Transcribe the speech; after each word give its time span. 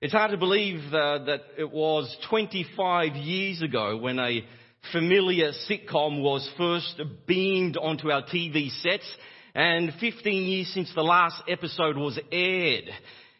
It's 0.00 0.12
hard 0.12 0.30
to 0.30 0.36
believe 0.36 0.78
uh, 0.94 1.24
that 1.24 1.40
it 1.58 1.72
was 1.72 2.16
25 2.30 3.16
years 3.16 3.62
ago 3.62 3.96
when 3.96 4.20
a 4.20 4.44
familiar 4.92 5.50
sitcom 5.68 6.22
was 6.22 6.48
first 6.56 7.02
beamed 7.26 7.76
onto 7.76 8.12
our 8.12 8.22
TV 8.22 8.70
sets 8.80 9.12
and 9.56 9.92
15 9.98 10.46
years 10.46 10.72
since 10.72 10.94
the 10.94 11.02
last 11.02 11.42
episode 11.48 11.96
was 11.96 12.16
aired. 12.30 12.84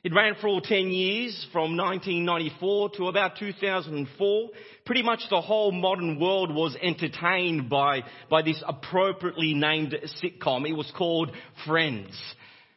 It 0.02 0.12
ran 0.12 0.34
for 0.40 0.48
all 0.48 0.60
10 0.60 0.90
years 0.90 1.46
from 1.52 1.76
1994 1.76 2.90
to 2.96 3.06
about 3.06 3.36
2004. 3.38 4.48
Pretty 4.84 5.04
much 5.04 5.20
the 5.30 5.40
whole 5.40 5.70
modern 5.70 6.18
world 6.18 6.52
was 6.52 6.76
entertained 6.82 7.70
by, 7.70 8.02
by 8.28 8.42
this 8.42 8.60
appropriately 8.66 9.54
named 9.54 9.94
sitcom. 10.20 10.68
It 10.68 10.72
was 10.72 10.92
called 10.96 11.30
Friends 11.64 12.18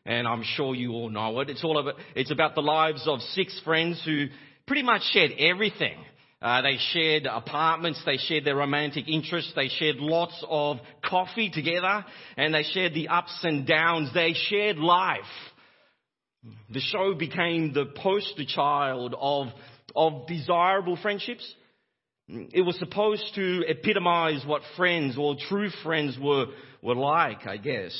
and 0.06 0.28
I'm 0.28 0.44
sure 0.44 0.76
you 0.76 0.92
all 0.92 1.10
know 1.10 1.40
it. 1.40 1.50
It's 1.50 1.64
all 1.64 1.78
about, 1.78 1.96
it's 2.16 2.32
about 2.32 2.56
the 2.56 2.62
lives 2.62 3.08
of 3.08 3.22
six 3.34 3.60
friends 3.64 4.02
who 4.04 4.28
pretty 4.66 4.84
much 4.84 5.02
shared 5.12 5.32
everything. 5.38 5.98
Uh, 6.42 6.64
they 6.64 6.78
shared 6.92 7.28
apartments, 7.28 8.02
they 8.04 8.18
shared 8.18 8.46
their 8.46 8.56
romantic 8.56 9.08
interests, 9.08 9.54
they 9.56 9.68
shared 9.68 9.98
lots 9.98 10.44
of 10.50 10.78
coffee 11.06 11.52
together, 11.52 12.04
and 12.36 12.54
they 12.54 12.64
shared 12.64 12.96
the 12.96 13.10
ups 13.10 13.38
and 13.44 13.68
downs. 13.68 14.10
They 14.14 14.34
shared 14.34 14.78
life. 14.78 15.20
The 16.72 16.80
show 16.80 17.14
became 17.14 17.74
the 17.74 17.86
poster 17.86 18.46
child 18.48 19.14
of, 19.20 19.48
of 19.96 20.26
desirable 20.26 20.98
friendships. 21.00 21.54
It 22.28 22.66
was 22.66 22.80
supposed 22.80 23.36
to 23.36 23.64
epitomize 23.68 24.44
what 24.44 24.64
friends 24.76 25.18
or 25.20 25.36
true 25.48 25.70
friends 25.84 26.18
were, 26.20 26.48
were 26.82 26.96
like, 26.96 27.46
I 27.46 27.58
guess. 27.58 27.94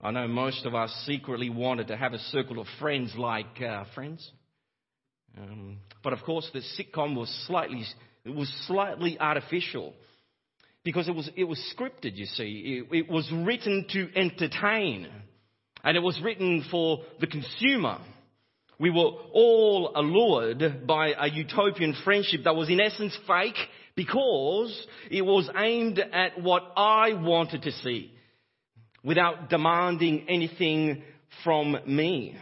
I 0.00 0.10
know 0.10 0.28
most 0.28 0.66
of 0.66 0.74
us 0.74 0.92
secretly 1.06 1.50
wanted 1.50 1.88
to 1.88 1.96
have 1.96 2.12
a 2.12 2.18
circle 2.18 2.58
of 2.60 2.66
friends 2.78 3.14
like 3.16 3.60
uh, 3.62 3.84
friends. 3.94 4.30
Um, 5.38 5.78
but 6.02 6.12
of 6.12 6.20
course, 6.20 6.48
the 6.52 6.60
sitcom 6.60 7.16
was 7.16 7.30
slightly, 7.46 7.84
it 8.24 8.34
was 8.34 8.52
slightly 8.66 9.18
artificial 9.18 9.94
because 10.84 11.08
it 11.08 11.14
was, 11.14 11.30
it 11.34 11.44
was 11.44 11.58
scripted, 11.76 12.16
you 12.16 12.26
see. 12.26 12.84
It, 12.90 12.96
it 12.96 13.10
was 13.10 13.30
written 13.32 13.86
to 13.90 14.08
entertain 14.14 15.08
and 15.82 15.96
it 15.96 16.00
was 16.00 16.20
written 16.22 16.64
for 16.70 17.00
the 17.20 17.26
consumer. 17.26 17.98
We 18.78 18.90
were 18.90 19.10
all 19.32 19.92
allured 19.94 20.86
by 20.86 21.14
a 21.18 21.28
utopian 21.28 21.94
friendship 22.04 22.42
that 22.44 22.54
was 22.54 22.68
in 22.68 22.80
essence 22.80 23.16
fake 23.26 23.56
because 23.94 24.86
it 25.10 25.22
was 25.22 25.48
aimed 25.56 25.98
at 25.98 26.42
what 26.42 26.62
I 26.76 27.14
wanted 27.14 27.62
to 27.62 27.72
see 27.72 28.12
without 29.06 29.48
demanding 29.48 30.26
anything 30.28 31.00
from 31.44 31.78
me. 31.86 32.36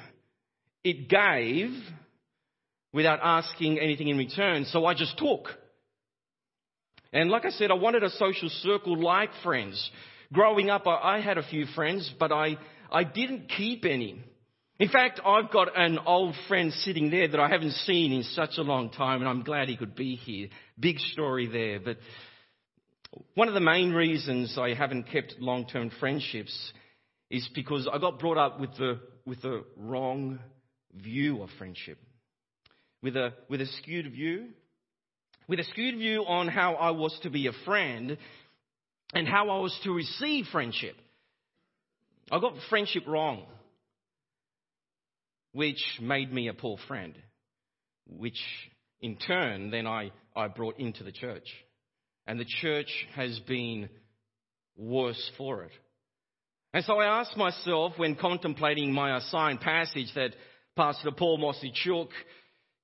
It 0.82 1.08
gave 1.10 1.70
without 2.92 3.20
asking 3.22 3.78
anything 3.78 4.08
in 4.08 4.16
return, 4.16 4.64
so 4.64 4.86
I 4.86 4.94
just 4.94 5.18
took. 5.18 5.48
And 7.12 7.30
like 7.30 7.44
I 7.44 7.50
said, 7.50 7.70
I 7.70 7.74
wanted 7.74 8.02
a 8.02 8.10
social 8.10 8.48
circle 8.48 8.98
like 8.98 9.28
friends. 9.42 9.90
Growing 10.32 10.70
up, 10.70 10.86
I 10.86 11.20
had 11.20 11.36
a 11.36 11.42
few 11.42 11.66
friends, 11.66 12.12
but 12.18 12.32
I, 12.32 12.56
I 12.90 13.04
didn't 13.04 13.50
keep 13.50 13.84
any. 13.84 14.24
In 14.80 14.88
fact, 14.88 15.20
I've 15.24 15.52
got 15.52 15.78
an 15.78 15.98
old 16.06 16.34
friend 16.48 16.72
sitting 16.72 17.10
there 17.10 17.28
that 17.28 17.38
I 17.38 17.48
haven't 17.48 17.72
seen 17.72 18.10
in 18.10 18.22
such 18.22 18.56
a 18.56 18.62
long 18.62 18.90
time, 18.90 19.20
and 19.20 19.28
I'm 19.28 19.42
glad 19.42 19.68
he 19.68 19.76
could 19.76 19.94
be 19.94 20.16
here. 20.16 20.48
Big 20.80 20.98
story 20.98 21.46
there, 21.46 21.78
but 21.78 21.98
one 23.34 23.48
of 23.48 23.54
the 23.54 23.60
main 23.60 23.92
reasons 23.92 24.56
I 24.58 24.74
haven't 24.74 25.04
kept 25.04 25.36
long 25.38 25.66
term 25.66 25.90
friendships 26.00 26.72
is 27.30 27.48
because 27.54 27.88
I 27.92 27.98
got 27.98 28.18
brought 28.18 28.38
up 28.38 28.60
with 28.60 28.76
the, 28.76 29.00
with 29.26 29.42
the 29.42 29.64
wrong 29.76 30.38
view 30.94 31.42
of 31.42 31.50
friendship, 31.58 31.98
with 33.02 33.16
a, 33.16 33.32
with 33.48 33.60
a 33.60 33.66
skewed 33.66 34.10
view, 34.12 34.48
with 35.48 35.58
a 35.58 35.64
skewed 35.64 35.96
view 35.96 36.24
on 36.26 36.48
how 36.48 36.74
I 36.74 36.90
was 36.90 37.18
to 37.22 37.30
be 37.30 37.46
a 37.46 37.52
friend 37.64 38.16
and 39.12 39.28
how 39.28 39.50
I 39.50 39.58
was 39.60 39.78
to 39.84 39.92
receive 39.92 40.46
friendship. 40.50 40.96
I 42.30 42.40
got 42.40 42.54
friendship 42.70 43.04
wrong, 43.06 43.44
which 45.52 45.82
made 46.00 46.32
me 46.32 46.48
a 46.48 46.54
poor 46.54 46.78
friend, 46.88 47.14
which 48.06 48.40
in 49.00 49.16
turn 49.16 49.70
then 49.70 49.86
I, 49.86 50.10
I 50.34 50.48
brought 50.48 50.78
into 50.78 51.04
the 51.04 51.12
church. 51.12 51.46
And 52.26 52.40
the 52.40 52.46
church 52.60 53.06
has 53.14 53.38
been 53.40 53.88
worse 54.76 55.30
for 55.36 55.64
it. 55.64 55.72
And 56.72 56.84
so 56.84 56.98
I 56.98 57.20
asked 57.20 57.36
myself 57.36 57.92
when 57.96 58.16
contemplating 58.16 58.92
my 58.92 59.16
assigned 59.16 59.60
passage 59.60 60.12
that 60.14 60.34
Pastor 60.76 61.12
Paul 61.12 61.38
Mosichuk 61.38 62.08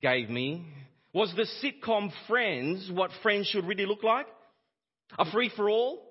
gave 0.00 0.30
me, 0.30 0.64
was 1.12 1.34
the 1.34 1.46
sitcom 1.62 2.12
Friends 2.28 2.90
what 2.92 3.10
friends 3.22 3.48
should 3.48 3.66
really 3.66 3.86
look 3.86 4.04
like? 4.04 4.26
A 5.18 5.28
free 5.30 5.50
for 5.56 5.68
all? 5.68 6.06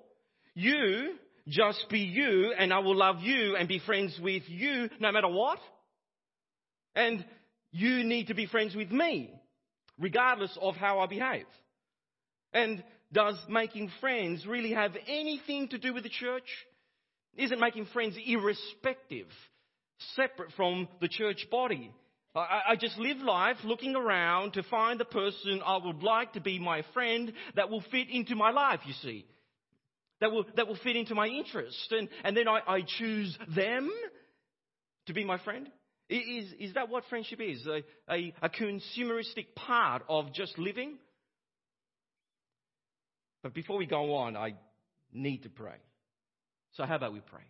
You 0.54 1.14
just 1.48 1.86
be 1.88 2.00
you 2.00 2.52
and 2.58 2.72
I 2.72 2.80
will 2.80 2.96
love 2.96 3.20
you 3.20 3.56
and 3.56 3.66
be 3.66 3.78
friends 3.78 4.18
with 4.22 4.42
you 4.46 4.90
no 5.00 5.10
matter 5.10 5.28
what? 5.28 5.58
And 6.94 7.24
you 7.72 8.04
need 8.04 8.26
to 8.26 8.34
be 8.34 8.46
friends 8.46 8.74
with 8.74 8.90
me 8.90 9.32
regardless 9.98 10.56
of 10.60 10.76
how 10.76 10.98
I 10.98 11.06
behave. 11.06 11.46
And 12.52 12.82
does 13.12 13.36
making 13.48 13.90
friends 14.00 14.46
really 14.46 14.72
have 14.72 14.92
anything 15.06 15.68
to 15.68 15.78
do 15.78 15.92
with 15.92 16.04
the 16.04 16.10
church? 16.10 16.48
Isn't 17.36 17.60
making 17.60 17.86
friends 17.86 18.16
irrespective, 18.24 19.26
separate 20.14 20.52
from 20.56 20.88
the 21.00 21.08
church 21.08 21.46
body? 21.50 21.92
I, 22.34 22.62
I, 22.70 22.76
just 22.76 22.96
live 22.98 23.18
life 23.18 23.56
looking 23.64 23.96
around 23.96 24.52
to 24.52 24.62
find 24.64 25.00
the 25.00 25.04
person 25.04 25.60
I 25.64 25.78
would 25.84 26.02
like 26.02 26.34
to 26.34 26.40
be 26.40 26.60
my 26.60 26.84
friend 26.94 27.32
that 27.56 27.70
will 27.70 27.82
fit 27.90 28.08
into 28.08 28.36
my 28.36 28.50
life, 28.50 28.80
you 28.86 28.94
see. 29.02 29.26
That 30.20 30.30
will, 30.30 30.44
that 30.54 30.68
will 30.68 30.78
fit 30.84 30.94
into 30.94 31.14
my 31.14 31.26
interest. 31.26 31.90
And, 31.90 32.08
and 32.22 32.36
then 32.36 32.46
I, 32.46 32.60
I 32.66 32.84
choose 32.86 33.36
them 33.56 33.90
to 35.06 35.12
be 35.12 35.24
my 35.24 35.38
friend. 35.38 35.68
Is, 36.08 36.52
is 36.58 36.74
that 36.74 36.88
what 36.88 37.04
friendship 37.08 37.40
is? 37.40 37.66
A, 37.66 37.82
a, 38.12 38.34
a 38.42 38.48
consumeristic 38.48 39.54
part 39.56 40.02
of 40.08 40.32
just 40.32 40.56
living? 40.58 40.98
But 43.42 43.54
before 43.54 43.78
we 43.78 43.86
go 43.86 44.14
on, 44.16 44.36
I 44.36 44.54
need 45.12 45.42
to 45.44 45.48
pray. 45.48 45.76
So, 46.72 46.84
how 46.84 46.96
about 46.96 47.12
we 47.12 47.20
pray? 47.20 47.42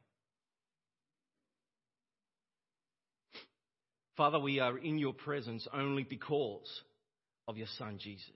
Father, 4.16 4.38
we 4.38 4.60
are 4.60 4.76
in 4.76 4.98
your 4.98 5.14
presence 5.14 5.66
only 5.72 6.04
because 6.04 6.82
of 7.48 7.56
your 7.56 7.66
Son, 7.78 7.98
Jesus. 7.98 8.30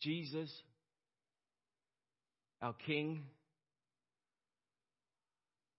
Jesus, 0.00 0.50
our 2.60 2.74
King, 2.74 3.22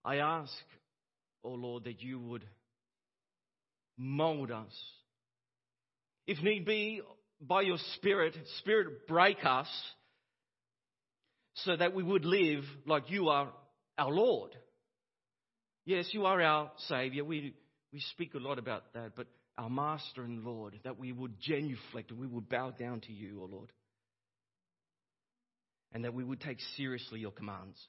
I 0.04 0.18
ask, 0.18 0.52
O 1.44 1.50
oh 1.52 1.54
Lord, 1.54 1.84
that 1.84 2.02
you 2.02 2.20
would 2.20 2.44
mold 3.98 4.52
us. 4.52 4.74
If 6.26 6.42
need 6.42 6.66
be, 6.66 7.02
by 7.40 7.62
your 7.62 7.78
Spirit, 7.96 8.36
Spirit, 8.60 9.08
break 9.08 9.38
us 9.44 9.68
so 11.66 11.76
that 11.76 11.94
we 11.94 12.04
would 12.04 12.26
live 12.26 12.64
like 12.86 13.10
you 13.10 13.30
are 13.30 13.52
our 13.98 14.12
Lord. 14.12 14.56
Yes, 15.86 16.08
you 16.12 16.26
are 16.26 16.42
our 16.42 16.72
Savior. 16.88 17.24
We, 17.24 17.54
we 17.94 18.00
speak 18.12 18.34
a 18.34 18.40
lot 18.40 18.60
about 18.60 18.94
that, 18.94 19.16
but 19.16 19.28
our 19.58 19.70
Master 19.70 20.24
and 20.24 20.44
Lord, 20.44 20.80
that 20.84 21.00
we 21.00 21.12
would 21.12 21.40
genuflect 21.40 22.12
and 22.12 22.20
we 22.20 22.28
would 22.28 22.50
bow 22.50 22.72
down 22.72 23.02
to 23.02 23.14
you, 23.14 23.40
O 23.40 23.44
oh 23.44 23.50
Lord. 23.52 23.72
And 25.94 26.04
that 26.04 26.14
we 26.14 26.24
would 26.24 26.42
take 26.42 26.60
seriously 26.76 27.20
your 27.20 27.32
commands. 27.32 27.80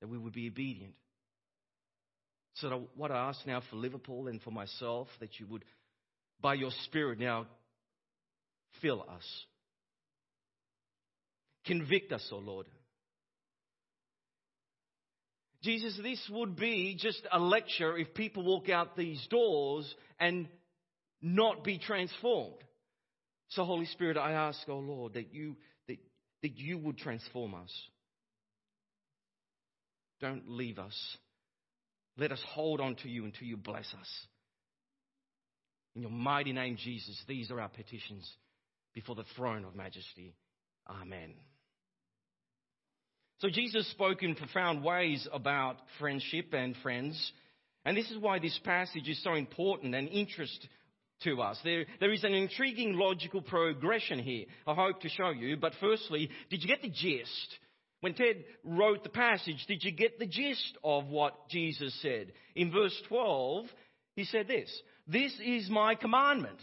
That 0.00 0.08
we 0.08 0.16
would 0.16 0.32
be 0.32 0.48
obedient. 0.48 0.94
So, 2.54 2.88
what 2.96 3.10
I 3.10 3.28
ask 3.28 3.46
now 3.46 3.60
for 3.68 3.76
Liverpool 3.76 4.28
and 4.28 4.40
for 4.40 4.50
myself, 4.50 5.08
that 5.20 5.38
you 5.38 5.46
would, 5.48 5.64
by 6.40 6.54
your 6.54 6.70
Spirit, 6.84 7.18
now 7.18 7.46
Fill 8.80 9.02
us. 9.02 9.24
Convict 11.66 12.12
us, 12.12 12.26
O 12.32 12.36
oh 12.36 12.38
Lord. 12.38 12.66
Jesus, 15.62 15.98
this 16.00 16.20
would 16.30 16.54
be 16.54 16.96
just 16.98 17.20
a 17.32 17.40
lecture 17.40 17.96
if 17.98 18.14
people 18.14 18.44
walk 18.44 18.68
out 18.68 18.96
these 18.96 19.24
doors 19.28 19.92
and 20.20 20.48
not 21.20 21.64
be 21.64 21.78
transformed. 21.78 22.62
So, 23.48 23.64
Holy 23.64 23.86
Spirit, 23.86 24.16
I 24.16 24.32
ask, 24.32 24.60
O 24.68 24.74
oh 24.74 24.78
Lord, 24.78 25.14
that 25.14 25.32
you, 25.34 25.56
that, 25.88 25.98
that 26.42 26.56
you 26.56 26.78
would 26.78 26.98
transform 26.98 27.54
us. 27.54 27.72
Don't 30.20 30.48
leave 30.48 30.78
us. 30.78 30.96
Let 32.16 32.32
us 32.32 32.42
hold 32.50 32.80
on 32.80 32.94
to 33.02 33.08
you 33.08 33.24
until 33.24 33.46
you 33.46 33.56
bless 33.56 33.86
us. 33.98 34.26
In 35.94 36.02
your 36.02 36.10
mighty 36.10 36.52
name, 36.52 36.76
Jesus, 36.76 37.20
these 37.26 37.50
are 37.50 37.60
our 37.60 37.68
petitions 37.68 38.30
before 38.96 39.14
the 39.14 39.24
throne 39.36 39.66
of 39.66 39.76
majesty. 39.76 40.34
Amen. 40.88 41.34
So 43.40 43.50
Jesus 43.50 43.86
spoke 43.90 44.22
in 44.22 44.34
profound 44.34 44.82
ways 44.82 45.28
about 45.30 45.76
friendship 45.98 46.54
and 46.54 46.74
friends. 46.82 47.32
And 47.84 47.94
this 47.94 48.10
is 48.10 48.16
why 48.16 48.38
this 48.38 48.58
passage 48.64 49.06
is 49.06 49.22
so 49.22 49.34
important 49.34 49.94
and 49.94 50.08
interest 50.08 50.66
to 51.24 51.42
us. 51.42 51.58
There, 51.62 51.84
there 52.00 52.12
is 52.12 52.24
an 52.24 52.32
intriguing 52.32 52.94
logical 52.94 53.42
progression 53.42 54.18
here 54.18 54.46
I 54.66 54.74
hope 54.74 55.02
to 55.02 55.10
show 55.10 55.28
you. 55.28 55.58
But 55.58 55.74
firstly, 55.78 56.30
did 56.48 56.62
you 56.62 56.68
get 56.68 56.80
the 56.80 56.88
gist? 56.88 57.58
When 58.00 58.14
Ted 58.14 58.44
wrote 58.64 59.02
the 59.02 59.10
passage, 59.10 59.62
did 59.68 59.84
you 59.84 59.92
get 59.92 60.18
the 60.18 60.26
gist 60.26 60.78
of 60.82 61.06
what 61.08 61.50
Jesus 61.50 61.94
said? 62.00 62.32
In 62.54 62.72
verse 62.72 62.98
12, 63.08 63.66
he 64.14 64.24
said 64.24 64.48
this 64.48 64.70
This 65.06 65.38
is 65.44 65.68
my 65.68 65.96
commandment. 65.96 66.58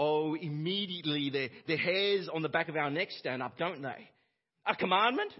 Oh, 0.00 0.36
immediately 0.36 1.28
the, 1.28 1.50
the 1.66 1.76
hairs 1.76 2.28
on 2.32 2.42
the 2.42 2.48
back 2.48 2.68
of 2.68 2.76
our 2.76 2.88
neck 2.88 3.08
stand 3.18 3.42
up, 3.42 3.58
don't 3.58 3.82
they? 3.82 4.08
A 4.64 4.76
commandment? 4.76 5.32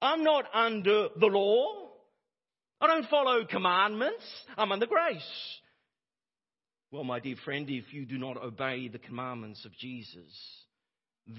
I'm 0.00 0.24
not 0.24 0.46
under 0.54 1.08
the 1.20 1.26
law. 1.26 1.90
I 2.80 2.86
don't 2.86 3.06
follow 3.10 3.44
commandments. 3.44 4.24
I'm 4.56 4.72
under 4.72 4.86
grace. 4.86 5.60
Well, 6.90 7.04
my 7.04 7.20
dear 7.20 7.36
friend, 7.44 7.68
if 7.68 7.92
you 7.92 8.06
do 8.06 8.16
not 8.16 8.42
obey 8.42 8.88
the 8.88 8.98
commandments 8.98 9.66
of 9.66 9.76
Jesus, 9.76 10.32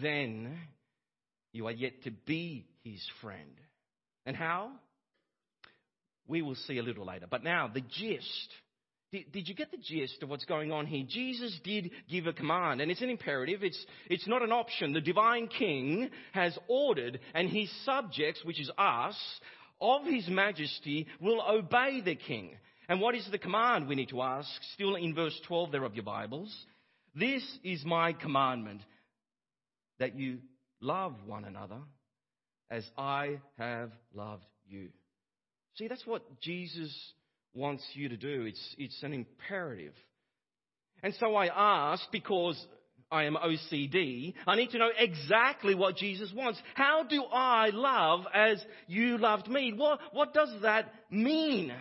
then 0.03 0.55
you 1.53 1.65
are 1.65 1.71
yet 1.71 2.03
to 2.03 2.11
be 2.11 2.67
his 2.83 3.01
friend. 3.21 3.59
And 4.23 4.35
how? 4.35 4.69
We 6.27 6.43
will 6.43 6.53
see 6.53 6.77
a 6.77 6.83
little 6.83 7.07
later. 7.07 7.25
But 7.27 7.43
now, 7.43 7.71
the 7.73 7.81
gist. 7.81 8.49
Did, 9.11 9.31
did, 9.31 9.47
you 9.47 9.55
get 9.55 9.71
the 9.71 9.77
gist 9.77 10.21
of 10.21 10.29
what's 10.29 10.43
going 10.43 10.71
on 10.71 10.85
here? 10.85 11.05
Jesus 11.07 11.57
did 11.63 11.91
give 12.09 12.27
a 12.27 12.33
command, 12.33 12.81
and 12.81 12.91
it's 12.91 13.01
an 13.01 13.09
imperative. 13.09 13.63
It's, 13.63 13.85
it's 14.09 14.27
not 14.27 14.41
an 14.41 14.51
option. 14.51 14.91
The 14.91 14.99
divine 14.99 15.47
king 15.47 16.09
has 16.33 16.57
ordered, 16.67 17.19
and 17.33 17.49
his 17.49 17.71
subjects, 17.85 18.43
which 18.43 18.59
is 18.59 18.69
us, 18.77 19.15
of 19.79 20.03
his 20.05 20.27
majesty, 20.27 21.07
will 21.21 21.41
obey 21.41 22.01
the 22.03 22.15
king. 22.15 22.57
And 22.89 22.99
what 22.99 23.15
is 23.15 23.27
the 23.31 23.37
command 23.37 23.87
we 23.87 23.95
need 23.95 24.09
to 24.09 24.21
ask? 24.21 24.49
Still 24.73 24.95
in 24.95 25.15
verse 25.15 25.39
12 25.47 25.71
there 25.71 25.83
of 25.83 25.95
your 25.95 26.03
Bibles. 26.03 26.53
This 27.15 27.43
is 27.63 27.85
my 27.85 28.13
commandment 28.13 28.81
that 29.99 30.15
you 30.15 30.39
love 30.81 31.15
one 31.25 31.45
another 31.45 31.79
as 32.69 32.85
I 32.97 33.39
have 33.57 33.91
loved 34.13 34.45
you. 34.67 34.89
See, 35.75 35.87
that's 35.87 36.05
what 36.05 36.41
Jesus 36.41 36.93
wants 37.57 37.83
you 37.93 38.09
to 38.09 38.17
do. 38.17 38.45
It's, 38.45 38.75
it's 38.77 39.03
an 39.03 39.13
imperative. 39.13 39.93
And 41.03 41.13
so 41.19 41.35
I 41.35 41.47
ask 41.47 42.03
because 42.11 42.63
I 43.11 43.23
am 43.23 43.35
OCD, 43.35 44.33
I 44.45 44.55
need 44.55 44.71
to 44.71 44.77
know 44.77 44.89
exactly 44.97 45.75
what 45.75 45.95
Jesus 45.95 46.31
wants. 46.35 46.61
How 46.73 47.03
do 47.03 47.23
I 47.23 47.69
love 47.69 48.25
as 48.33 48.63
you 48.87 49.17
loved 49.17 49.47
me? 49.47 49.73
What, 49.75 49.99
what 50.11 50.33
does 50.33 50.49
that 50.61 50.93
mean? 51.09 51.73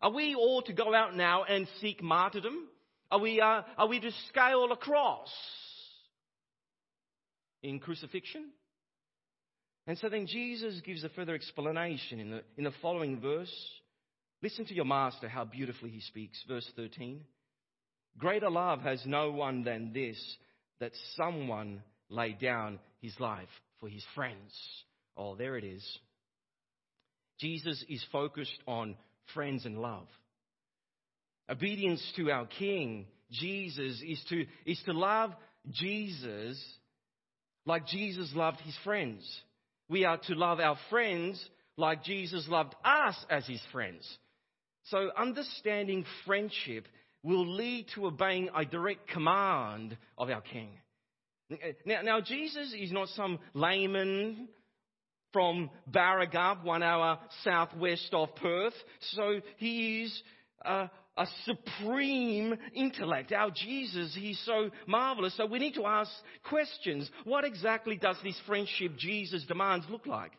Are 0.00 0.10
we 0.10 0.34
all 0.34 0.62
to 0.62 0.72
go 0.72 0.94
out 0.94 1.14
now 1.14 1.44
and 1.44 1.68
seek 1.80 2.02
martyrdom? 2.02 2.68
Are 3.10 3.20
we, 3.20 3.40
uh, 3.40 3.62
are 3.76 3.86
we 3.86 4.00
to 4.00 4.10
scale 4.28 4.72
a 4.72 4.76
cross 4.76 5.28
in 7.62 7.78
crucifixion? 7.78 8.50
And 9.86 9.98
so 9.98 10.08
then 10.08 10.26
Jesus 10.26 10.80
gives 10.84 11.04
a 11.04 11.08
further 11.10 11.34
explanation 11.34 12.20
in 12.20 12.30
the, 12.30 12.42
in 12.56 12.64
the 12.64 12.72
following 12.80 13.20
verse. 13.20 13.52
Listen 14.42 14.64
to 14.66 14.74
your 14.74 14.84
master, 14.84 15.28
how 15.28 15.44
beautifully 15.44 15.90
he 15.90 16.00
speaks. 16.00 16.42
Verse 16.48 16.68
13. 16.76 17.20
Greater 18.18 18.50
love 18.50 18.80
has 18.82 19.00
no 19.06 19.30
one 19.30 19.62
than 19.62 19.92
this, 19.92 20.18
that 20.80 20.92
someone 21.16 21.82
lay 22.10 22.32
down 22.32 22.78
his 23.00 23.18
life 23.20 23.48
for 23.80 23.88
his 23.88 24.04
friends. 24.14 24.52
Oh, 25.16 25.36
there 25.36 25.56
it 25.56 25.64
is. 25.64 25.86
Jesus 27.40 27.84
is 27.88 28.04
focused 28.12 28.58
on 28.66 28.96
friends 29.34 29.64
and 29.64 29.78
love. 29.80 30.06
Obedience 31.48 32.02
to 32.16 32.30
our 32.30 32.46
King, 32.46 33.06
Jesus, 33.30 34.02
is 34.06 34.22
to, 34.28 34.44
is 34.66 34.80
to 34.86 34.92
love 34.92 35.32
Jesus 35.70 36.62
like 37.64 37.86
Jesus 37.86 38.30
loved 38.34 38.60
his 38.60 38.76
friends. 38.84 39.24
We 39.88 40.04
are 40.04 40.18
to 40.18 40.34
love 40.34 40.60
our 40.60 40.76
friends 40.90 41.42
like 41.76 42.04
Jesus 42.04 42.46
loved 42.48 42.74
us 42.84 43.16
as 43.30 43.46
his 43.46 43.60
friends. 43.70 44.06
So 44.84 45.10
understanding 45.16 46.04
friendship 46.26 46.86
will 47.22 47.46
lead 47.46 47.86
to 47.94 48.06
obeying 48.06 48.50
a 48.54 48.64
direct 48.64 49.08
command 49.08 49.96
of 50.18 50.28
our 50.28 50.40
King. 50.40 50.70
Now, 51.84 52.02
now 52.02 52.20
Jesus 52.20 52.74
is 52.76 52.90
not 52.92 53.08
some 53.08 53.38
layman 53.54 54.48
from 55.32 55.70
Barragub, 55.90 56.64
one 56.64 56.82
hour 56.82 57.18
southwest 57.44 58.10
of 58.12 58.34
Perth. 58.36 58.74
So 59.12 59.40
he 59.56 60.02
is 60.02 60.22
a, 60.64 60.90
a 61.16 61.26
supreme 61.44 62.56
intellect. 62.74 63.32
Our 63.32 63.50
Jesus, 63.50 64.16
he's 64.18 64.40
so 64.44 64.70
marvelous. 64.86 65.36
So 65.36 65.46
we 65.46 65.58
need 65.58 65.74
to 65.74 65.86
ask 65.86 66.10
questions. 66.48 67.10
What 67.24 67.44
exactly 67.44 67.96
does 67.96 68.16
this 68.22 68.38
friendship 68.46 68.96
Jesus 68.96 69.44
demands 69.46 69.86
look 69.90 70.06
like? 70.06 70.32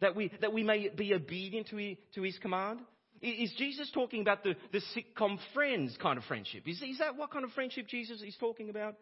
That 0.00 0.14
we, 0.14 0.30
that 0.40 0.52
we 0.52 0.62
may 0.62 0.88
be 0.88 1.14
obedient 1.14 1.68
to 1.68 1.76
his, 1.76 1.96
to 2.14 2.22
his 2.22 2.38
command? 2.38 2.80
Is 3.22 3.52
Jesus 3.56 3.90
talking 3.92 4.20
about 4.20 4.42
the, 4.44 4.54
the 4.72 4.80
sitcom 4.94 5.38
friends 5.54 5.96
kind 6.00 6.18
of 6.18 6.24
friendship? 6.24 6.64
Is, 6.66 6.82
is 6.82 6.98
that 6.98 7.16
what 7.16 7.30
kind 7.30 7.44
of 7.44 7.52
friendship 7.52 7.86
Jesus 7.88 8.22
is 8.22 8.36
talking 8.38 8.70
about? 8.70 8.96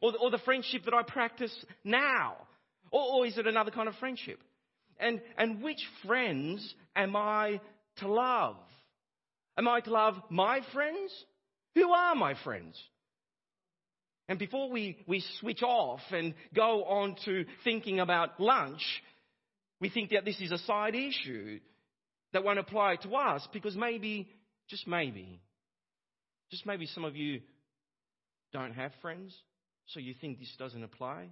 Or 0.00 0.12
the, 0.12 0.18
or 0.18 0.30
the 0.30 0.38
friendship 0.38 0.84
that 0.84 0.94
I 0.94 1.02
practice 1.02 1.54
now? 1.84 2.36
Or, 2.90 3.20
or 3.20 3.26
is 3.26 3.38
it 3.38 3.46
another 3.46 3.70
kind 3.70 3.88
of 3.88 3.94
friendship? 3.96 4.40
And, 4.98 5.20
and 5.36 5.62
which 5.62 5.80
friends 6.06 6.74
am 6.96 7.16
I 7.16 7.60
to 7.98 8.08
love? 8.08 8.56
Am 9.56 9.68
I 9.68 9.80
to 9.80 9.90
love 9.90 10.14
my 10.30 10.60
friends? 10.72 11.12
Who 11.74 11.90
are 11.90 12.14
my 12.14 12.34
friends? 12.42 12.80
And 14.28 14.38
before 14.38 14.70
we, 14.70 14.98
we 15.06 15.24
switch 15.40 15.62
off 15.62 16.00
and 16.10 16.34
go 16.54 16.84
on 16.84 17.16
to 17.24 17.44
thinking 17.64 18.00
about 18.00 18.40
lunch, 18.40 18.82
we 19.80 19.90
think 19.90 20.10
that 20.10 20.24
this 20.24 20.40
is 20.40 20.52
a 20.52 20.58
side 20.58 20.94
issue 20.94 21.58
that 22.32 22.44
won't 22.44 22.58
apply 22.58 22.96
to 22.96 23.14
us 23.14 23.46
because 23.52 23.76
maybe, 23.76 24.28
just 24.68 24.86
maybe, 24.86 25.40
just 26.50 26.66
maybe 26.66 26.86
some 26.86 27.04
of 27.04 27.16
you 27.16 27.40
don't 28.52 28.72
have 28.72 28.92
friends, 29.00 29.34
so 29.86 30.00
you 30.00 30.14
think 30.20 30.38
this 30.38 30.54
doesn't 30.58 30.82
apply. 30.82 31.28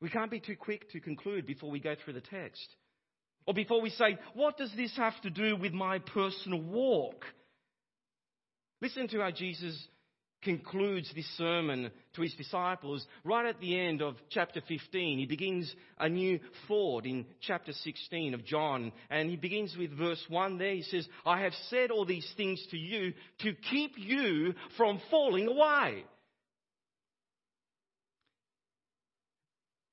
We 0.00 0.10
can't 0.10 0.30
be 0.30 0.40
too 0.40 0.56
quick 0.56 0.90
to 0.90 1.00
conclude 1.00 1.46
before 1.46 1.70
we 1.70 1.80
go 1.80 1.94
through 1.94 2.14
the 2.14 2.20
text. 2.20 2.66
Or 3.46 3.54
before 3.54 3.80
we 3.80 3.90
say, 3.90 4.18
what 4.34 4.58
does 4.58 4.72
this 4.76 4.94
have 4.96 5.18
to 5.22 5.30
do 5.30 5.56
with 5.56 5.72
my 5.72 6.00
personal 6.00 6.60
walk? 6.60 7.24
Listen 8.82 9.08
to 9.08 9.20
how 9.20 9.30
Jesus 9.30 9.86
concludes 10.46 11.10
this 11.12 11.26
sermon 11.36 11.90
to 12.14 12.22
his 12.22 12.32
disciples 12.34 13.04
right 13.24 13.46
at 13.46 13.60
the 13.60 13.76
end 13.76 14.00
of 14.00 14.14
chapter 14.30 14.62
15. 14.68 15.18
He 15.18 15.26
begins 15.26 15.74
a 15.98 16.08
new 16.08 16.38
thought 16.68 17.04
in 17.04 17.26
chapter 17.40 17.72
16 17.72 18.32
of 18.32 18.44
John, 18.44 18.92
and 19.10 19.28
he 19.28 19.34
begins 19.34 19.74
with 19.76 19.90
verse 19.98 20.24
1 20.28 20.56
there. 20.56 20.72
He 20.72 20.82
says, 20.82 21.08
I 21.26 21.40
have 21.40 21.52
said 21.68 21.90
all 21.90 22.06
these 22.06 22.32
things 22.36 22.64
to 22.70 22.76
you 22.76 23.12
to 23.40 23.54
keep 23.70 23.94
you 23.96 24.54
from 24.76 25.00
falling 25.10 25.48
away. 25.48 26.04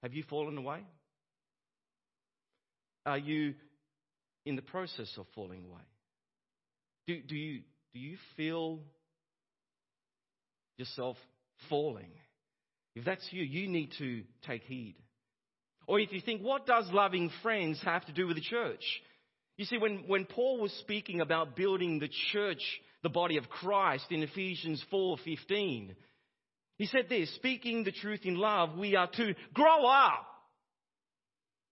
Have 0.04 0.14
you 0.14 0.24
fallen 0.30 0.56
away? 0.60 0.82
Are 3.08 3.18
you 3.18 3.56
in 4.46 4.56
the 4.56 4.62
process 4.62 5.12
of 5.18 5.26
falling 5.34 5.66
away? 5.66 5.82
Do, 7.08 7.22
do, 7.28 7.36
you, 7.36 7.62
do 7.92 8.00
you 8.00 8.18
feel 8.38 8.82
yourself 10.78 11.18
falling? 11.70 12.12
If 12.96 13.06
that's 13.06 13.28
you, 13.32 13.44
you 13.44 13.68
need 13.68 13.92
to 13.98 14.24
take 14.46 14.64
heed. 14.64 14.96
Or 15.88 16.00
if 16.00 16.12
you 16.12 16.22
think, 16.22 16.42
what 16.42 16.66
does 16.66 16.86
loving 16.92 17.30
friends 17.42 17.82
have 17.84 18.06
to 18.06 18.14
do 18.14 18.28
with 18.28 18.38
the 18.38 18.42
church? 18.42 18.84
You 19.58 19.66
see, 19.66 19.78
when, 19.78 20.06
when 20.08 20.26
Paul 20.26 20.60
was 20.60 20.72
speaking 20.80 21.22
about 21.22 21.56
building 21.56 22.00
the 22.00 22.10
church, 22.32 22.62
the 23.04 23.10
body 23.10 23.38
of 23.38 23.50
Christ 23.50 24.06
in 24.10 24.24
Ephesians 24.24 24.84
4:15, 24.92 25.96
he 26.78 26.86
said 26.88 27.08
this, 27.08 27.34
speaking 27.36 27.84
the 27.84 27.92
truth 27.92 28.22
in 28.24 28.36
love, 28.36 28.78
we 28.78 28.96
are 28.96 29.10
to 29.12 29.36
grow 29.54 29.86
up. 29.86 30.26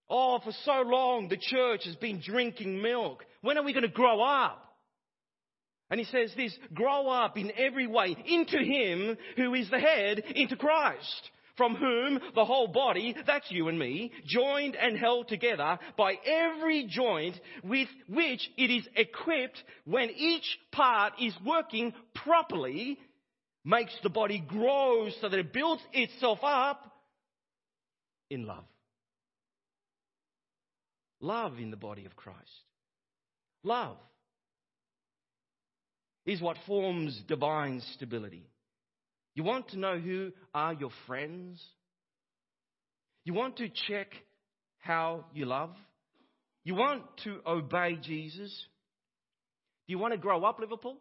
Oh, 0.10 0.40
for 0.44 0.52
so 0.64 0.84
long 0.86 1.28
the 1.28 1.38
church 1.38 1.86
has 1.86 1.96
been 1.96 2.22
drinking 2.24 2.82
milk. 2.82 3.24
When 3.42 3.58
are 3.58 3.64
we 3.64 3.74
going 3.74 3.84
to 3.84 3.90
grow 3.90 4.22
up? 4.22 4.64
And 5.92 6.00
he 6.00 6.06
says 6.06 6.32
this, 6.38 6.58
grow 6.74 7.10
up 7.10 7.38
in 7.38 7.52
every 7.58 7.86
way 7.86 8.16
into 8.26 8.58
Him 8.58 9.18
who 9.36 9.54
is 9.54 9.70
the 9.70 9.80
head, 9.80 10.24
into 10.36 10.56
Christ, 10.56 11.30
from 11.58 11.76
whom 11.76 12.18
the 12.34 12.46
whole 12.46 12.70
body, 12.70 13.14
that's 13.28 13.52
you 13.52 13.68
and 13.68 13.78
me, 13.78 14.14
joined 14.26 14.78
and 14.78 14.98
held 14.98 15.28
together 15.28 15.78
by 15.98 16.16
every 16.26 16.88
joint 16.90 17.36
with 17.62 17.90
which 18.08 18.50
it 18.58 18.72
is 18.72 18.88
equipped 18.96 19.62
when 19.84 20.10
each 20.12 20.58
part 20.72 21.12
is 21.22 21.36
working 21.46 21.94
properly, 22.16 22.98
makes 23.66 23.94
the 24.02 24.10
body 24.10 24.40
grow 24.48 25.10
so 25.20 25.28
that 25.28 25.40
it 25.40 25.52
builds 25.52 25.84
itself 25.92 26.40
up 26.42 26.90
in 28.30 28.48
love. 28.48 28.64
Love 31.20 31.60
in 31.60 31.70
the 31.70 31.78
body 31.78 32.06
of 32.06 32.16
Christ. 32.16 32.40
Love. 33.64 33.98
Is 36.32 36.42
what 36.42 36.58
forms 36.66 37.20
divine 37.28 37.82
stability. 37.94 38.46
You 39.36 39.44
want 39.44 39.70
to 39.70 39.80
know 39.80 39.98
who 39.98 40.32
are 40.54 40.74
your 40.74 40.92
friends? 41.08 41.62
You 43.24 43.34
want 43.34 43.58
to 43.58 43.70
check 43.88 44.08
how 44.80 45.26
you 45.34 45.46
love? 45.46 45.72
You 46.64 46.76
want 46.76 47.04
to 47.24 47.40
obey 47.46 47.98
Jesus? 48.02 48.52
Do 49.88 49.92
you 49.94 50.00
want 50.00 50.14
to 50.14 50.18
grow 50.18 50.44
up, 50.44 50.60
Liverpool? 50.60 50.98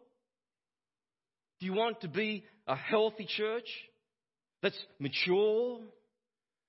Do 1.59 1.65
you 1.65 1.73
want 1.73 2.01
to 2.01 2.07
be 2.07 2.43
a 2.67 2.75
healthy 2.75 3.27
church 3.37 3.67
that's 4.61 4.77
mature 4.99 5.79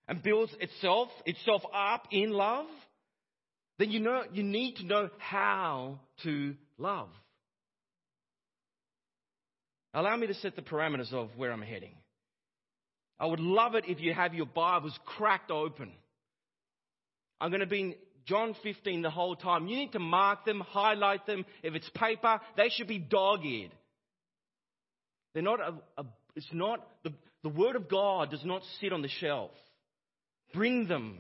and 0.09 0.23
builds 0.23 0.53
itself 0.61 1.09
itself 1.25 1.63
up 1.75 2.09
in 2.11 2.31
love? 2.31 2.67
Then 3.79 3.91
you 3.91 4.01
know 4.01 4.23
you 4.33 4.43
need 4.43 4.77
to 4.77 4.87
know 4.87 5.09
how 5.19 6.01
to 6.25 6.55
love. 6.77 7.09
Allow 9.95 10.17
me 10.17 10.27
to 10.27 10.35
set 10.35 10.57
the 10.57 10.63
parameters 10.63 11.13
of 11.13 11.31
where 11.37 11.53
I'm 11.53 11.63
heading. 11.63 11.95
I 13.21 13.27
would 13.27 13.41
love 13.41 13.75
it 13.75 13.85
if 13.87 14.01
you 14.01 14.15
have 14.15 14.35
your 14.35 14.47
Bibles 14.47 14.99
cracked 15.05 15.51
open. 15.51 15.93
I'm 17.41 17.51
going 17.51 17.61
to 17.61 17.67
be 17.67 17.81
in 17.81 17.95
John 18.27 18.55
15 18.63 19.03
the 19.03 19.11
whole 19.11 19.37
time. 19.37 19.67
You 19.67 19.77
need 19.77 19.93
to 19.93 19.99
mark 19.99 20.45
them, 20.45 20.61
highlight 20.61 21.27
them. 21.27 21.45
If 21.63 21.75
it's 21.75 21.89
paper, 21.91 22.41
they 22.57 22.69
should 22.69 22.89
be 22.89 22.99
dog-eared. 22.99 23.73
They're 25.35 25.43
not 25.43 25.61
a, 25.61 25.75
a 25.99 26.07
it's 26.35 26.49
not, 26.53 26.87
the, 27.05 27.13
the 27.43 27.49
Word 27.49 27.77
of 27.77 27.89
God 27.89 28.31
does 28.31 28.45
not 28.45 28.63
sit 28.81 28.93
on 28.93 29.03
the 29.03 29.09
shelf. 29.09 29.51
Bring 30.55 30.87
them. 30.87 31.19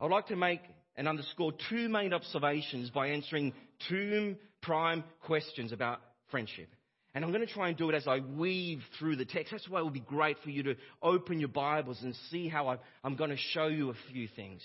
I'd 0.00 0.10
like 0.10 0.28
to 0.28 0.36
make 0.36 0.60
and 0.96 1.08
underscore 1.08 1.52
two 1.68 1.88
main 1.88 2.12
observations 2.12 2.90
by 2.90 3.08
answering 3.08 3.52
two 3.88 4.36
prime 4.62 5.04
questions 5.22 5.72
about 5.72 6.00
friendship. 6.30 6.68
And 7.14 7.24
I'm 7.24 7.32
going 7.32 7.46
to 7.46 7.52
try 7.52 7.68
and 7.68 7.76
do 7.76 7.90
it 7.90 7.94
as 7.94 8.06
I 8.06 8.20
weave 8.20 8.82
through 8.98 9.16
the 9.16 9.24
text. 9.24 9.50
That's 9.50 9.68
why 9.68 9.80
it 9.80 9.82
will 9.82 9.90
be 9.90 10.00
great 10.00 10.36
for 10.44 10.50
you 10.50 10.62
to 10.62 10.76
open 11.02 11.40
your 11.40 11.48
Bibles 11.48 11.98
and 12.02 12.14
see 12.30 12.48
how 12.48 12.78
I'm 13.02 13.16
going 13.16 13.30
to 13.30 13.36
show 13.36 13.66
you 13.66 13.90
a 13.90 13.94
few 14.12 14.28
things. 14.28 14.62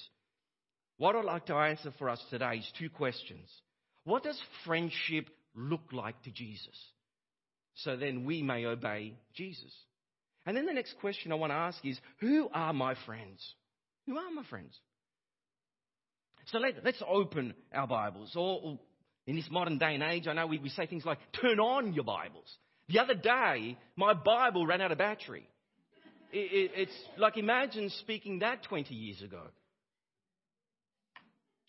What 0.97 1.15
I'd 1.15 1.25
like 1.25 1.47
to 1.47 1.55
answer 1.55 1.91
for 1.97 2.09
us 2.09 2.23
today 2.29 2.57
is 2.57 2.71
two 2.77 2.89
questions. 2.89 3.49
What 4.03 4.23
does 4.23 4.39
friendship 4.63 5.27
look 5.55 5.91
like 5.91 6.21
to 6.23 6.31
Jesus? 6.31 6.77
So 7.77 7.97
then 7.97 8.25
we 8.25 8.41
may 8.41 8.65
obey 8.65 9.15
Jesus. 9.35 9.73
And 10.45 10.55
then 10.55 10.65
the 10.67 10.73
next 10.73 10.95
question 11.01 11.31
I 11.31 11.35
want 11.35 11.51
to 11.51 11.55
ask 11.55 11.83
is 11.83 11.99
who 12.19 12.47
are 12.53 12.71
my 12.71 12.95
friends? 13.05 13.43
Who 14.05 14.17
are 14.17 14.31
my 14.31 14.43
friends? 14.43 14.79
So 16.47 16.59
let, 16.59 16.85
us 16.85 17.01
open 17.07 17.55
our 17.73 17.87
Bibles. 17.87 18.33
Or, 18.35 18.79
in 19.27 19.36
this 19.36 19.48
modern 19.50 19.77
day 19.77 19.96
and 19.96 20.03
age, 20.03 20.27
I 20.27 20.34
know 20.34 20.48
we, 20.48 20.60
we 20.60 20.70
say 20.70 20.86
things 20.86 21.05
like 21.05 21.20
turn 21.41 21.60
on 21.60 21.94
your 21.94 22.03
Bibles. 22.03 22.51
The 22.88 23.00
other 23.00 23.15
day, 23.15 23.77
my 23.96 24.13
Bible 24.13 24.67
ran 24.67 24.82
out 24.82 24.91
of 24.91 24.98
battery. 24.98 25.48
It, 26.32 26.38
it, 26.38 26.72
it's 26.75 26.98
like 27.17 27.38
imagine 27.38 27.89
speaking 28.01 28.39
that 28.39 28.63
20 28.63 28.94
years 28.94 29.22
ago. 29.22 29.41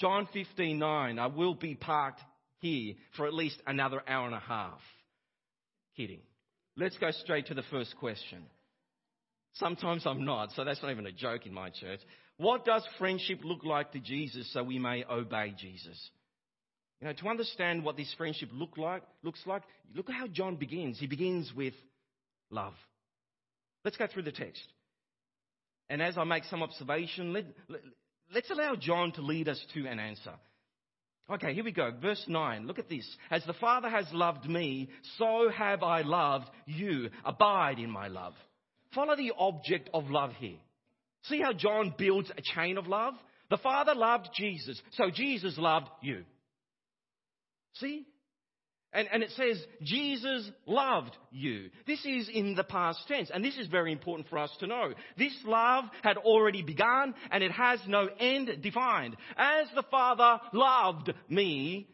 John 0.01 0.29
15:9. 0.35 1.19
I 1.19 1.27
will 1.27 1.55
be 1.55 1.75
parked 1.75 2.21
here 2.59 2.95
for 3.17 3.27
at 3.27 3.35
least 3.35 3.61
another 3.67 4.03
hour 4.07 4.27
and 4.27 4.35
a 4.35 4.41
half. 4.41 4.81
Kidding. 5.97 6.21
Let's 6.77 6.99
go 6.99 7.11
straight 7.11 7.47
to 7.47 7.55
the 7.55 7.63
first 7.71 7.97
question. 7.97 8.45
Sometimes 9.55 10.05
I'm 10.05 10.27
not, 10.27 10.53
so 10.53 10.65
that's 10.65 10.83
not 10.83 10.91
even 10.91 11.07
a 11.07 11.13
joke 11.13 11.47
in 11.47 11.55
my 11.55 11.71
church. 11.71 12.01
What 12.37 12.67
does 12.67 12.87
friendship 12.99 13.41
look 13.43 13.65
like 13.65 13.93
to 13.93 13.99
Jesus 13.99 14.53
so 14.53 14.63
we 14.63 14.79
may 14.79 15.05
obey 15.09 15.55
Jesus? 15.57 16.11
You 17.01 17.09
know, 17.09 17.13
to 17.13 17.29
understand 17.29 17.85
what 17.85 17.97
this 17.97 18.13
friendship 18.17 18.49
look 18.53 18.77
like, 18.79 19.03
looks 19.23 19.41
like, 19.47 19.63
look 19.95 20.09
at 20.09 20.17
how 20.17 20.27
John 20.29 20.57
begins. 20.57 20.99
He 20.99 21.07
begins 21.07 21.53
with 21.55 21.75
love. 22.51 22.75
Let's 23.85 23.97
go 23.97 24.07
through 24.07 24.23
the 24.23 24.33
text. 24.33 24.63
And 25.89 26.03
as 26.03 26.17
I 26.17 26.25
make 26.25 26.45
some 26.45 26.63
observation, 26.63 27.33
let, 27.33 27.45
let, 27.69 27.81
let's 28.35 28.51
allow 28.51 28.75
John 28.77 29.13
to 29.13 29.23
lead 29.23 29.49
us 29.49 29.65
to 29.75 29.87
an 29.87 30.01
answer. 30.01 30.33
Okay, 31.29 31.55
here 31.55 31.65
we 31.65 31.73
go. 31.73 31.93
Verse 32.01 32.25
9. 32.27 32.67
Look 32.67 32.79
at 32.79 32.89
this. 32.89 33.07
As 33.31 33.45
the 33.47 33.53
Father 33.55 33.89
has 33.89 34.07
loved 34.13 34.49
me, 34.49 34.89
so 35.19 35.51
have 35.51 35.83
I 35.83 36.03
loved 36.03 36.47
you. 36.67 37.11
Abide 37.25 37.79
in 37.79 37.91
my 37.91 38.09
love. 38.09 38.35
Follow 38.95 39.17
the 39.17 39.33
object 39.39 39.91
of 39.93 40.09
love 40.09 40.33
here. 40.39 40.59
See 41.25 41.41
how 41.41 41.53
John 41.53 41.95
builds 41.99 42.31
a 42.31 42.43
chain 42.55 42.79
of 42.79 42.87
love? 42.87 43.15
The 43.51 43.59
Father 43.59 43.95
loved 43.95 44.29
Jesus, 44.35 44.81
so 44.93 45.11
Jesus 45.11 45.57
loved 45.59 45.89
you. 46.01 46.25
See? 47.81 48.07
And, 48.93 49.09
and 49.13 49.23
it 49.23 49.31
says, 49.37 49.63
Jesus 49.83 50.51
loved 50.65 51.15
you. 51.31 51.69
This 51.87 52.03
is 52.07 52.31
in 52.33 52.55
the 52.55 52.65
past 52.65 53.01
tense, 53.09 53.31
and 53.33 53.45
this 53.45 53.59
is 53.59 53.67
very 53.67 53.93
important 53.93 54.29
for 54.29 54.39
us 54.39 54.51
to 54.61 54.67
know. 54.67 54.95
This 55.19 55.37
love 55.45 55.85
had 56.03 56.17
already 56.17 56.63
begun, 56.63 57.15
and 57.31 57.45
it 57.45 57.53
has 57.53 57.79
no 57.87 58.09
end 58.19 58.51
defined. 58.63 59.17
As 59.37 59.67
the 59.75 59.83
Father 59.91 60.41
loved 60.53 61.13
me, 61.29 61.91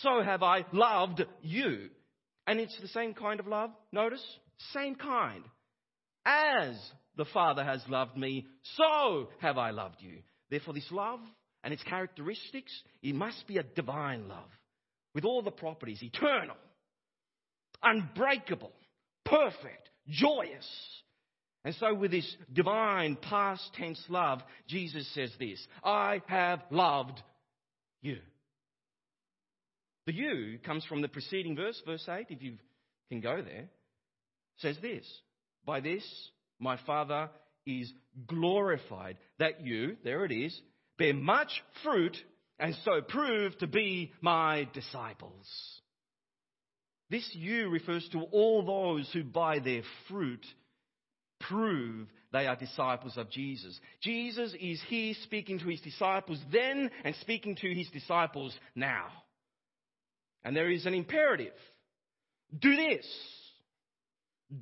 so 0.00 0.22
have 0.22 0.42
I 0.42 0.64
loved 0.72 1.22
you. 1.42 1.90
And 2.46 2.58
it's 2.58 2.78
the 2.80 2.88
same 2.88 3.12
kind 3.12 3.38
of 3.38 3.46
love, 3.46 3.70
notice? 3.92 4.24
Same 4.72 4.94
kind. 4.94 5.44
As 6.24 6.74
the 7.16 7.26
Father 7.26 7.64
has 7.64 7.82
loved 7.86 8.16
me, 8.16 8.46
so 8.76 9.28
have 9.40 9.58
I 9.58 9.72
loved 9.72 9.96
you. 9.98 10.20
Therefore, 10.48 10.72
this 10.72 10.90
love 10.90 11.20
and 11.62 11.74
its 11.74 11.82
characteristics, 11.82 12.72
it 13.02 13.14
must 13.14 13.46
be 13.46 13.58
a 13.58 13.62
divine 13.62 14.26
love 14.26 14.48
with 15.14 15.24
all 15.24 15.42
the 15.42 15.50
properties 15.50 16.02
eternal, 16.02 16.56
unbreakable, 17.82 18.72
perfect, 19.24 19.90
joyous. 20.08 20.68
And 21.64 21.74
so, 21.74 21.94
with 21.94 22.10
this 22.10 22.36
divine 22.52 23.16
past 23.16 23.62
tense 23.74 24.02
love, 24.08 24.40
Jesus 24.66 25.06
says 25.14 25.30
this 25.38 25.64
I 25.84 26.22
have 26.26 26.62
loved 26.70 27.20
you. 28.00 28.18
The 30.06 30.14
you 30.14 30.58
comes 30.64 30.84
from 30.86 31.02
the 31.02 31.08
preceding 31.08 31.54
verse, 31.54 31.80
verse 31.84 32.08
8, 32.08 32.26
if 32.30 32.42
you 32.42 32.54
can 33.10 33.20
go 33.20 33.42
there, 33.42 33.68
says 34.58 34.76
this 34.80 35.04
By 35.64 35.80
this 35.80 36.02
my 36.58 36.78
Father 36.86 37.30
is 37.66 37.92
glorified, 38.26 39.18
that 39.38 39.60
you, 39.60 39.96
there 40.02 40.24
it 40.24 40.32
is, 40.32 40.58
bear 40.98 41.14
much 41.14 41.62
fruit 41.82 42.16
and 42.60 42.76
so 42.84 43.00
prove 43.00 43.56
to 43.58 43.66
be 43.66 44.12
my 44.20 44.68
disciples. 44.74 45.46
This 47.08 47.28
you 47.32 47.70
refers 47.70 48.08
to 48.12 48.20
all 48.30 48.64
those 48.64 49.10
who 49.12 49.24
by 49.24 49.58
their 49.58 49.82
fruit 50.08 50.44
prove 51.40 52.06
they 52.32 52.46
are 52.46 52.54
disciples 52.54 53.16
of 53.16 53.30
Jesus. 53.30 53.78
Jesus 54.02 54.54
is 54.60 54.80
here 54.88 55.14
speaking 55.24 55.58
to 55.58 55.68
his 55.68 55.80
disciples 55.80 56.38
then 56.52 56.90
and 57.02 57.16
speaking 57.16 57.56
to 57.56 57.74
his 57.74 57.88
disciples 57.88 58.56
now. 58.76 59.06
And 60.44 60.54
there 60.54 60.70
is 60.70 60.86
an 60.86 60.94
imperative. 60.94 61.54
Do 62.56 62.76
this. 62.76 63.06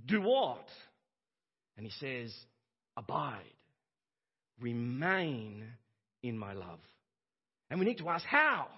Do 0.06 0.22
what? 0.22 0.66
And 1.76 1.84
he 1.84 1.92
says, 1.92 2.34
abide. 2.96 3.42
Remain 4.60 5.64
in 6.22 6.38
my 6.38 6.52
love. 6.52 6.80
And 7.70 7.78
we 7.78 7.86
need 7.86 7.98
to 7.98 8.08
ask 8.08 8.24
how? 8.24 8.68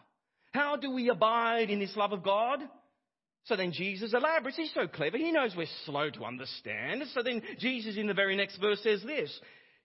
How 0.52 0.76
do 0.76 0.90
we 0.90 1.08
abide 1.08 1.70
in 1.70 1.78
this 1.78 1.96
love 1.96 2.12
of 2.12 2.22
God? 2.22 2.60
So 3.44 3.56
then 3.56 3.72
Jesus 3.72 4.12
elaborates. 4.12 4.56
He's 4.56 4.74
so 4.74 4.86
clever. 4.86 5.16
He 5.16 5.32
knows 5.32 5.54
we're 5.56 5.66
slow 5.86 6.10
to 6.10 6.24
understand. 6.24 7.02
So 7.14 7.22
then 7.22 7.42
Jesus 7.58 7.96
in 7.96 8.06
the 8.06 8.14
very 8.14 8.36
next 8.36 8.58
verse 8.58 8.82
says 8.82 9.02
this. 9.04 9.30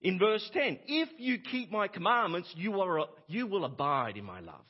In 0.01 0.19
verse 0.19 0.47
10, 0.53 0.79
if 0.87 1.09
you 1.17 1.39
keep 1.39 1.71
my 1.71 1.87
commandments, 1.87 2.51
you, 2.55 2.79
are, 2.81 3.05
you 3.27 3.47
will 3.47 3.65
abide 3.65 4.17
in 4.17 4.25
my 4.25 4.39
love. 4.39 4.61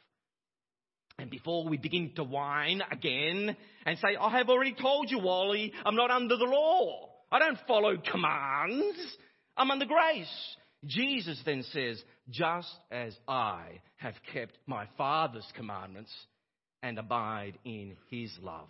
And 1.18 1.30
before 1.30 1.68
we 1.68 1.77
begin 1.77 2.12
to 2.15 2.24
whine 2.24 2.82
again 2.92 3.56
and 3.86 3.98
say, 3.98 4.18
I 4.20 4.38
have 4.38 4.50
already 4.50 4.75
told 4.80 5.10
you, 5.10 5.20
Wally, 5.20 5.74
I'm 5.86 5.96
not 5.96 6.12
under 6.12 6.36
the 6.36 6.46
law. 6.46 7.10
I 7.32 7.39
don't 7.39 7.58
follow 7.68 7.98
commands. 7.98 8.98
I'm 9.58 9.72
under 9.72 9.86
grace. 9.86 10.56
Jesus 10.86 11.42
then 11.46 11.63
says, 11.72 12.01
just 12.30 12.72
as 12.92 13.15
I 13.27 13.82
have 13.98 14.15
kept 14.34 14.58
my 14.68 14.88
Father's 14.98 15.48
commandments 15.56 16.12
and 16.84 17.00
abide 17.00 17.58
in 17.63 17.96
his 18.10 18.32
love. 18.42 18.68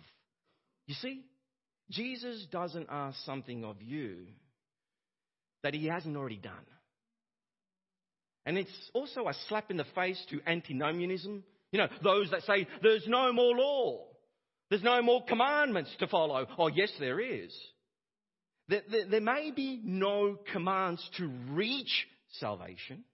You 0.86 0.94
see, 0.94 1.24
Jesus 1.90 2.46
doesn't 2.50 2.88
ask 2.90 3.18
something 3.24 3.64
of 3.64 3.82
you 3.82 4.26
that 5.62 5.74
he 5.74 5.86
hasn't 5.86 6.16
already 6.16 6.36
done. 6.36 6.52
And 8.44 8.56
it's 8.56 8.70
also 8.94 9.26
a 9.26 9.34
slap 9.48 9.70
in 9.70 9.76
the 9.76 9.86
face 9.94 10.24
to 10.30 10.40
antinomianism. 10.46 11.42
You 11.72 11.78
know, 11.80 11.88
those 12.02 12.30
that 12.30 12.42
say 12.42 12.66
there's 12.82 13.06
no 13.08 13.32
more 13.32 13.56
law, 13.56 14.04
there's 14.70 14.84
no 14.84 15.02
more 15.02 15.24
commandments 15.26 15.90
to 15.98 16.06
follow. 16.06 16.46
Oh, 16.56 16.68
yes, 16.68 16.90
there 17.00 17.20
is. 17.20 17.52
There, 18.68 19.20
may 19.20 19.52
be 19.54 19.80
no 19.84 20.36
commands 20.52 21.08
to 21.18 21.28
reach 21.50 22.06
salvation 22.40 23.04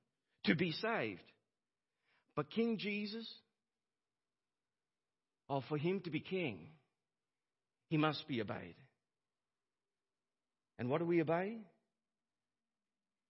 to 0.45 0.55
be 0.55 0.73
saved. 0.73 1.21
But 2.35 2.51
King 2.51 2.79
Jesus, 2.79 3.29
or 5.49 5.63
for 5.69 5.77
him 5.77 6.01
to 6.01 6.11
be 6.11 6.21
king, 6.21 6.69
he 7.89 7.99
must 7.99 8.27
be 8.27 8.41
obeyed. 8.41 8.77
And 10.79 10.89
what 10.89 10.99
do 10.99 11.05
we 11.05 11.21
obey? 11.21 11.59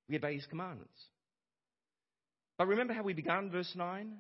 We 0.09 0.17
obey 0.17 0.37
his 0.37 0.47
commandments. 0.47 0.97
But 2.57 2.69
remember 2.69 2.93
how 2.93 3.03
we 3.03 3.15
began 3.15 3.51
verse 3.51 3.73
9? 3.75 4.13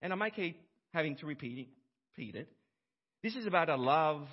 And 0.00 0.12
I 0.12 0.16
may 0.16 0.30
keep 0.30 0.58
having 0.94 1.16
to. 1.16 1.26
Repeat 1.26 1.68
it. 2.16 2.48
This 3.22 3.36
is 3.36 3.46
about 3.46 3.68
a 3.68 3.76
love 3.76 4.26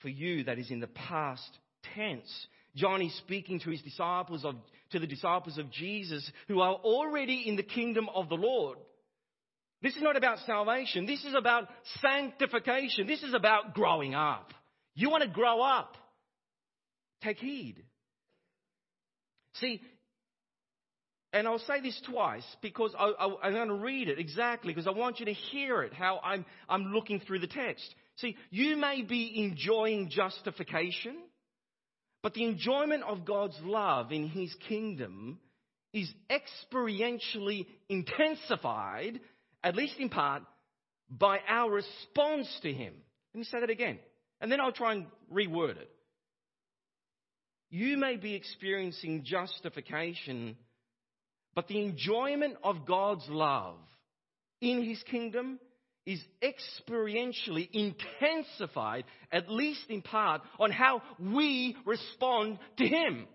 for 0.00 0.08
you 0.08 0.44
that 0.44 0.58
is 0.58 0.70
in 0.70 0.80
the 0.80 0.86
past 0.88 1.50
tense. 1.94 2.46
John 2.76 3.02
is 3.02 3.16
speaking 3.18 3.60
to 3.60 3.70
his 3.70 3.82
disciples 3.82 4.44
of, 4.44 4.54
to 4.92 4.98
the 4.98 5.06
disciples 5.06 5.58
of 5.58 5.70
Jesus 5.70 6.30
who 6.46 6.60
are 6.60 6.74
already 6.74 7.44
in 7.46 7.56
the 7.56 7.62
kingdom 7.62 8.08
of 8.14 8.28
the 8.28 8.36
Lord. 8.36 8.78
This 9.82 9.96
is 9.96 10.02
not 10.02 10.16
about 10.16 10.38
salvation. 10.46 11.06
This 11.06 11.24
is 11.24 11.34
about 11.34 11.68
sanctification. 12.00 13.06
This 13.06 13.22
is 13.22 13.34
about 13.34 13.74
growing 13.74 14.14
up. 14.14 14.52
You 14.94 15.10
want 15.10 15.22
to 15.22 15.28
grow 15.28 15.62
up. 15.62 15.96
Take 17.22 17.38
heed. 17.38 17.76
See, 19.54 19.80
and 21.32 21.46
I'll 21.46 21.58
say 21.60 21.80
this 21.80 22.00
twice 22.10 22.44
because 22.62 22.94
I, 22.98 23.12
am 23.42 23.52
going 23.52 23.68
to 23.68 23.74
read 23.74 24.08
it 24.08 24.18
exactly 24.18 24.72
because 24.72 24.86
I 24.86 24.92
want 24.92 25.20
you 25.20 25.26
to 25.26 25.32
hear 25.32 25.82
it, 25.82 25.92
how 25.92 26.20
I'm, 26.24 26.44
I'm 26.68 26.86
looking 26.86 27.20
through 27.20 27.40
the 27.40 27.46
text. 27.46 27.94
See, 28.16 28.36
you 28.50 28.76
may 28.76 29.02
be 29.02 29.44
enjoying 29.44 30.10
justification, 30.10 31.16
but 32.22 32.34
the 32.34 32.44
enjoyment 32.44 33.04
of 33.04 33.24
God's 33.24 33.58
love 33.62 34.12
in 34.12 34.28
His 34.28 34.54
kingdom 34.68 35.38
is 35.92 36.12
experientially 36.30 37.66
intensified, 37.88 39.20
at 39.62 39.76
least 39.76 39.94
in 39.98 40.08
part, 40.08 40.42
by 41.10 41.38
our 41.48 41.70
response 41.70 42.48
to 42.62 42.72
Him. 42.72 42.94
Let 43.34 43.38
me 43.38 43.44
say 43.44 43.60
that 43.60 43.70
again. 43.70 43.98
And 44.40 44.52
then 44.52 44.60
I'll 44.60 44.72
try 44.72 44.92
and 44.92 45.06
reword 45.32 45.78
it. 45.78 45.90
You 47.70 47.96
may 47.96 48.16
be 48.16 48.34
experiencing 48.34 49.24
justification 49.24 50.56
but 51.58 51.66
the 51.66 51.82
enjoyment 51.82 52.54
of 52.62 52.86
God's 52.86 53.28
love 53.28 53.78
in 54.60 54.84
His 54.84 55.02
kingdom 55.10 55.58
is 56.08 56.20
experientially 56.42 57.68
intensified, 57.70 59.04
at 59.30 59.50
least 59.50 59.84
in 59.90 60.00
part, 60.00 60.40
on 60.58 60.70
how 60.70 61.02
we 61.20 61.76
respond 61.84 62.58
to 62.78 62.86
Him. 62.86 63.26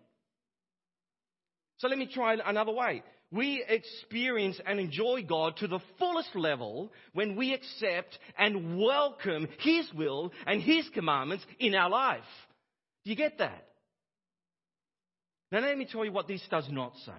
So 1.78 1.88
let 1.88 2.00
me 2.00 2.10
try 2.12 2.36
another 2.44 2.72
way. 2.72 3.04
We 3.32 3.64
experience 3.68 4.60
and 4.66 4.80
enjoy 4.80 5.24
God 5.24 5.58
to 5.58 5.68
the 5.68 5.82
fullest 6.00 6.36
level 6.36 6.92
when 7.14 7.36
we 7.36 7.54
accept 7.54 8.18
and 8.40 8.80
welcome 8.80 9.48
His 9.60 9.88
will 9.94 10.32
and 10.48 10.60
His 10.60 10.90
commandments 10.96 11.46
in 11.60 11.76
our 11.76 11.92
life. 11.92 12.22
Do 13.06 13.12
you 13.12 13.16
get 13.16 13.38
that? 13.38 13.68
Now 15.52 15.60
let 15.60 15.78
me 15.78 15.86
tell 15.86 16.06
you 16.06 16.12
what 16.12 16.28
this 16.28 16.42
does 16.50 16.68
not 16.72 16.94
say. 17.06 17.12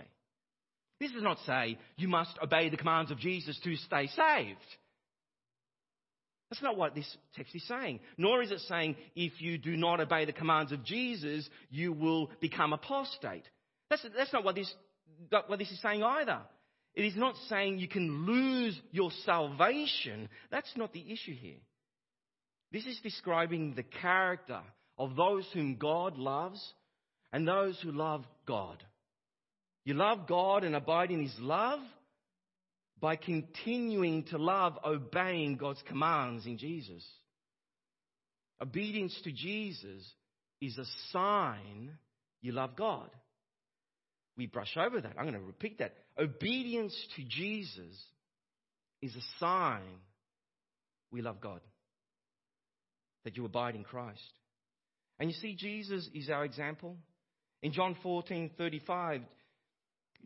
This 0.98 1.12
does 1.12 1.22
not 1.22 1.38
say 1.46 1.78
you 1.96 2.08
must 2.08 2.36
obey 2.42 2.70
the 2.70 2.76
commands 2.76 3.12
of 3.12 3.18
Jesus 3.18 3.56
to 3.62 3.76
stay 3.76 4.08
saved. 4.08 4.58
That's 6.54 6.62
not 6.62 6.76
what 6.76 6.94
this 6.94 7.16
text 7.34 7.52
is 7.56 7.66
saying. 7.66 7.98
Nor 8.16 8.40
is 8.40 8.52
it 8.52 8.60
saying 8.68 8.94
if 9.16 9.40
you 9.42 9.58
do 9.58 9.76
not 9.76 9.98
obey 9.98 10.24
the 10.24 10.32
commands 10.32 10.70
of 10.70 10.84
Jesus, 10.84 11.50
you 11.68 11.92
will 11.92 12.30
become 12.40 12.72
apostate. 12.72 13.42
That's, 13.90 14.06
that's 14.16 14.32
not 14.32 14.44
what 14.44 14.54
this, 14.54 14.72
what 15.48 15.58
this 15.58 15.72
is 15.72 15.82
saying 15.82 16.04
either. 16.04 16.38
It 16.94 17.06
is 17.06 17.16
not 17.16 17.34
saying 17.48 17.80
you 17.80 17.88
can 17.88 18.24
lose 18.24 18.80
your 18.92 19.10
salvation. 19.24 20.28
That's 20.52 20.70
not 20.76 20.92
the 20.92 21.00
issue 21.12 21.34
here. 21.34 21.58
This 22.70 22.86
is 22.86 23.00
describing 23.02 23.74
the 23.74 23.82
character 23.82 24.60
of 24.96 25.16
those 25.16 25.48
whom 25.52 25.74
God 25.74 26.18
loves 26.18 26.64
and 27.32 27.48
those 27.48 27.76
who 27.82 27.90
love 27.90 28.24
God. 28.46 28.80
You 29.84 29.94
love 29.94 30.28
God 30.28 30.62
and 30.62 30.76
abide 30.76 31.10
in 31.10 31.20
His 31.20 31.34
love 31.40 31.80
by 33.04 33.16
continuing 33.16 34.22
to 34.22 34.38
love 34.38 34.78
obeying 34.82 35.58
God's 35.58 35.82
commands 35.86 36.46
in 36.46 36.56
Jesus. 36.56 37.06
Obedience 38.62 39.14
to 39.24 39.30
Jesus 39.30 40.02
is 40.62 40.78
a 40.78 40.86
sign 41.12 41.98
you 42.40 42.52
love 42.52 42.76
God. 42.76 43.10
We 44.38 44.46
brush 44.46 44.74
over 44.78 45.02
that. 45.02 45.16
I'm 45.18 45.26
going 45.26 45.34
to 45.34 45.46
repeat 45.46 45.80
that. 45.80 45.92
Obedience 46.18 46.96
to 47.16 47.24
Jesus 47.24 47.94
is 49.02 49.14
a 49.14 49.38
sign 49.38 49.82
we 51.12 51.20
love 51.20 51.42
God. 51.42 51.60
That 53.26 53.36
you 53.36 53.44
abide 53.44 53.74
in 53.74 53.84
Christ. 53.84 54.32
And 55.20 55.28
you 55.28 55.36
see, 55.42 55.54
Jesus 55.54 56.08
is 56.14 56.30
our 56.30 56.46
example. 56.46 56.96
In 57.62 57.72
John 57.72 57.98
14 58.02 58.52
35, 58.56 59.20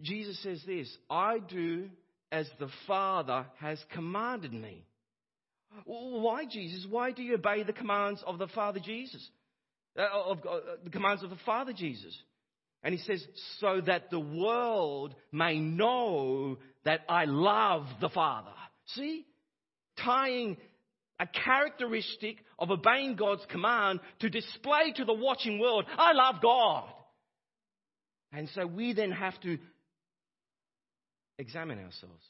Jesus 0.01 0.41
says 0.45 0.63
this 0.65 0.97
I 1.11 1.41
do 1.41 1.89
as 2.31 2.49
the 2.59 2.69
Father 2.87 3.47
has 3.59 3.79
commanded 3.93 4.53
me. 4.53 4.85
Why, 5.85 6.45
Jesus? 6.45 6.87
Why 6.89 7.11
do 7.13 7.23
you 7.23 7.35
obey 7.35 7.63
the 7.63 7.73
commands 7.73 8.23
of 8.27 8.39
the 8.39 8.49
Father 8.49 8.81
Jesus? 8.81 9.27
Uh, 9.99 10.07
of, 10.13 10.39
uh, 10.39 10.59
the 10.85 10.91
commands 10.91 11.23
of 11.23 11.31
the 11.31 11.37
Father 11.45 11.73
Jesus? 11.73 12.17
And 12.83 12.95
he 12.95 13.01
says, 13.01 13.27
so 13.61 13.81
that 13.87 14.11
the 14.11 14.21
world 14.21 15.15
may 15.33 15.59
know 15.59 16.59
that 16.85 17.01
I 17.09 17.25
love 17.25 17.87
the 18.01 18.09
Father. 18.09 18.53
See? 18.95 19.27
Tying 20.05 20.57
a 21.19 21.27
characteristic 21.27 22.37
of 22.59 22.71
obeying 22.71 23.17
God's 23.17 23.45
command 23.51 24.01
to 24.21 24.31
display 24.31 24.93
to 24.97 25.05
the 25.05 25.15
watching 25.15 25.59
world, 25.59 25.85
I 25.97 26.13
love 26.13 26.37
God. 26.41 26.85
And 28.33 28.49
so 28.55 28.67
we 28.67 28.93
then 28.93 29.11
have 29.11 29.39
to 29.41 29.59
examine 31.39 31.79
ourselves. 31.79 32.25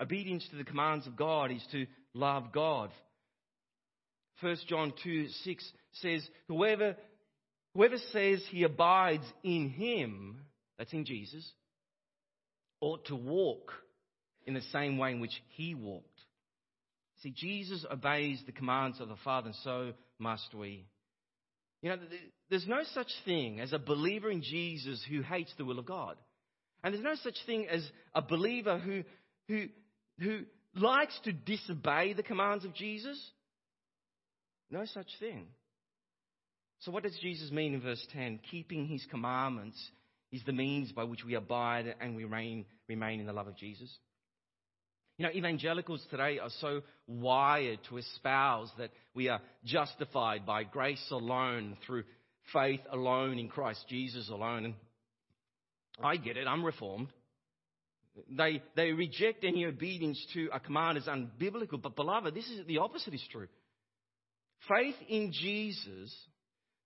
Obedience 0.00 0.46
to 0.50 0.56
the 0.56 0.64
commands 0.64 1.06
of 1.06 1.16
God 1.16 1.50
is 1.50 1.64
to 1.72 1.86
love 2.14 2.52
God. 2.52 2.90
1 4.40 4.56
John 4.66 4.92
2 5.02 5.28
6 5.28 5.72
says, 5.92 6.26
Whoever, 6.48 6.96
whoever 7.74 7.98
says 8.12 8.42
he 8.48 8.62
abides 8.62 9.24
in 9.42 9.68
him, 9.68 10.40
that's 10.78 10.92
in 10.94 11.04
Jesus, 11.04 11.46
ought 12.80 13.04
to 13.06 13.16
walk 13.16 13.72
in 14.46 14.54
the 14.54 14.62
same 14.72 14.96
way 14.96 15.12
in 15.12 15.20
which 15.20 15.42
he 15.50 15.74
walked. 15.74 16.06
See, 17.22 17.30
Jesus 17.36 17.84
obeys 17.90 18.40
the 18.46 18.52
commands 18.52 18.98
of 19.00 19.08
the 19.08 19.16
Father, 19.22 19.48
and 19.48 19.56
so 19.62 19.92
must 20.18 20.54
we. 20.54 20.86
You 21.82 21.90
know, 21.90 21.96
there's 22.48 22.66
no 22.66 22.82
such 22.94 23.10
thing 23.26 23.60
as 23.60 23.74
a 23.74 23.78
believer 23.78 24.30
in 24.30 24.42
Jesus 24.42 25.04
who 25.08 25.20
hates 25.20 25.52
the 25.58 25.64
will 25.66 25.78
of 25.78 25.86
God. 25.86 26.16
And 26.82 26.94
there's 26.94 27.04
no 27.04 27.14
such 27.22 27.36
thing 27.46 27.66
as 27.68 27.88
a 28.14 28.22
believer 28.22 28.78
who, 28.78 29.02
who, 29.48 29.66
who 30.18 30.40
likes 30.74 31.18
to 31.24 31.32
disobey 31.32 32.12
the 32.12 32.22
commands 32.22 32.64
of 32.64 32.74
Jesus. 32.74 33.20
No 34.70 34.84
such 34.86 35.08
thing. 35.18 35.46
So, 36.80 36.90
what 36.92 37.02
does 37.02 37.18
Jesus 37.20 37.50
mean 37.50 37.74
in 37.74 37.82
verse 37.82 38.04
10? 38.12 38.40
Keeping 38.50 38.86
his 38.86 39.04
commandments 39.10 39.76
is 40.32 40.42
the 40.46 40.52
means 40.52 40.92
by 40.92 41.04
which 41.04 41.24
we 41.24 41.34
abide 41.34 41.94
and 42.00 42.16
we 42.16 42.24
remain, 42.24 42.64
remain 42.88 43.20
in 43.20 43.26
the 43.26 43.32
love 43.32 43.48
of 43.48 43.56
Jesus. 43.56 43.90
You 45.18 45.26
know, 45.26 45.32
evangelicals 45.32 46.02
today 46.10 46.38
are 46.38 46.48
so 46.60 46.80
wired 47.06 47.80
to 47.90 47.98
espouse 47.98 48.70
that 48.78 48.90
we 49.14 49.28
are 49.28 49.42
justified 49.66 50.46
by 50.46 50.64
grace 50.64 51.04
alone, 51.10 51.76
through 51.86 52.04
faith 52.54 52.80
alone, 52.90 53.38
in 53.38 53.48
Christ 53.48 53.84
Jesus 53.86 54.30
alone. 54.30 54.64
And 54.64 54.74
I 56.02 56.16
get 56.16 56.36
it, 56.36 56.46
I'm 56.46 56.64
reformed. 56.64 57.08
They, 58.28 58.62
they 58.76 58.92
reject 58.92 59.44
any 59.44 59.64
obedience 59.66 60.24
to 60.34 60.48
a 60.52 60.60
command 60.60 60.98
as 60.98 61.04
unbiblical. 61.04 61.80
But, 61.80 61.96
beloved, 61.96 62.34
this 62.34 62.48
is 62.48 62.66
the 62.66 62.78
opposite 62.78 63.14
is 63.14 63.24
true. 63.30 63.48
Faith 64.68 64.96
in 65.08 65.32
Jesus 65.32 66.14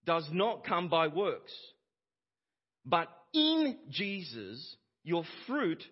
does 0.05 0.27
not 0.33 0.64
come 0.64 0.88
by 0.88 1.09
works. 1.09 1.53
But 2.85 3.09
in 3.33 3.79
Jesus, 3.90 4.77
your 5.03 5.24
fruit 5.46 5.83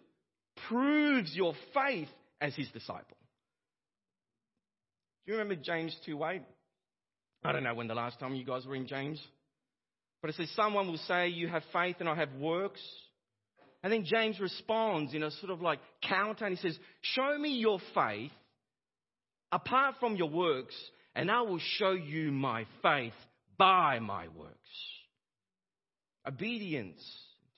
proves 0.68 1.34
your 1.34 1.54
faith 1.74 2.08
as 2.40 2.54
his 2.54 2.68
disciple. 2.68 3.16
Do 5.24 5.32
you 5.32 5.38
remember 5.38 5.60
James 5.62 5.96
2 6.04 6.22
8? 6.22 6.42
I 7.44 7.52
don't 7.52 7.64
know 7.64 7.74
when 7.74 7.88
the 7.88 7.94
last 7.94 8.20
time 8.20 8.34
you 8.34 8.44
guys 8.44 8.66
were 8.66 8.76
in 8.76 8.86
James. 8.86 9.20
But 10.20 10.30
it 10.30 10.36
says, 10.36 10.50
Someone 10.54 10.86
will 10.86 10.98
say, 10.98 11.28
You 11.28 11.48
have 11.48 11.62
faith 11.72 11.96
and 12.00 12.08
I 12.08 12.14
have 12.14 12.32
works. 12.34 12.80
And 13.82 13.92
then 13.92 14.04
James 14.04 14.38
responds 14.38 15.12
in 15.12 15.22
a 15.22 15.30
sort 15.30 15.50
of 15.50 15.60
like 15.60 15.80
counter 16.08 16.44
and 16.44 16.56
he 16.56 16.60
says, 16.60 16.78
Show 17.00 17.36
me 17.38 17.58
your 17.58 17.80
faith 17.94 18.30
apart 19.50 19.96
from 20.00 20.16
your 20.16 20.30
works, 20.30 20.74
and 21.14 21.30
I 21.30 21.42
will 21.42 21.60
show 21.78 21.92
you 21.92 22.32
my 22.32 22.66
faith 22.82 23.12
by 23.58 23.98
my 23.98 24.28
works. 24.28 24.56
Obedience 26.26 27.02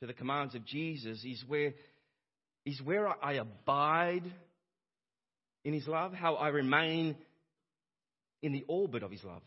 to 0.01 0.07
the 0.07 0.13
commands 0.13 0.55
of 0.55 0.65
Jesus 0.65 1.23
is 1.25 1.45
where, 1.47 1.75
is 2.65 2.81
where 2.83 3.09
I 3.23 3.35
abide 3.35 4.25
in 5.65 5.73
his 5.73 5.87
love, 5.87 6.13
how 6.13 6.35
I 6.35 6.49
remain 6.49 7.17
in 8.43 8.53
the 8.53 8.65
orbit 8.67 9.03
of 9.03 9.11
his 9.11 9.23
love. 9.25 9.43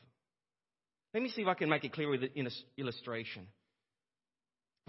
Let 1.14 1.24
me 1.24 1.30
see 1.30 1.42
if 1.42 1.48
I 1.48 1.54
can 1.54 1.70
make 1.70 1.84
it 1.84 1.94
clear 1.94 2.10
with 2.10 2.24
an 2.24 2.50
illustration. 2.78 3.48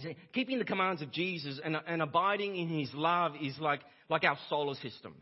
See, 0.00 0.16
keeping 0.32 0.58
the 0.58 0.64
commands 0.64 1.02
of 1.02 1.10
Jesus 1.10 1.60
and, 1.64 1.76
and 1.86 2.02
abiding 2.02 2.56
in 2.56 2.68
his 2.68 2.92
love 2.94 3.32
is 3.42 3.58
like, 3.58 3.80
like 4.08 4.24
our 4.24 4.38
solar 4.48 4.74
system. 4.74 5.14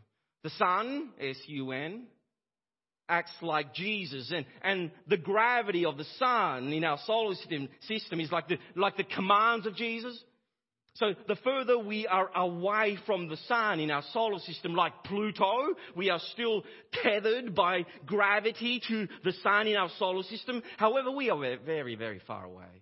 The 0.43 0.51
sun, 0.51 1.09
S-U-N, 1.19 2.05
acts 3.09 3.31
like 3.41 3.73
Jesus. 3.73 4.31
And, 4.33 4.45
and 4.61 4.91
the 5.07 5.17
gravity 5.17 5.85
of 5.85 5.97
the 5.97 6.05
sun 6.19 6.71
in 6.73 6.83
our 6.83 6.99
solar 7.05 7.35
system, 7.35 7.69
system 7.87 8.19
is 8.19 8.31
like 8.31 8.47
the, 8.47 8.57
like 8.75 8.97
the 8.97 9.03
commands 9.03 9.65
of 9.65 9.75
Jesus. 9.75 10.21
So 10.95 11.13
the 11.27 11.35
further 11.43 11.77
we 11.77 12.07
are 12.07 12.29
away 12.35 12.97
from 13.05 13.29
the 13.29 13.37
sun 13.47 13.79
in 13.79 13.91
our 13.91 14.03
solar 14.13 14.39
system, 14.39 14.73
like 14.73 15.03
Pluto, 15.03 15.75
we 15.95 16.09
are 16.09 16.19
still 16.33 16.63
tethered 17.03 17.53
by 17.53 17.85
gravity 18.05 18.81
to 18.87 19.07
the 19.23 19.33
sun 19.43 19.67
in 19.67 19.75
our 19.75 19.89
solar 19.99 20.23
system. 20.23 20.63
However, 20.77 21.11
we 21.11 21.29
are 21.29 21.57
very, 21.63 21.95
very 21.95 22.19
far 22.25 22.45
away. 22.45 22.81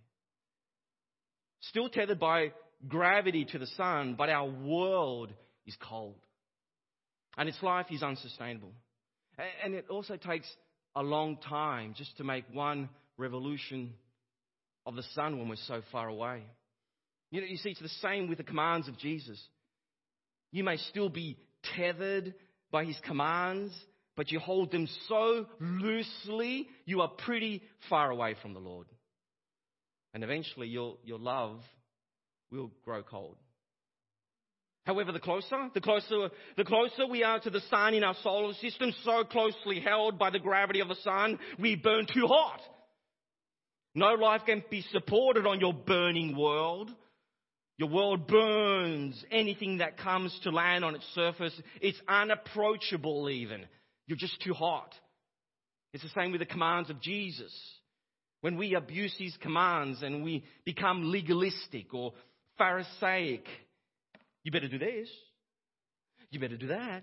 Still 1.69 1.89
tethered 1.89 2.19
by 2.19 2.51
gravity 2.87 3.45
to 3.45 3.59
the 3.59 3.67
sun, 3.67 4.15
but 4.17 4.29
our 4.29 4.47
world 4.47 5.31
is 5.65 5.75
cold. 5.81 6.15
And 7.37 7.49
its 7.49 7.61
life 7.61 7.87
is 7.91 8.03
unsustainable. 8.03 8.71
And 9.63 9.73
it 9.73 9.85
also 9.89 10.15
takes 10.15 10.47
a 10.95 11.03
long 11.03 11.37
time 11.37 11.93
just 11.97 12.15
to 12.17 12.23
make 12.23 12.45
one 12.53 12.89
revolution 13.17 13.93
of 14.85 14.95
the 14.95 15.03
sun 15.13 15.37
when 15.37 15.49
we're 15.49 15.55
so 15.67 15.81
far 15.91 16.07
away. 16.07 16.43
You 17.31 17.41
know, 17.41 17.47
you 17.47 17.57
see, 17.57 17.71
it's 17.71 17.81
the 17.81 17.89
same 17.89 18.29
with 18.29 18.37
the 18.37 18.43
commands 18.43 18.87
of 18.87 18.97
Jesus. 18.97 19.41
You 20.51 20.63
may 20.63 20.77
still 20.77 21.09
be 21.09 21.37
tethered 21.75 22.33
by 22.71 22.85
his 22.85 22.97
commands, 23.03 23.73
but 24.15 24.31
you 24.31 24.39
hold 24.39 24.71
them 24.71 24.87
so 25.09 25.47
loosely, 25.59 26.67
you 26.85 27.01
are 27.01 27.09
pretty 27.09 27.61
far 27.89 28.11
away 28.11 28.35
from 28.41 28.53
the 28.53 28.59
Lord. 28.59 28.87
And 30.15 30.23
eventually, 30.23 30.69
your, 30.69 30.95
your 31.03 31.19
love 31.19 31.59
will 32.49 32.71
grow 32.85 33.03
cold. 33.03 33.35
However, 34.85 35.11
the 35.11 35.19
closer, 35.19 35.69
the 35.73 35.81
closer, 35.81 36.29
the 36.55 36.63
closer 36.63 37.05
we 37.05 37.21
are 37.23 37.37
to 37.41 37.49
the 37.49 37.59
sun 37.69 37.93
in 37.93 38.03
our 38.05 38.15
solar 38.23 38.53
system, 38.53 38.93
so 39.03 39.25
closely 39.25 39.81
held 39.81 40.17
by 40.17 40.29
the 40.29 40.39
gravity 40.39 40.79
of 40.79 40.87
the 40.87 40.95
sun, 41.03 41.37
we 41.59 41.75
burn 41.75 42.05
too 42.05 42.27
hot. 42.27 42.61
No 43.93 44.13
life 44.13 44.43
can 44.45 44.63
be 44.71 44.85
supported 44.93 45.45
on 45.45 45.59
your 45.59 45.73
burning 45.73 46.37
world. 46.37 46.91
Your 47.77 47.89
world 47.89 48.25
burns 48.25 49.21
anything 49.31 49.79
that 49.79 49.97
comes 49.97 50.39
to 50.43 50.49
land 50.49 50.85
on 50.85 50.95
its 50.95 51.05
surface. 51.13 51.53
It's 51.81 51.99
unapproachable 52.07 53.29
even. 53.29 53.65
You're 54.07 54.17
just 54.17 54.41
too 54.41 54.53
hot. 54.53 54.95
It's 55.91 56.03
the 56.03 56.09
same 56.17 56.31
with 56.31 56.39
the 56.39 56.45
commands 56.45 56.89
of 56.89 57.01
Jesus. 57.01 57.51
When 58.45 58.57
we 58.57 58.75
abuse 58.75 59.15
his 59.17 59.35
commands 59.37 60.03
and 60.03 60.23
we 60.23 60.43
become 60.65 61.11
legalistic 61.11 61.91
or 61.95 62.13
Pharisaic, 62.59 63.43
you 64.43 64.51
better 64.51 64.67
do 64.67 64.77
this. 64.77 65.09
You 66.29 66.39
better 66.39 66.55
do 66.55 66.67
that. 66.67 67.01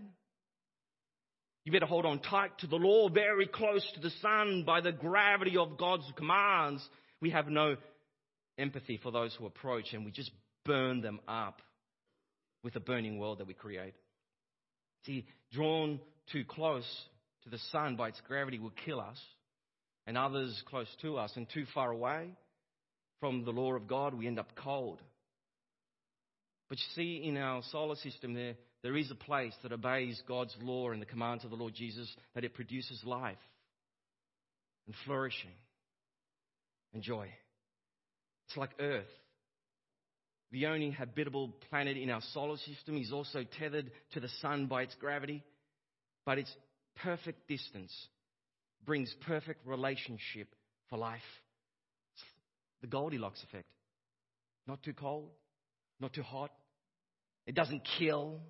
You 1.64 1.72
better 1.72 1.87
hold 1.87 2.07
on 2.07 2.20
tight 2.20 2.57
to 2.59 2.68
the 2.68 2.76
law, 2.76 3.09
very 3.09 3.48
close 3.48 3.85
to 3.94 4.00
the 4.00 4.14
sun 4.22 4.62
by 4.64 4.83
the 4.83 4.92
gravity 4.92 5.57
of 5.57 5.78
God's 5.78 6.09
commands. 6.16 6.88
We 7.20 7.31
have 7.31 7.48
no 7.48 7.74
empathy 8.57 9.00
for 9.02 9.11
those 9.11 9.35
who 9.35 9.46
approach 9.46 9.94
and 9.94 10.05
we 10.05 10.12
just 10.12 10.31
burn 10.64 11.00
them 11.00 11.18
up 11.26 11.61
with 12.62 12.74
the 12.74 12.78
burning 12.78 13.18
world 13.18 13.38
that 13.38 13.48
we 13.48 13.55
create. 13.55 13.94
See, 15.07 15.26
drawn 15.50 15.98
too 16.31 16.44
close 16.44 16.87
to 17.42 17.50
the 17.50 17.59
sun 17.72 17.96
by 17.96 18.11
its 18.11 18.20
gravity 18.28 18.61
will 18.61 18.74
kill 18.87 19.00
us, 19.00 19.18
and 20.07 20.19
others 20.19 20.62
close 20.69 20.88
to 21.03 21.17
us, 21.17 21.33
and 21.37 21.47
too 21.49 21.65
far 21.75 21.91
away 21.91 22.31
from 23.21 23.45
the 23.45 23.53
law 23.53 23.75
of 23.75 23.87
God, 23.87 24.15
we 24.15 24.27
end 24.27 24.38
up 24.38 24.57
cold. 24.57 25.01
But 26.69 26.79
you 26.79 26.85
see, 26.95 27.23
in 27.25 27.37
our 27.37 27.62
solar 27.71 27.97
system, 27.97 28.35
there, 28.35 28.55
there 28.83 28.97
is 28.97 29.11
a 29.11 29.15
place 29.15 29.55
that 29.62 29.73
obeys 29.73 30.21
God's 30.27 30.57
law 30.61 30.91
and 30.91 31.01
the 31.01 31.07
commands 31.07 31.45
of 31.45 31.51
the 31.51 31.57
Lord 31.57 31.75
Jesus, 31.75 32.12
that 32.35 32.45
it 32.45 32.55
produces 32.55 33.01
life 33.05 33.37
and 34.87 34.95
flourishing 35.05 35.51
and 36.93 37.03
joy. 37.03 37.29
It's 38.49 38.57
like 38.57 38.71
Earth. 38.81 39.05
The 40.51 40.67
only 40.67 40.91
habitable 40.91 41.53
planet 41.71 41.97
in 41.97 42.11
our 42.11 42.21
solar 42.33 42.57
system 42.59 42.99
is 42.99 43.12
also 43.12 43.45
tethered 43.59 43.91
to 44.12 44.21
the 44.21 44.29
sun 44.41 44.67
by 44.67 44.83
its 44.83 44.95
gravity, 44.97 45.43
but 46.27 46.38
its 46.38 46.53
perfect 47.03 47.49
distance 47.49 47.93
brings 48.85 49.14
perfect 49.27 49.66
relationship 49.66 50.49
for 50.88 50.99
life. 50.99 51.21
It's 52.14 52.25
the 52.83 52.87
Goldilocks 52.87 53.42
effect. 53.45 53.66
Not 54.66 54.83
too 54.83 54.92
cold, 54.92 55.31
not 56.01 56.12
too 56.12 56.23
hot. 56.23 56.51
It 57.47 57.55
doesn't 57.55 57.83
kill. 57.99 58.40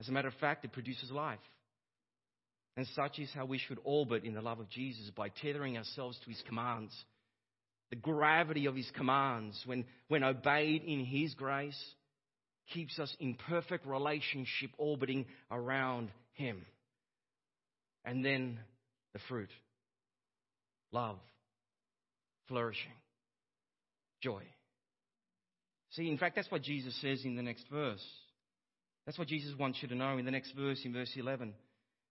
As 0.00 0.08
a 0.08 0.12
matter 0.12 0.28
of 0.28 0.34
fact, 0.34 0.64
it 0.64 0.72
produces 0.72 1.10
life. 1.10 1.38
And 2.76 2.86
such 2.94 3.18
is 3.18 3.30
how 3.34 3.44
we 3.44 3.58
should 3.58 3.78
orbit 3.84 4.24
in 4.24 4.34
the 4.34 4.40
love 4.40 4.60
of 4.60 4.68
Jesus 4.70 5.10
by 5.16 5.28
tethering 5.28 5.76
ourselves 5.76 6.18
to 6.24 6.30
his 6.30 6.42
commands 6.46 6.92
the 7.90 7.96
gravity 7.96 8.66
of 8.66 8.76
his 8.76 8.90
commands, 8.94 9.60
when, 9.64 9.84
when 10.08 10.22
obeyed 10.22 10.82
in 10.84 11.04
his 11.04 11.34
grace, 11.34 11.78
keeps 12.72 12.98
us 12.98 13.14
in 13.18 13.34
perfect 13.34 13.86
relationship 13.86 14.70
orbiting 14.76 15.24
around 15.50 16.10
him. 16.32 16.66
And 18.08 18.24
then 18.24 18.58
the 19.12 19.18
fruit 19.28 19.50
love, 20.92 21.18
flourishing, 22.48 22.96
joy. 24.22 24.42
See, 25.90 26.08
in 26.08 26.16
fact, 26.16 26.34
that's 26.34 26.50
what 26.50 26.62
Jesus 26.62 26.98
says 27.02 27.20
in 27.26 27.36
the 27.36 27.42
next 27.42 27.66
verse. 27.70 28.04
That's 29.04 29.18
what 29.18 29.28
Jesus 29.28 29.52
wants 29.58 29.80
you 29.82 29.88
to 29.88 29.94
know 29.94 30.16
in 30.16 30.24
the 30.24 30.30
next 30.30 30.52
verse, 30.56 30.80
in 30.86 30.94
verse 30.94 31.12
11. 31.16 31.52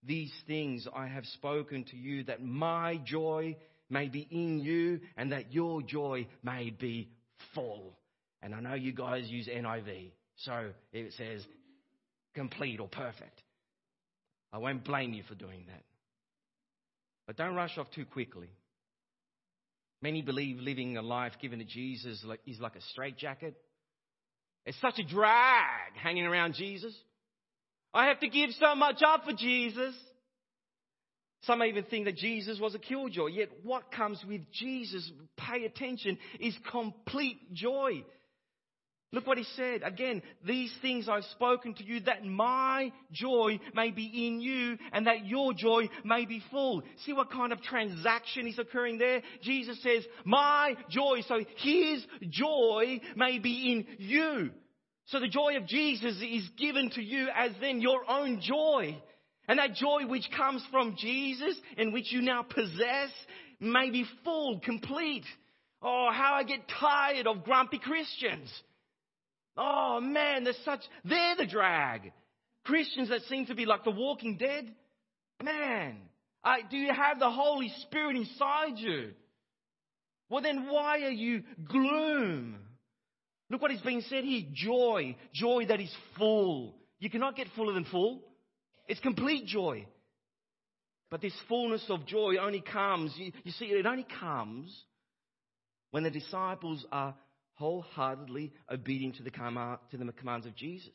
These 0.04 0.32
things 0.46 0.88
I 0.96 1.08
have 1.08 1.26
spoken 1.26 1.84
to 1.86 1.98
you 1.98 2.24
that 2.26 2.44
my 2.44 3.02
joy 3.04 3.58
may 3.90 4.08
be 4.08 4.28
in 4.30 4.60
you 4.60 5.00
and 5.18 5.32
that 5.32 5.52
your 5.52 5.82
joy 5.82 6.28
may 6.44 6.70
be 6.70 7.10
full. 7.56 7.98
And 8.44 8.54
I 8.54 8.60
know 8.60 8.76
you 8.76 8.94
guys 8.94 9.28
use 9.30 9.48
NIV, 9.48 10.12
so 10.38 10.70
it 10.94 11.14
says 11.18 11.44
complete 12.36 12.80
or 12.80 12.88
perfect. 12.88 13.42
I 14.54 14.60
won't 14.60 14.84
blame 14.84 15.14
you 15.14 15.24
for 15.28 15.34
doing 15.34 15.66
that. 15.68 15.84
But 17.28 17.36
don't 17.36 17.56
rush 17.56 17.78
off 17.78 17.92
too 17.92 18.06
quickly. 18.06 18.48
Many 20.02 20.22
believe 20.22 20.58
living 20.58 20.96
a 20.98 21.02
life 21.02 21.34
given 21.42 21.60
to 21.60 21.66
Jesus 21.66 22.26
is 22.46 22.60
like 22.60 22.76
a 22.76 22.82
straitjacket. 22.92 23.56
It's 24.66 24.80
such 24.80 24.98
a 25.00 25.04
drag 25.04 25.94
hanging 26.02 26.26
around 26.26 26.56
Jesus. 26.56 26.96
I 27.94 28.08
have 28.08 28.20
to 28.22 28.30
give 28.30 28.52
so 28.60 28.76
much 28.76 29.02
up 29.06 29.26
for 29.26 29.34
Jesus. 29.34 29.94
Some 31.44 31.63
even 31.63 31.84
think 31.86 32.06
that 32.06 32.16
Jesus 32.16 32.60
was 32.60 32.76
a 32.76 32.80
killjoy. 32.80 33.28
Yet 33.28 33.50
what 33.63 33.92
comes 33.92 34.24
with 34.28 34.42
Jesus, 34.52 35.10
pay 35.38 35.66
attention, 35.66 36.18
is 36.40 36.58
complete 36.72 37.54
joy. 37.54 38.04
Look 39.13 39.26
what 39.26 39.38
he 39.38 39.46
said. 39.56 39.84
Again, 39.86 40.22
these 40.46 40.74
things 40.82 41.08
I've 41.08 41.24
spoken 41.26 41.74
to 41.76 41.84
you 41.84 42.02
that 42.02 42.26
my 42.26 42.91
joy 43.12 43.58
may 43.74 43.91
be 43.91 44.28
in 44.28 44.41
you 44.41 44.78
and 44.91 45.08
that 45.08 45.26
your 45.26 45.54
joy 45.54 45.89
may 46.04 46.26
be 46.26 46.43
full. 46.52 46.84
See 47.06 47.13
what 47.13 47.32
kind 47.32 47.54
of 47.54 47.62
transaction 47.62 48.48
is 48.48 48.60
occurring 48.60 48.98
there? 48.98 49.22
Jesus 49.41 49.82
says, 49.82 50.04
my 50.26 50.76
joy. 50.89 51.22
So 51.26 51.39
his 51.58 52.06
joy 52.30 53.00
may 53.15 53.39
be 53.39 53.72
in 53.72 54.06
you. 54.06 54.52
So 55.06 55.22
the 55.22 55.30
joy 55.30 55.56
of 55.56 55.65
Jesus 55.67 56.22
is 56.22 56.50
given 56.58 56.89
to 56.91 57.02
you 57.02 57.30
as 57.34 57.52
then 57.62 57.80
your 57.80 58.02
own 58.10 58.41
joy. 58.41 59.02
And 59.48 59.58
that 59.60 59.76
joy 59.76 60.06
which 60.06 60.30
comes 60.36 60.62
from 60.70 60.98
Jesus 60.98 61.58
and 61.78 61.93
which 61.93 62.12
you 62.12 62.22
now 62.22 62.43
possess 62.43 63.10
may 63.62 63.89
be 63.89 64.06
full, 64.26 64.60
complete. 64.60 65.24
Oh, 65.82 66.10
how 66.12 66.34
I 66.34 66.43
get 66.43 66.67
tired 66.67 67.26
of 67.26 67.46
grumpy 67.46 67.80
Christians. 67.80 68.52
Oh 69.58 70.00
man, 70.02 70.43
there's 70.43 70.60
such, 70.63 70.82
they're 71.04 71.36
the 71.36 71.48
drag. 71.48 72.12
Christians 72.63 73.10
that 73.10 73.22
seem 73.24 73.46
to 73.48 73.56
be 73.56 73.65
like 73.65 73.84
the 73.84 73.91
walking 73.91 74.38
dead. 74.38 74.72
Man, 75.43 75.98
I, 76.43 76.60
do 76.70 76.78
you 76.78 76.93
have 76.93 77.20
the 77.20 77.30
Holy 77.30 77.72
Spirit 77.82 78.15
inside 78.15 78.78
you? 78.78 79.12
Well 80.30 80.41
then 80.41 80.67
why 80.70 81.02
are 81.04 81.10
you 81.10 81.43
gloom? 81.67 82.58
Look 83.50 83.62
what 83.62 83.72
is 83.72 83.82
being 83.82 84.02
said 84.02 84.24
here. 84.24 84.43
Joy. 84.54 85.15
Joy 85.34 85.65
that 85.67 85.80
is 85.80 85.93
full. 86.17 86.76
You 87.00 87.10
cannot 87.10 87.36
get 87.36 87.48
fuller 87.56 87.74
than 87.74 87.86
full. 87.86 88.22
It's 88.88 89.00
complete 89.00 89.46
joy. 89.46 89.86
But 91.10 91.22
this 91.22 91.34
fullness 91.48 91.86
of 91.89 92.06
joy 92.06 92.36
only 92.41 92.62
comes, 92.62 93.13
you, 93.15 93.32
you 93.43 93.52
see, 93.52 93.65
it 93.65 93.86
only 93.86 94.06
comes 94.20 94.78
when 95.91 96.04
the 96.04 96.12
disciples 96.12 96.86
are 96.91 97.15
wholeheartedly 97.58 98.54
obedient 98.72 99.15
to 99.17 99.24
the, 99.24 99.32
commands 99.32 100.46
of 100.46 100.56
Jesus. 100.56 100.93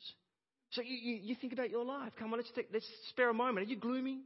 So 0.70 0.80
you, 0.82 0.96
you, 0.96 1.20
you 1.22 1.34
think 1.34 1.52
about 1.52 1.70
your 1.70 1.84
life. 1.84 2.12
Come 2.18 2.32
on, 2.32 2.38
let's, 2.38 2.50
take, 2.54 2.68
let's 2.72 2.86
spare 3.10 3.30
a 3.30 3.34
moment. 3.34 3.66
Are 3.66 3.70
you 3.70 3.76
gloomy? 3.76 4.20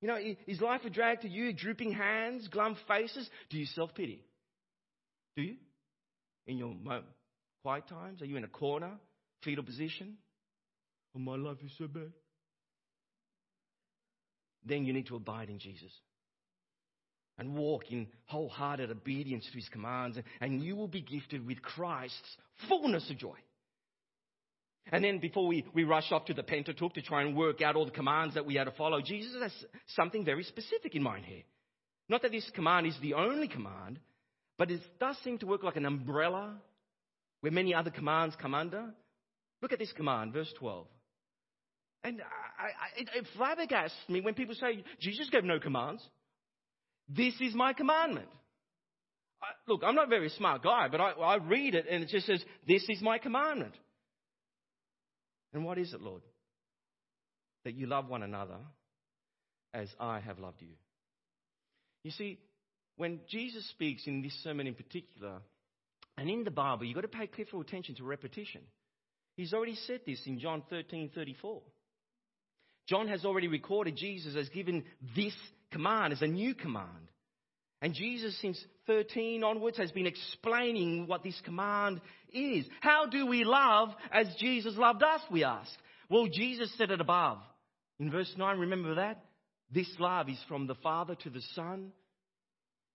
You 0.00 0.08
know, 0.08 0.18
is 0.46 0.60
life 0.60 0.80
a 0.86 0.90
drag 0.90 1.20
to 1.20 1.28
you? 1.28 1.52
Drooping 1.52 1.92
hands, 1.92 2.48
glum 2.48 2.76
faces? 2.88 3.28
Do 3.50 3.58
you 3.58 3.66
self 3.66 3.94
pity? 3.94 4.24
Do 5.36 5.42
you? 5.42 5.56
In 6.46 6.56
your 6.56 6.74
quiet 7.62 7.86
times? 7.86 8.22
Are 8.22 8.24
you 8.24 8.36
in 8.36 8.44
a 8.44 8.48
corner, 8.48 8.92
fetal 9.44 9.62
position? 9.62 10.16
Oh, 11.14 11.18
my 11.18 11.36
life 11.36 11.58
is 11.62 11.70
so 11.76 11.86
bad. 11.86 12.12
Then 14.64 14.86
you 14.86 14.94
need 14.94 15.06
to 15.08 15.16
abide 15.16 15.50
in 15.50 15.58
Jesus 15.58 15.92
and 17.40 17.56
walk 17.56 17.90
in 17.90 18.06
wholehearted 18.26 18.90
obedience 18.90 19.46
to 19.46 19.56
his 19.56 19.68
commands, 19.70 20.18
and 20.42 20.62
you 20.62 20.76
will 20.76 20.88
be 20.88 21.00
gifted 21.00 21.44
with 21.46 21.60
Christ's 21.62 22.36
fullness 22.68 23.08
of 23.10 23.16
joy. 23.16 23.36
And 24.92 25.02
then 25.02 25.20
before 25.20 25.46
we, 25.46 25.64
we 25.74 25.84
rush 25.84 26.12
off 26.12 26.26
to 26.26 26.34
the 26.34 26.42
Pentateuch 26.42 26.92
to 26.94 27.02
try 27.02 27.22
and 27.22 27.34
work 27.34 27.62
out 27.62 27.76
all 27.76 27.86
the 27.86 27.90
commands 27.92 28.34
that 28.34 28.44
we 28.44 28.58
are 28.58 28.66
to 28.66 28.70
follow, 28.72 29.00
Jesus 29.00 29.32
has 29.40 29.52
something 29.96 30.22
very 30.22 30.44
specific 30.44 30.94
in 30.94 31.02
mind 31.02 31.24
here. 31.24 31.42
Not 32.10 32.22
that 32.22 32.32
this 32.32 32.48
command 32.54 32.86
is 32.86 32.96
the 33.00 33.14
only 33.14 33.48
command, 33.48 33.98
but 34.58 34.70
it 34.70 34.80
does 34.98 35.16
seem 35.24 35.38
to 35.38 35.46
work 35.46 35.62
like 35.62 35.76
an 35.76 35.86
umbrella 35.86 36.56
where 37.40 37.52
many 37.52 37.74
other 37.74 37.90
commands 37.90 38.36
come 38.40 38.54
under. 38.54 38.92
Look 39.62 39.72
at 39.72 39.78
this 39.78 39.92
command, 39.92 40.34
verse 40.34 40.52
12. 40.58 40.86
And 42.04 42.20
I, 42.20 42.64
I, 42.64 43.00
it, 43.00 43.08
it 43.14 43.26
flabbergasts 43.38 44.08
me 44.08 44.20
when 44.20 44.34
people 44.34 44.54
say, 44.54 44.84
Jesus 45.00 45.30
gave 45.30 45.44
no 45.44 45.58
commands. 45.58 46.02
This 47.14 47.34
is 47.40 47.54
my 47.54 47.72
commandment. 47.72 48.28
I, 49.42 49.46
look, 49.66 49.82
I'm 49.84 49.94
not 49.94 50.06
a 50.06 50.10
very 50.10 50.28
smart 50.30 50.62
guy, 50.62 50.88
but 50.88 51.00
I, 51.00 51.10
I 51.10 51.36
read 51.36 51.74
it 51.74 51.86
and 51.90 52.04
it 52.04 52.08
just 52.08 52.26
says, 52.26 52.42
This 52.66 52.84
is 52.88 53.02
my 53.02 53.18
commandment. 53.18 53.74
And 55.52 55.64
what 55.64 55.78
is 55.78 55.92
it, 55.92 56.00
Lord? 56.00 56.22
That 57.64 57.74
you 57.74 57.86
love 57.86 58.08
one 58.08 58.22
another 58.22 58.58
as 59.74 59.88
I 59.98 60.20
have 60.20 60.38
loved 60.38 60.60
you. 60.62 60.74
You 62.04 62.12
see, 62.12 62.38
when 62.96 63.20
Jesus 63.28 63.68
speaks 63.70 64.06
in 64.06 64.22
this 64.22 64.36
sermon 64.42 64.66
in 64.66 64.74
particular, 64.74 65.40
and 66.16 66.30
in 66.30 66.44
the 66.44 66.50
Bible, 66.50 66.84
you've 66.84 66.94
got 66.94 67.02
to 67.02 67.08
pay 67.08 67.26
careful 67.26 67.60
attention 67.60 67.94
to 67.96 68.04
repetition. 68.04 68.60
He's 69.36 69.52
already 69.52 69.76
said 69.86 70.00
this 70.06 70.20
in 70.26 70.38
John 70.38 70.62
13 70.70 71.10
34. 71.14 71.62
John 72.88 73.08
has 73.08 73.24
already 73.24 73.48
recorded 73.48 73.96
Jesus 73.96 74.36
as 74.36 74.48
given 74.48 74.84
this 75.16 75.34
command 75.70 76.12
is 76.12 76.22
a 76.22 76.26
new 76.26 76.54
command. 76.54 77.10
And 77.82 77.94
Jesus, 77.94 78.38
since 78.40 78.62
13 78.86 79.42
onwards, 79.42 79.78
has 79.78 79.90
been 79.90 80.06
explaining 80.06 81.06
what 81.06 81.22
this 81.22 81.40
command 81.44 82.00
is. 82.32 82.66
How 82.80 83.06
do 83.06 83.26
we 83.26 83.44
love 83.44 83.90
as 84.12 84.26
Jesus 84.38 84.76
loved 84.76 85.02
us, 85.02 85.20
we 85.30 85.44
ask? 85.44 85.70
Well, 86.10 86.26
Jesus 86.26 86.70
said 86.76 86.90
it 86.90 87.00
above. 87.00 87.38
In 87.98 88.10
verse 88.10 88.32
9, 88.36 88.58
remember 88.58 88.96
that? 88.96 89.24
This 89.70 89.88
love 89.98 90.28
is 90.28 90.38
from 90.48 90.66
the 90.66 90.74
Father 90.76 91.14
to 91.14 91.30
the 91.30 91.42
Son. 91.54 91.92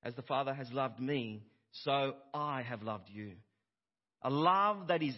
As 0.04 0.14
the 0.14 0.22
Father 0.22 0.54
has 0.54 0.72
loved 0.72 1.00
me, 1.00 1.42
so 1.84 2.14
I 2.34 2.62
have 2.62 2.84
loved 2.84 3.10
you. 3.12 3.32
A 4.22 4.30
love 4.30 4.88
that 4.90 5.02
is 5.02 5.16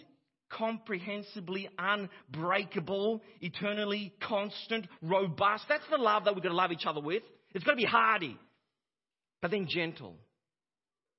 comprehensibly 0.50 1.67
unbreakable, 1.78 3.22
eternally 3.41 4.13
constant, 4.22 4.88
robust. 5.02 5.65
That's 5.67 5.84
the 5.91 5.98
love 5.98 6.24
that 6.24 6.36
we're 6.36 6.41
going 6.41 6.54
to 6.54 6.58
love 6.58 6.72
each 6.72 6.86
other 6.86 7.02
with. 7.02 7.24
It's 7.58 7.65
got 7.65 7.72
to 7.72 7.78
be 7.78 7.86
hardy, 7.86 8.38
but 9.41 9.50
then 9.50 9.65
gentle, 9.67 10.13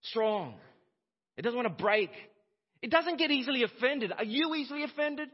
strong. 0.02 0.54
It 1.36 1.42
doesn't 1.42 1.56
want 1.56 1.66
to 1.76 1.82
break. 1.82 2.10
It 2.80 2.92
doesn't 2.92 3.16
get 3.16 3.32
easily 3.32 3.64
offended. 3.64 4.12
Are 4.16 4.22
you 4.22 4.54
easily 4.54 4.84
offended? 4.84 5.30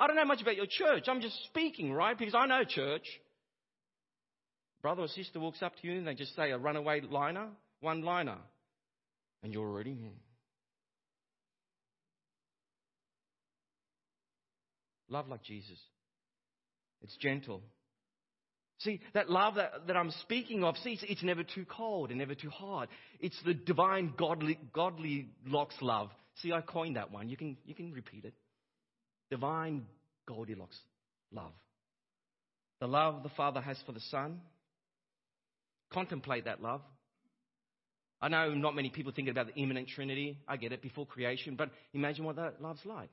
I 0.00 0.08
don't 0.08 0.16
know 0.16 0.24
much 0.24 0.42
about 0.42 0.56
your 0.56 0.66
church. 0.68 1.04
I'm 1.06 1.20
just 1.20 1.36
speaking, 1.44 1.92
right? 1.92 2.18
Because 2.18 2.34
I 2.34 2.46
know 2.46 2.64
church. 2.64 3.04
Brother 4.82 5.02
or 5.02 5.06
sister 5.06 5.38
walks 5.38 5.62
up 5.62 5.74
to 5.80 5.86
you 5.86 5.96
and 5.96 6.08
they 6.08 6.14
just 6.14 6.34
say 6.34 6.50
a 6.50 6.58
runaway 6.58 7.02
liner, 7.02 7.50
one 7.80 8.02
liner, 8.02 8.38
and 9.44 9.52
you're 9.52 9.62
already. 9.62 9.96
Love 15.08 15.28
like 15.28 15.44
Jesus. 15.44 15.78
It's 17.02 17.16
gentle. 17.18 17.62
See, 18.80 19.00
that 19.12 19.28
love 19.28 19.56
that, 19.56 19.88
that 19.88 19.96
I'm 19.96 20.12
speaking 20.22 20.62
of, 20.62 20.76
see, 20.78 20.92
it's, 20.92 21.04
it's, 21.08 21.22
never 21.24 21.42
too 21.42 21.64
cold 21.64 22.10
and 22.10 22.18
never 22.18 22.36
too 22.36 22.50
hard. 22.50 22.88
It's 23.18 23.36
the 23.44 23.52
divine 23.52 24.14
godly, 24.16 24.58
godly 24.72 25.30
locks 25.46 25.74
love. 25.80 26.10
See, 26.42 26.52
I 26.52 26.60
coined 26.60 26.94
that 26.94 27.10
one. 27.10 27.28
You 27.28 27.36
can, 27.36 27.56
you 27.64 27.74
can 27.74 27.92
repeat 27.92 28.24
it. 28.24 28.34
Divine 29.30 29.84
Goldilocks 30.26 30.78
love. 31.32 31.52
The 32.80 32.86
love 32.86 33.24
the 33.24 33.30
Father 33.30 33.60
has 33.60 33.76
for 33.84 33.92
the 33.92 34.00
Son. 34.10 34.40
Contemplate 35.92 36.44
that 36.44 36.62
love. 36.62 36.82
I 38.20 38.28
know 38.28 38.54
not 38.54 38.76
many 38.76 38.90
people 38.90 39.12
think 39.12 39.28
about 39.28 39.46
the 39.46 39.54
immanent 39.60 39.88
Trinity. 39.88 40.38
I 40.46 40.56
get 40.56 40.72
it, 40.72 40.82
before 40.82 41.06
creation. 41.06 41.56
But 41.56 41.70
imagine 41.92 42.24
what 42.24 42.36
that 42.36 42.62
love's 42.62 42.84
like. 42.84 43.10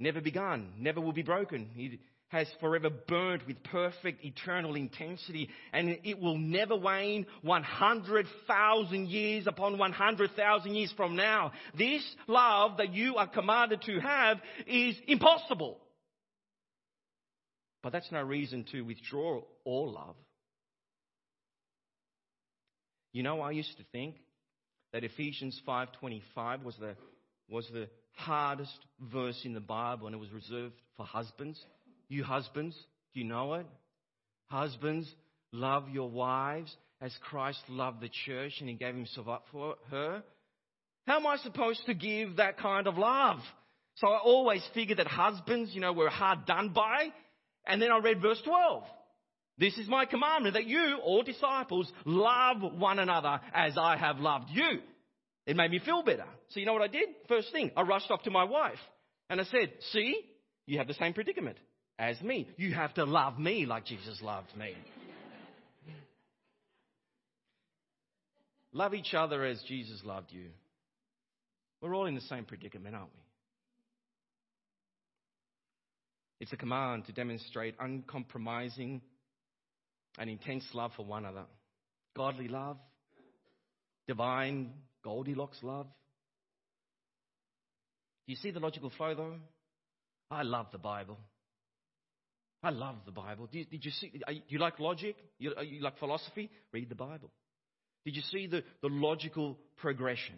Never 0.00 0.20
begun, 0.20 0.72
never 0.78 1.00
will 1.00 1.12
be 1.12 1.22
broken. 1.22 1.70
He 1.74 1.98
has 2.28 2.46
forever 2.60 2.90
burnt 2.90 3.46
with 3.46 3.62
perfect 3.64 4.24
eternal 4.24 4.74
intensity 4.74 5.48
and 5.72 5.98
it 6.04 6.20
will 6.20 6.38
never 6.38 6.76
wane 6.76 7.26
100,000 7.42 9.08
years 9.08 9.46
upon 9.46 9.78
100,000 9.78 10.74
years 10.74 10.92
from 10.96 11.16
now. 11.16 11.52
This 11.76 12.02
love 12.26 12.76
that 12.78 12.92
you 12.92 13.16
are 13.16 13.26
commanded 13.26 13.82
to 13.82 13.98
have 14.00 14.38
is 14.66 14.94
impossible. 15.06 15.78
But 17.82 17.92
that's 17.92 18.12
no 18.12 18.22
reason 18.22 18.66
to 18.72 18.82
withdraw 18.82 19.42
all 19.64 19.92
love. 19.92 20.16
You 23.12 23.22
know, 23.22 23.40
I 23.40 23.52
used 23.52 23.76
to 23.78 23.84
think 23.90 24.16
that 24.92 25.04
Ephesians 25.04 25.60
5:25 25.66 26.62
was 26.62 26.76
the 26.76 26.94
was 27.48 27.66
the 27.72 27.88
hardest 28.16 28.78
verse 29.00 29.40
in 29.44 29.54
the 29.54 29.60
Bible 29.60 30.06
and 30.06 30.14
it 30.14 30.18
was 30.18 30.30
reserved 30.30 30.74
for 30.96 31.06
husbands. 31.06 31.64
You 32.08 32.24
husbands, 32.24 32.76
do 33.12 33.20
you 33.20 33.26
know 33.26 33.54
it? 33.54 33.66
Husbands, 34.46 35.08
love 35.52 35.88
your 35.90 36.08
wives 36.08 36.74
as 37.00 37.12
Christ 37.22 37.60
loved 37.68 38.00
the 38.00 38.10
church 38.26 38.54
and 38.60 38.68
he 38.68 38.74
gave 38.74 38.94
himself 38.94 39.28
up 39.28 39.44
for 39.52 39.76
her. 39.90 40.22
How 41.06 41.16
am 41.16 41.26
I 41.26 41.36
supposed 41.38 41.84
to 41.86 41.94
give 41.94 42.36
that 42.36 42.58
kind 42.58 42.86
of 42.86 42.98
love? 42.98 43.38
So 43.96 44.08
I 44.08 44.18
always 44.18 44.62
figured 44.74 44.98
that 44.98 45.06
husbands, 45.06 45.70
you 45.74 45.80
know, 45.80 45.92
were 45.92 46.08
hard 46.08 46.46
done 46.46 46.70
by. 46.70 47.08
And 47.66 47.80
then 47.80 47.90
I 47.90 47.98
read 47.98 48.22
verse 48.22 48.40
12. 48.44 48.84
This 49.58 49.76
is 49.76 49.88
my 49.88 50.04
commandment 50.04 50.54
that 50.54 50.66
you, 50.66 50.98
all 51.02 51.22
disciples, 51.22 51.90
love 52.04 52.58
one 52.78 52.98
another 52.98 53.40
as 53.52 53.76
I 53.76 53.96
have 53.96 54.18
loved 54.18 54.50
you. 54.50 54.80
It 55.46 55.56
made 55.56 55.70
me 55.70 55.80
feel 55.84 56.02
better. 56.02 56.26
So 56.50 56.60
you 56.60 56.66
know 56.66 56.74
what 56.74 56.82
I 56.82 56.88
did? 56.88 57.08
First 57.26 57.52
thing, 57.52 57.70
I 57.76 57.82
rushed 57.82 58.10
off 58.10 58.22
to 58.22 58.30
my 58.30 58.44
wife 58.44 58.78
and 59.28 59.40
I 59.40 59.44
said, 59.44 59.72
see, 59.92 60.20
you 60.66 60.78
have 60.78 60.86
the 60.86 60.94
same 60.94 61.12
predicament 61.12 61.56
as 61.98 62.20
me. 62.22 62.48
You 62.56 62.74
have 62.74 62.94
to 62.94 63.04
love 63.04 63.38
me 63.38 63.66
like 63.66 63.84
Jesus 63.84 64.20
loved 64.22 64.56
me. 64.56 64.74
love 68.72 68.94
each 68.94 69.14
other 69.14 69.44
as 69.44 69.60
Jesus 69.66 70.00
loved 70.04 70.30
you. 70.30 70.46
We're 71.80 71.94
all 71.94 72.06
in 72.06 72.14
the 72.14 72.20
same 72.22 72.44
predicament, 72.44 72.94
aren't 72.94 73.10
we? 73.14 73.22
It's 76.40 76.52
a 76.52 76.56
command 76.56 77.06
to 77.06 77.12
demonstrate 77.12 77.74
uncompromising 77.80 79.02
and 80.18 80.30
intense 80.30 80.64
love 80.72 80.92
for 80.96 81.04
one 81.04 81.24
another. 81.24 81.46
Godly 82.16 82.48
love, 82.48 82.78
divine 84.06 84.72
Goldilocks 85.02 85.58
love. 85.62 85.86
Do 88.26 88.32
you 88.32 88.36
see 88.36 88.50
the 88.50 88.60
logical 88.60 88.90
flow 88.96 89.14
though? 89.14 89.34
I 90.30 90.42
love 90.42 90.66
the 90.70 90.78
Bible. 90.78 91.18
I 92.62 92.70
love 92.70 92.96
the 93.06 93.12
Bible. 93.12 93.48
Did, 93.50 93.70
did 93.70 93.84
you 93.84 93.90
see? 93.92 94.10
Do 94.10 94.34
you 94.48 94.58
like 94.58 94.80
logic? 94.80 95.16
You, 95.38 95.52
you 95.62 95.80
like 95.80 95.98
philosophy? 95.98 96.50
Read 96.72 96.88
the 96.88 96.94
Bible. 96.94 97.30
Did 98.04 98.16
you 98.16 98.22
see 98.22 98.46
the, 98.46 98.64
the 98.82 98.88
logical 98.88 99.58
progression? 99.76 100.36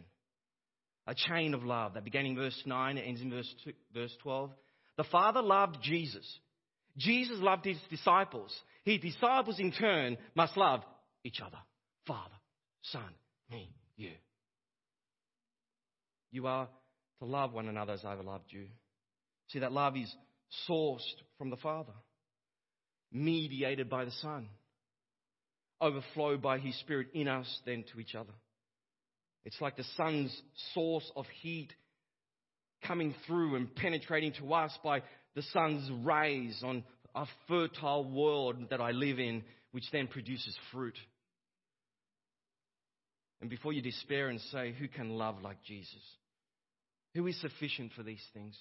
A 1.07 1.15
chain 1.15 1.55
of 1.55 1.65
love 1.65 1.95
that 1.95 2.05
began 2.05 2.27
in 2.27 2.37
verse 2.37 2.61
9 2.67 2.99
and 2.99 3.07
ends 3.07 3.21
in 3.21 3.31
verse, 3.31 3.55
two, 3.65 3.73
verse 3.95 4.15
12. 4.23 4.51
The 4.97 5.05
Father 5.05 5.41
loved 5.41 5.79
Jesus. 5.83 6.27
Jesus 6.99 7.39
loved 7.41 7.65
his 7.65 7.79
disciples. 7.89 8.55
His 8.85 9.01
disciples, 9.01 9.59
in 9.59 9.73
turn, 9.73 10.19
must 10.35 10.57
love 10.57 10.83
each 11.25 11.41
other 11.41 11.59
Father, 12.07 12.35
Son, 12.83 13.03
me, 13.51 13.71
you. 13.97 14.11
You 16.33 16.47
are 16.47 16.69
to 17.21 17.25
love 17.25 17.53
one 17.53 17.69
another 17.69 17.93
as 17.93 18.05
I 18.05 18.11
have 18.11 18.25
loved 18.25 18.47
you. 18.51 18.67
See, 19.49 19.61
that 19.61 19.73
love 19.73 19.97
is 19.97 20.13
sourced 20.69 21.01
from 21.39 21.51
the 21.51 21.57
Father 21.57 21.93
mediated 23.13 23.89
by 23.89 24.05
the 24.05 24.13
Son, 24.23 24.49
overflowed 25.81 26.43
by 26.43 26.59
His 26.59 26.79
Spirit 26.81 27.09
in 27.15 27.29
us, 27.29 27.61
then 27.67 27.85
to 27.93 28.01
each 28.01 28.15
other. 28.15 28.33
It's 29.45 29.61
like 29.61 29.77
the 29.77 29.85
sun's 29.97 30.37
source 30.75 31.11
of 31.17 31.25
heat 31.41 31.73
coming 32.87 33.15
through 33.27 33.57
and 33.57 33.75
penetrating 33.75 34.33
to 34.35 34.53
us 34.53 34.77
by 34.85 35.03
the 35.35 35.43
sun's 35.53 35.91
rays 36.05 36.63
on 36.65 36.85
a 37.15 37.25
fertile 37.49 38.05
world 38.05 38.57
that 38.71 38.81
I 38.81 38.91
live 38.91 39.19
in, 39.19 39.43
which 39.73 39.85
then 39.93 40.07
produces 40.07 40.57
fruit. 40.73 40.97
And 43.41 43.49
before 43.49 43.73
you 43.73 43.81
despair 43.81 44.29
and 44.29 44.41
say, 44.53 44.75
Who 44.79 44.89
can 44.89 45.11
love 45.11 45.43
like 45.43 45.63
Jesus? 45.65 46.03
Who 47.15 47.27
is 47.27 47.41
sufficient 47.41 47.93
for 47.97 48.03
these 48.03 48.23
things? 48.35 48.57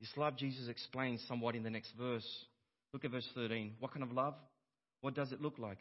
This 0.00 0.10
love 0.16 0.36
Jesus 0.36 0.68
explains 0.68 1.24
somewhat 1.26 1.54
in 1.54 1.62
the 1.62 1.70
next 1.70 1.92
verse. 1.98 2.26
Look 2.96 3.04
at 3.04 3.10
verse 3.10 3.28
13. 3.34 3.74
What 3.78 3.92
kind 3.92 4.02
of 4.02 4.10
love? 4.10 4.32
What 5.02 5.14
does 5.14 5.30
it 5.30 5.42
look 5.42 5.58
like? 5.58 5.76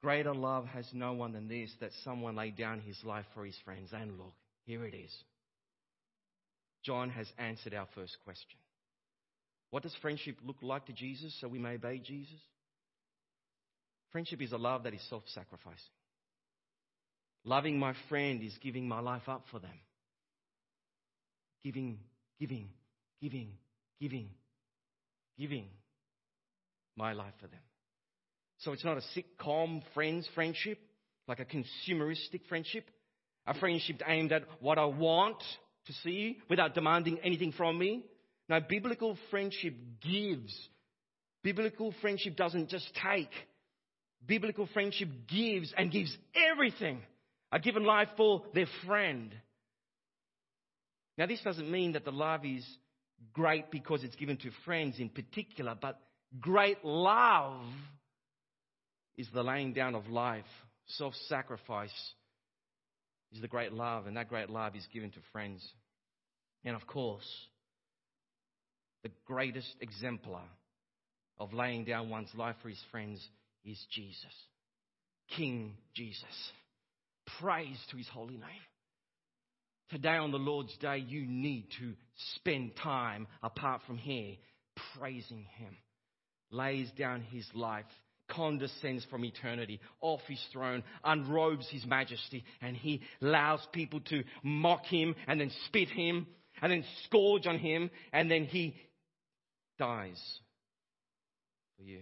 Greater 0.00 0.32
love 0.32 0.64
has 0.66 0.86
no 0.92 1.12
one 1.12 1.32
than 1.32 1.48
this, 1.48 1.72
that 1.80 1.90
someone 2.04 2.36
laid 2.36 2.56
down 2.56 2.78
his 2.78 2.96
life 3.02 3.24
for 3.34 3.44
his 3.44 3.56
friends. 3.64 3.90
And 3.92 4.16
look, 4.16 4.32
here 4.64 4.84
it 4.84 4.94
is. 4.94 5.12
John 6.84 7.10
has 7.10 7.26
answered 7.36 7.74
our 7.74 7.88
first 7.96 8.16
question. 8.22 8.60
What 9.70 9.82
does 9.82 9.92
friendship 10.00 10.36
look 10.46 10.58
like 10.62 10.86
to 10.86 10.92
Jesus 10.92 11.36
so 11.40 11.48
we 11.48 11.58
may 11.58 11.74
obey 11.74 11.98
Jesus? 11.98 12.38
Friendship 14.12 14.40
is 14.40 14.52
a 14.52 14.56
love 14.56 14.84
that 14.84 14.94
is 14.94 15.02
self 15.10 15.24
sacrificing. 15.34 15.74
Loving 17.44 17.76
my 17.76 17.94
friend 18.08 18.40
is 18.40 18.56
giving 18.62 18.86
my 18.86 19.00
life 19.00 19.28
up 19.28 19.42
for 19.50 19.58
them. 19.58 19.80
Giving, 21.64 21.98
giving, 22.38 22.68
giving, 23.20 23.50
giving, 24.00 24.28
giving 25.36 25.66
my 26.98 27.12
life 27.12 27.32
for 27.40 27.46
them. 27.46 27.60
So 28.58 28.72
it's 28.72 28.84
not 28.84 28.98
a 28.98 29.02
sitcom 29.16 29.82
friends 29.94 30.28
friendship, 30.34 30.78
like 31.28 31.38
a 31.38 31.44
consumeristic 31.44 32.42
friendship, 32.48 32.84
a 33.46 33.54
friendship 33.54 34.02
aimed 34.06 34.32
at 34.32 34.42
what 34.60 34.78
I 34.78 34.84
want 34.84 35.42
to 35.86 35.92
see 36.04 36.38
without 36.50 36.74
demanding 36.74 37.18
anything 37.22 37.52
from 37.52 37.78
me. 37.78 38.04
No, 38.48 38.60
biblical 38.60 39.16
friendship 39.30 39.74
gives. 40.00 40.54
Biblical 41.42 41.94
friendship 42.00 42.36
doesn't 42.36 42.68
just 42.68 42.90
take. 43.02 43.30
Biblical 44.26 44.68
friendship 44.74 45.08
gives 45.28 45.72
and 45.76 45.92
gives 45.92 46.14
everything. 46.50 47.00
A 47.52 47.60
given 47.60 47.84
life 47.84 48.08
for 48.16 48.42
their 48.54 48.66
friend. 48.86 49.34
Now, 51.16 51.26
this 51.26 51.40
doesn't 51.42 51.70
mean 51.70 51.92
that 51.92 52.04
the 52.04 52.12
love 52.12 52.44
is 52.44 52.66
great 53.32 53.70
because 53.70 54.04
it's 54.04 54.16
given 54.16 54.36
to 54.38 54.50
friends 54.64 54.96
in 54.98 55.08
particular, 55.08 55.74
but 55.80 55.98
great 56.40 56.84
love 56.84 57.62
is 59.16 59.28
the 59.32 59.42
laying 59.42 59.72
down 59.72 59.94
of 59.94 60.08
life. 60.08 60.44
Self 60.86 61.14
sacrifice 61.28 62.12
is 63.32 63.40
the 63.40 63.48
great 63.48 63.72
love, 63.72 64.06
and 64.06 64.16
that 64.16 64.28
great 64.28 64.48
love 64.48 64.74
is 64.76 64.86
given 64.92 65.10
to 65.10 65.18
friends. 65.32 65.66
And 66.64 66.74
of 66.74 66.86
course, 66.86 67.28
the 69.02 69.10
greatest 69.26 69.74
exemplar 69.80 70.42
of 71.38 71.52
laying 71.52 71.84
down 71.84 72.10
one's 72.10 72.34
life 72.34 72.56
for 72.62 72.68
his 72.68 72.82
friends 72.90 73.26
is 73.64 73.78
Jesus, 73.90 74.34
King 75.36 75.74
Jesus. 75.94 76.24
Praise 77.40 77.78
to 77.90 77.96
his 77.96 78.08
holy 78.08 78.34
name. 78.34 78.64
Today, 79.90 80.16
on 80.16 80.32
the 80.32 80.38
Lord's 80.38 80.76
Day, 80.78 80.98
you 80.98 81.26
need 81.26 81.68
to 81.78 81.94
spend 82.34 82.72
time 82.76 83.26
apart 83.42 83.82
from 83.86 83.96
here 83.96 84.34
praising 84.98 85.46
him. 85.56 85.76
Lays 86.50 86.90
down 86.92 87.20
his 87.20 87.46
life, 87.54 87.84
condescends 88.30 89.04
from 89.10 89.24
eternity, 89.24 89.80
off 90.00 90.20
his 90.28 90.42
throne, 90.52 90.82
unrobes 91.04 91.68
his 91.70 91.84
majesty, 91.86 92.44
and 92.60 92.76
he 92.76 93.02
allows 93.20 93.66
people 93.72 94.00
to 94.00 94.22
mock 94.42 94.84
him 94.84 95.14
and 95.26 95.40
then 95.40 95.50
spit 95.66 95.88
him 95.88 96.26
and 96.60 96.72
then 96.72 96.84
scourge 97.04 97.46
on 97.46 97.58
him, 97.58 97.90
and 98.12 98.30
then 98.30 98.44
he 98.44 98.74
dies 99.78 100.20
for 101.76 101.84
you. 101.84 102.00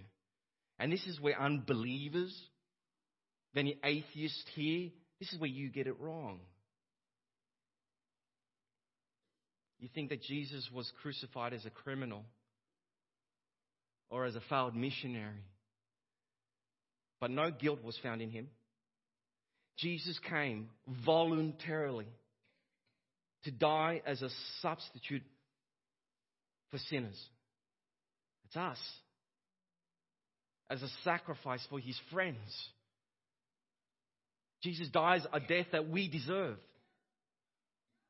And 0.79 0.93
this 0.93 1.07
is 1.07 1.21
where 1.21 1.41
unbelievers, 1.41 2.35
any 3.55 3.79
atheists 3.85 4.45
here, 4.55 4.91
this 5.21 5.33
is 5.33 5.41
where 5.41 5.51
you 5.51 5.71
get 5.71 5.87
it 5.87 5.99
wrong. 5.99 6.41
You 9.79 9.89
think 9.95 10.11
that 10.11 10.23
Jesus 10.23 10.69
was 10.73 10.91
crucified 11.03 11.53
as 11.53 11.65
a 11.67 11.71
criminal 11.71 12.25
or 14.11 14.25
as 14.25 14.37
a 14.37 14.41
failed 14.49 14.75
missionary. 14.75 15.45
But 17.21 17.31
no 17.31 17.51
guilt 17.51 17.83
was 17.83 17.99
found 18.03 18.21
in 18.23 18.31
him. 18.31 18.49
Jesus 19.79 20.19
came 20.31 20.69
voluntarily 21.05 22.07
to 23.45 23.51
die 23.51 24.03
as 24.07 24.23
a 24.23 24.31
substitute 24.61 25.23
for 26.71 26.79
sinners. 26.79 27.21
It's 28.47 28.57
us. 28.57 28.79
As 30.71 30.83
a 30.83 30.89
sacrifice 31.05 31.65
for 31.71 31.79
his 31.79 31.99
friends. 32.13 32.39
Jesus 34.63 34.89
dies 34.89 35.23
a 35.33 35.41
death 35.41 35.67
that 35.73 35.89
we 35.89 36.09
deserve. 36.09 36.57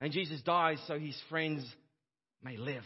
And 0.00 0.12
Jesus 0.12 0.40
dies 0.42 0.78
so 0.86 0.98
his 0.98 1.16
friends 1.28 1.64
may 2.42 2.56
live. 2.56 2.84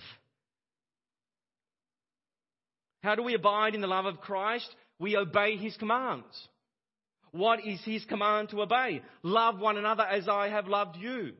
How 3.02 3.14
do 3.14 3.22
we 3.22 3.34
abide 3.34 3.74
in 3.74 3.80
the 3.80 3.86
love 3.86 4.06
of 4.06 4.20
Christ? 4.20 4.68
We 4.98 5.16
obey 5.16 5.56
his 5.56 5.76
commands. 5.76 6.26
What 7.32 7.60
is 7.64 7.80
his 7.84 8.04
command 8.04 8.50
to 8.50 8.62
obey? 8.62 9.02
Love 9.22 9.58
one 9.58 9.76
another 9.76 10.02
as 10.02 10.28
I 10.28 10.48
have 10.48 10.66
loved 10.66 10.96
you. 10.96 11.32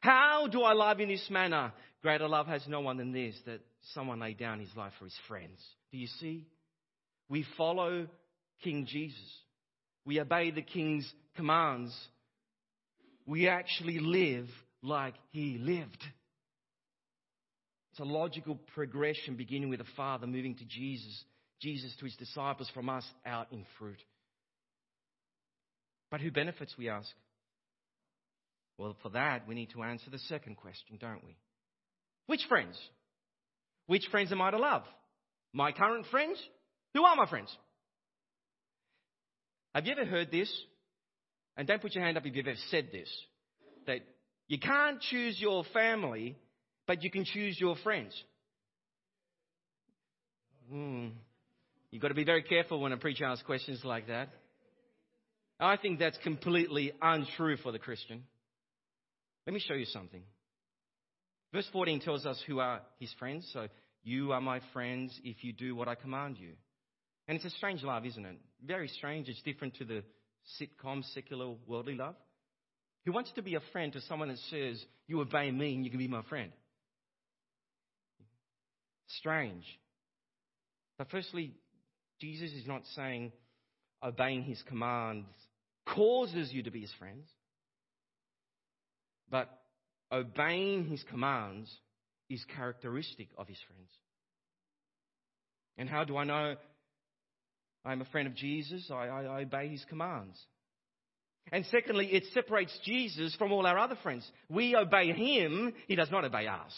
How 0.00 0.48
do 0.48 0.62
I 0.62 0.72
love 0.72 1.00
in 1.00 1.08
this 1.08 1.28
manner? 1.30 1.72
Greater 2.02 2.28
love 2.28 2.46
has 2.46 2.66
no 2.66 2.80
one 2.80 2.96
than 2.96 3.12
this, 3.12 3.34
that 3.46 3.60
someone 3.92 4.20
lay 4.20 4.34
down 4.34 4.60
his 4.60 4.74
life 4.76 4.92
for 4.98 5.04
his 5.04 5.18
friends. 5.28 5.58
Do 5.92 5.98
you 5.98 6.06
see? 6.20 6.46
We 7.28 7.46
follow 7.56 8.06
King 8.62 8.86
Jesus. 8.86 9.18
We 10.04 10.20
obey 10.20 10.50
the 10.50 10.62
King's 10.62 11.10
commands. 11.36 11.96
We 13.26 13.48
actually 13.48 13.98
live 13.98 14.48
like 14.82 15.14
he 15.30 15.58
lived. 15.58 16.02
It's 17.94 18.00
a 18.00 18.04
logical 18.04 18.58
progression 18.74 19.36
beginning 19.36 19.68
with 19.68 19.78
the 19.78 19.86
Father, 19.96 20.26
moving 20.26 20.56
to 20.56 20.64
Jesus, 20.64 21.24
Jesus 21.62 21.94
to 22.00 22.06
his 22.06 22.16
disciples, 22.16 22.68
from 22.74 22.88
us 22.88 23.04
out 23.24 23.52
in 23.52 23.64
fruit. 23.78 24.02
But 26.10 26.20
who 26.20 26.32
benefits, 26.32 26.74
we 26.76 26.88
ask? 26.88 27.08
Well, 28.78 28.96
for 29.00 29.10
that, 29.10 29.46
we 29.46 29.54
need 29.54 29.70
to 29.74 29.84
answer 29.84 30.10
the 30.10 30.18
second 30.18 30.56
question, 30.56 30.98
don't 31.00 31.24
we? 31.24 31.36
Which 32.26 32.40
friends? 32.48 32.76
Which 33.86 34.08
friends 34.10 34.32
am 34.32 34.42
I 34.42 34.50
to 34.50 34.58
love? 34.58 34.82
My 35.52 35.70
current 35.70 36.06
friends? 36.10 36.36
Who 36.94 37.04
are 37.04 37.14
my 37.14 37.26
friends? 37.26 37.56
Have 39.72 39.86
you 39.86 39.92
ever 39.92 40.04
heard 40.04 40.32
this? 40.32 40.52
And 41.56 41.68
don't 41.68 41.80
put 41.80 41.94
your 41.94 42.02
hand 42.02 42.16
up 42.16 42.26
if 42.26 42.34
you've 42.34 42.44
ever 42.44 42.56
said 42.72 42.88
this. 42.90 43.08
That 43.86 44.00
you 44.48 44.58
can't 44.58 45.00
choose 45.00 45.40
your 45.40 45.62
family, 45.72 46.36
but 46.86 47.02
you 47.02 47.10
can 47.10 47.24
choose 47.24 47.58
your 47.58 47.76
friends. 47.82 48.12
Hmm. 50.70 51.08
You've 51.90 52.02
got 52.02 52.08
to 52.08 52.14
be 52.14 52.24
very 52.24 52.42
careful 52.42 52.80
when 52.80 52.92
a 52.92 52.96
preacher 52.96 53.24
asks 53.24 53.44
questions 53.44 53.80
like 53.84 54.08
that. 54.08 54.28
I 55.60 55.76
think 55.76 55.98
that's 55.98 56.18
completely 56.18 56.92
untrue 57.00 57.56
for 57.58 57.70
the 57.70 57.78
Christian. 57.78 58.24
Let 59.46 59.54
me 59.54 59.60
show 59.60 59.74
you 59.74 59.84
something. 59.84 60.22
Verse 61.52 61.68
14 61.72 62.00
tells 62.00 62.26
us 62.26 62.42
who 62.46 62.58
are 62.58 62.80
his 62.98 63.12
friends. 63.18 63.48
So, 63.52 63.68
you 64.02 64.32
are 64.32 64.40
my 64.40 64.60
friends 64.72 65.18
if 65.22 65.44
you 65.44 65.52
do 65.52 65.74
what 65.76 65.88
I 65.88 65.94
command 65.94 66.36
you. 66.38 66.52
And 67.26 67.36
it's 67.36 67.44
a 67.44 67.50
strange 67.50 67.82
love, 67.82 68.04
isn't 68.04 68.24
it? 68.24 68.36
Very 68.66 68.88
strange. 68.88 69.28
It's 69.28 69.40
different 69.42 69.76
to 69.76 69.84
the 69.84 70.02
sitcom, 70.60 71.02
secular, 71.14 71.54
worldly 71.66 71.94
love. 71.94 72.16
Who 73.06 73.12
wants 73.12 73.30
to 73.36 73.42
be 73.42 73.54
a 73.54 73.62
friend 73.72 73.92
to 73.92 74.00
someone 74.02 74.28
that 74.28 74.38
says, 74.50 74.84
You 75.06 75.20
obey 75.20 75.50
me 75.50 75.74
and 75.74 75.84
you 75.84 75.90
can 75.90 75.98
be 75.98 76.08
my 76.08 76.22
friend? 76.22 76.50
Strange. 79.06 79.64
But 80.98 81.10
firstly, 81.10 81.54
Jesus 82.20 82.52
is 82.52 82.66
not 82.66 82.82
saying 82.94 83.32
obeying 84.02 84.42
his 84.42 84.62
commands 84.68 85.28
causes 85.86 86.52
you 86.52 86.62
to 86.62 86.70
be 86.70 86.80
his 86.80 86.92
friends, 86.98 87.28
but 89.30 89.50
obeying 90.10 90.86
his 90.86 91.02
commands 91.10 91.70
is 92.30 92.44
characteristic 92.56 93.28
of 93.36 93.48
his 93.48 93.58
friends. 93.68 93.90
And 95.76 95.88
how 95.88 96.04
do 96.04 96.16
I 96.16 96.24
know 96.24 96.54
I'm 97.84 98.00
a 98.00 98.06
friend 98.06 98.26
of 98.26 98.34
Jesus? 98.34 98.90
I, 98.90 99.08
I, 99.08 99.22
I 99.24 99.42
obey 99.42 99.68
his 99.68 99.84
commands. 99.88 100.38
And 101.52 101.66
secondly, 101.66 102.06
it 102.06 102.24
separates 102.32 102.76
Jesus 102.84 103.34
from 103.36 103.52
all 103.52 103.66
our 103.66 103.78
other 103.78 103.98
friends. 104.02 104.26
We 104.48 104.74
obey 104.74 105.12
him, 105.12 105.74
he 105.86 105.96
does 105.96 106.10
not 106.10 106.24
obey 106.24 106.46
us. 106.46 106.72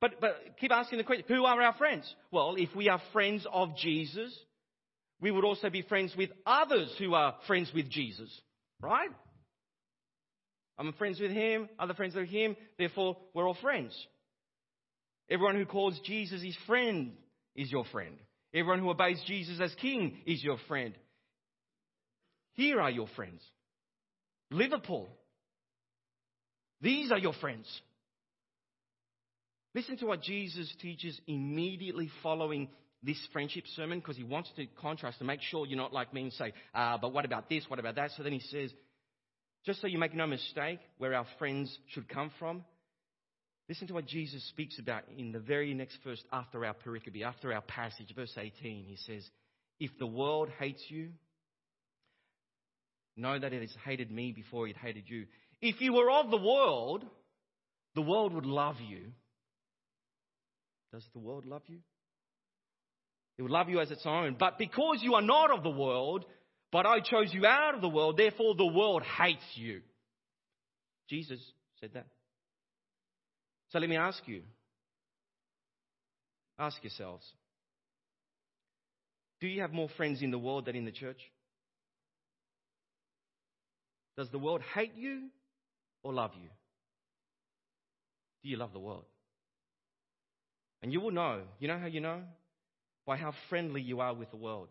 But, 0.00 0.20
but 0.20 0.36
keep 0.60 0.72
asking 0.72 0.98
the 0.98 1.04
question 1.04 1.24
who 1.28 1.44
are 1.44 1.60
our 1.60 1.74
friends? 1.74 2.12
Well, 2.30 2.56
if 2.58 2.74
we 2.74 2.88
are 2.88 3.00
friends 3.12 3.46
of 3.50 3.76
Jesus, 3.76 4.36
we 5.20 5.30
would 5.30 5.44
also 5.44 5.70
be 5.70 5.82
friends 5.82 6.14
with 6.16 6.30
others 6.44 6.94
who 6.98 7.14
are 7.14 7.36
friends 7.46 7.70
with 7.74 7.88
Jesus, 7.88 8.28
right? 8.80 9.10
I'm 10.78 10.92
friends 10.94 11.20
with 11.20 11.30
him, 11.30 11.68
other 11.78 11.94
friends 11.94 12.14
with 12.14 12.28
him, 12.28 12.56
therefore 12.78 13.16
we're 13.32 13.46
all 13.46 13.56
friends. 13.60 13.96
Everyone 15.30 15.56
who 15.56 15.64
calls 15.64 15.98
Jesus 16.04 16.42
his 16.42 16.56
friend 16.66 17.12
is 17.54 17.72
your 17.72 17.84
friend. 17.86 18.16
Everyone 18.54 18.78
who 18.78 18.90
obeys 18.90 19.22
Jesus 19.26 19.58
as 19.60 19.74
king 19.80 20.18
is 20.26 20.44
your 20.44 20.58
friend. 20.68 20.94
Here 22.52 22.80
are 22.80 22.90
your 22.90 23.08
friends. 23.16 23.42
Liverpool. 24.50 25.08
These 26.80 27.10
are 27.10 27.18
your 27.18 27.32
friends. 27.34 27.66
Listen 29.76 29.98
to 29.98 30.06
what 30.06 30.22
Jesus 30.22 30.74
teaches 30.80 31.20
immediately 31.26 32.10
following 32.22 32.70
this 33.02 33.18
friendship 33.30 33.64
sermon 33.76 33.98
because 33.98 34.16
he 34.16 34.24
wants 34.24 34.50
to 34.56 34.64
contrast 34.80 35.18
to 35.18 35.24
make 35.24 35.42
sure 35.42 35.66
you're 35.66 35.76
not 35.76 35.92
like 35.92 36.14
me 36.14 36.22
and 36.22 36.32
say, 36.32 36.54
uh, 36.74 36.96
but 36.96 37.12
what 37.12 37.26
about 37.26 37.50
this? 37.50 37.64
What 37.68 37.78
about 37.78 37.96
that? 37.96 38.12
So 38.16 38.22
then 38.22 38.32
he 38.32 38.40
says, 38.40 38.72
just 39.66 39.82
so 39.82 39.86
you 39.86 39.98
make 39.98 40.14
no 40.14 40.26
mistake 40.26 40.78
where 40.96 41.12
our 41.12 41.26
friends 41.38 41.78
should 41.88 42.08
come 42.08 42.30
from, 42.38 42.64
listen 43.68 43.86
to 43.88 43.92
what 43.92 44.06
Jesus 44.06 44.42
speaks 44.48 44.78
about 44.78 45.02
in 45.14 45.30
the 45.30 45.40
very 45.40 45.74
next 45.74 45.98
verse 46.02 46.24
after 46.32 46.64
our 46.64 46.74
pericope, 46.74 47.22
after 47.22 47.52
our 47.52 47.60
passage, 47.60 48.14
verse 48.16 48.32
18. 48.34 48.84
He 48.84 48.96
says, 49.06 49.28
If 49.78 49.90
the 49.98 50.06
world 50.06 50.48
hates 50.58 50.82
you, 50.88 51.10
know 53.14 53.38
that 53.38 53.52
it 53.52 53.60
has 53.60 53.76
hated 53.84 54.10
me 54.10 54.32
before 54.32 54.68
it 54.68 54.76
hated 54.78 55.04
you. 55.06 55.26
If 55.60 55.82
you 55.82 55.92
were 55.92 56.10
of 56.10 56.30
the 56.30 56.38
world, 56.38 57.04
the 57.94 58.00
world 58.00 58.32
would 58.32 58.46
love 58.46 58.76
you. 58.80 59.12
Does 60.96 61.04
the 61.12 61.18
world 61.18 61.44
love 61.44 61.60
you? 61.66 61.80
It 63.36 63.42
would 63.42 63.50
love 63.50 63.68
you 63.68 63.80
as 63.80 63.90
its 63.90 64.06
own. 64.06 64.34
But 64.38 64.56
because 64.56 65.00
you 65.02 65.12
are 65.12 65.20
not 65.20 65.50
of 65.50 65.62
the 65.62 65.68
world, 65.68 66.24
but 66.72 66.86
I 66.86 67.00
chose 67.00 67.34
you 67.34 67.44
out 67.44 67.74
of 67.74 67.82
the 67.82 67.88
world, 67.90 68.16
therefore 68.16 68.54
the 68.54 68.64
world 68.64 69.02
hates 69.02 69.44
you. 69.56 69.82
Jesus 71.10 71.38
said 71.80 71.90
that. 71.92 72.06
So 73.68 73.78
let 73.78 73.90
me 73.90 73.96
ask 73.98 74.22
you 74.24 74.40
ask 76.58 76.82
yourselves 76.82 77.26
do 79.42 79.48
you 79.48 79.60
have 79.60 79.74
more 79.74 79.90
friends 79.98 80.22
in 80.22 80.30
the 80.30 80.38
world 80.38 80.64
than 80.64 80.76
in 80.76 80.86
the 80.86 80.92
church? 80.92 81.20
Does 84.16 84.30
the 84.30 84.38
world 84.38 84.62
hate 84.74 84.94
you 84.96 85.28
or 86.02 86.14
love 86.14 86.30
you? 86.40 86.48
Do 88.42 88.48
you 88.48 88.56
love 88.56 88.72
the 88.72 88.78
world? 88.78 89.04
And 90.82 90.92
you 90.92 91.00
will 91.00 91.10
know. 91.10 91.42
You 91.58 91.68
know 91.68 91.78
how 91.78 91.86
you 91.86 92.00
know? 92.00 92.20
By 93.06 93.16
how 93.16 93.32
friendly 93.48 93.80
you 93.80 94.00
are 94.00 94.14
with 94.14 94.30
the 94.30 94.36
world. 94.36 94.68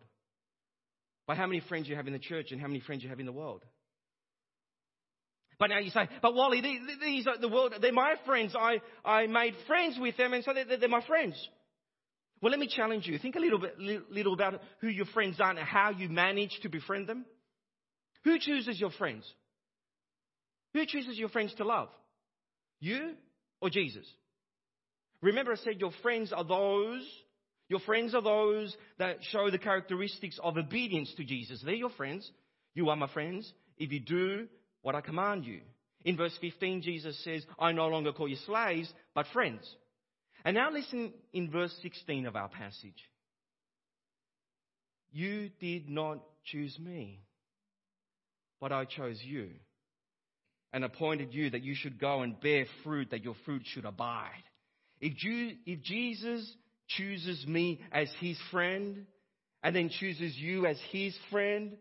By 1.26 1.34
how 1.34 1.46
many 1.46 1.60
friends 1.60 1.88
you 1.88 1.96
have 1.96 2.06
in 2.06 2.12
the 2.12 2.18
church 2.18 2.52
and 2.52 2.60
how 2.60 2.68
many 2.68 2.80
friends 2.80 3.02
you 3.02 3.08
have 3.08 3.20
in 3.20 3.26
the 3.26 3.32
world. 3.32 3.64
But 5.58 5.68
now 5.68 5.78
you 5.78 5.90
say, 5.90 6.08
but 6.20 6.34
Wally, 6.34 6.60
these 6.60 7.26
are 7.26 7.38
the 7.38 7.48
world, 7.48 7.74
they're 7.80 7.92
my 7.92 8.14
friends. 8.26 8.54
I, 8.58 8.80
I 9.04 9.26
made 9.26 9.54
friends 9.66 9.96
with 9.98 10.16
them 10.16 10.34
and 10.34 10.44
so 10.44 10.52
they're, 10.52 10.78
they're 10.78 10.88
my 10.88 11.04
friends. 11.06 11.34
Well, 12.42 12.50
let 12.50 12.60
me 12.60 12.68
challenge 12.68 13.06
you. 13.06 13.18
Think 13.18 13.36
a 13.36 13.40
little 13.40 13.58
bit, 13.58 13.78
little 13.78 14.34
about 14.34 14.60
who 14.80 14.88
your 14.88 15.06
friends 15.06 15.40
are 15.40 15.50
and 15.50 15.58
how 15.58 15.90
you 15.90 16.10
manage 16.10 16.58
to 16.62 16.68
befriend 16.68 17.08
them. 17.08 17.24
Who 18.24 18.38
chooses 18.38 18.78
your 18.78 18.90
friends? 18.90 19.24
Who 20.74 20.84
chooses 20.84 21.18
your 21.18 21.30
friends 21.30 21.54
to 21.54 21.64
love? 21.64 21.88
You 22.80 23.14
or 23.62 23.70
Jesus? 23.70 24.04
Remember, 25.22 25.52
I 25.52 25.56
said 25.56 25.80
your 25.80 25.92
friends 26.02 26.32
are 26.32 26.44
those, 26.44 27.06
your 27.68 27.80
friends 27.80 28.14
are 28.14 28.22
those 28.22 28.76
that 28.98 29.18
show 29.30 29.50
the 29.50 29.58
characteristics 29.58 30.38
of 30.42 30.56
obedience 30.56 31.12
to 31.16 31.24
Jesus. 31.24 31.62
They're 31.64 31.74
your 31.74 31.90
friends. 31.90 32.30
You 32.74 32.90
are 32.90 32.96
my 32.96 33.08
friends 33.08 33.52
if 33.78 33.90
you 33.90 34.00
do 34.00 34.46
what 34.82 34.94
I 34.94 35.00
command 35.00 35.44
you. 35.44 35.60
In 36.04 36.16
verse 36.16 36.36
15, 36.40 36.82
Jesus 36.82 37.18
says, 37.24 37.44
I 37.58 37.72
no 37.72 37.88
longer 37.88 38.12
call 38.12 38.28
you 38.28 38.36
slaves, 38.46 38.92
but 39.14 39.26
friends. 39.32 39.68
And 40.44 40.54
now 40.54 40.70
listen 40.70 41.12
in 41.32 41.50
verse 41.50 41.74
16 41.82 42.26
of 42.26 42.36
our 42.36 42.48
passage. 42.48 43.02
You 45.10 45.50
did 45.58 45.88
not 45.88 46.20
choose 46.44 46.78
me, 46.78 47.22
but 48.60 48.70
I 48.70 48.84
chose 48.84 49.18
you 49.24 49.48
and 50.72 50.84
appointed 50.84 51.34
you 51.34 51.50
that 51.50 51.62
you 51.62 51.74
should 51.74 51.98
go 51.98 52.20
and 52.20 52.40
bear 52.40 52.66
fruit, 52.84 53.10
that 53.10 53.24
your 53.24 53.34
fruit 53.44 53.62
should 53.64 53.86
abide. 53.86 54.30
If, 55.00 55.22
you, 55.22 55.56
if 55.66 55.82
Jesus 55.82 56.50
chooses 56.88 57.46
me 57.46 57.80
as 57.92 58.08
his 58.20 58.38
friend 58.50 59.06
and 59.62 59.74
then 59.74 59.90
chooses 59.90 60.36
you 60.36 60.66
as 60.66 60.78
his 60.90 61.16
friend, 61.30 61.76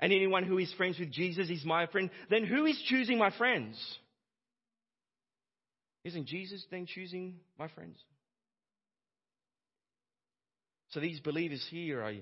and 0.00 0.12
anyone 0.12 0.42
who 0.42 0.58
is 0.58 0.72
friends 0.72 0.98
with 0.98 1.12
Jesus 1.12 1.48
is 1.48 1.64
my 1.64 1.86
friend, 1.86 2.10
then 2.28 2.44
who 2.44 2.66
is 2.66 2.76
choosing 2.88 3.18
my 3.18 3.30
friends? 3.30 3.78
Isn't 6.04 6.26
Jesus 6.26 6.64
then 6.72 6.86
choosing 6.86 7.36
my 7.56 7.68
friends? 7.68 7.96
So 10.90 10.98
these 10.98 11.20
believers 11.20 11.64
here 11.70 12.00
are 12.00 12.12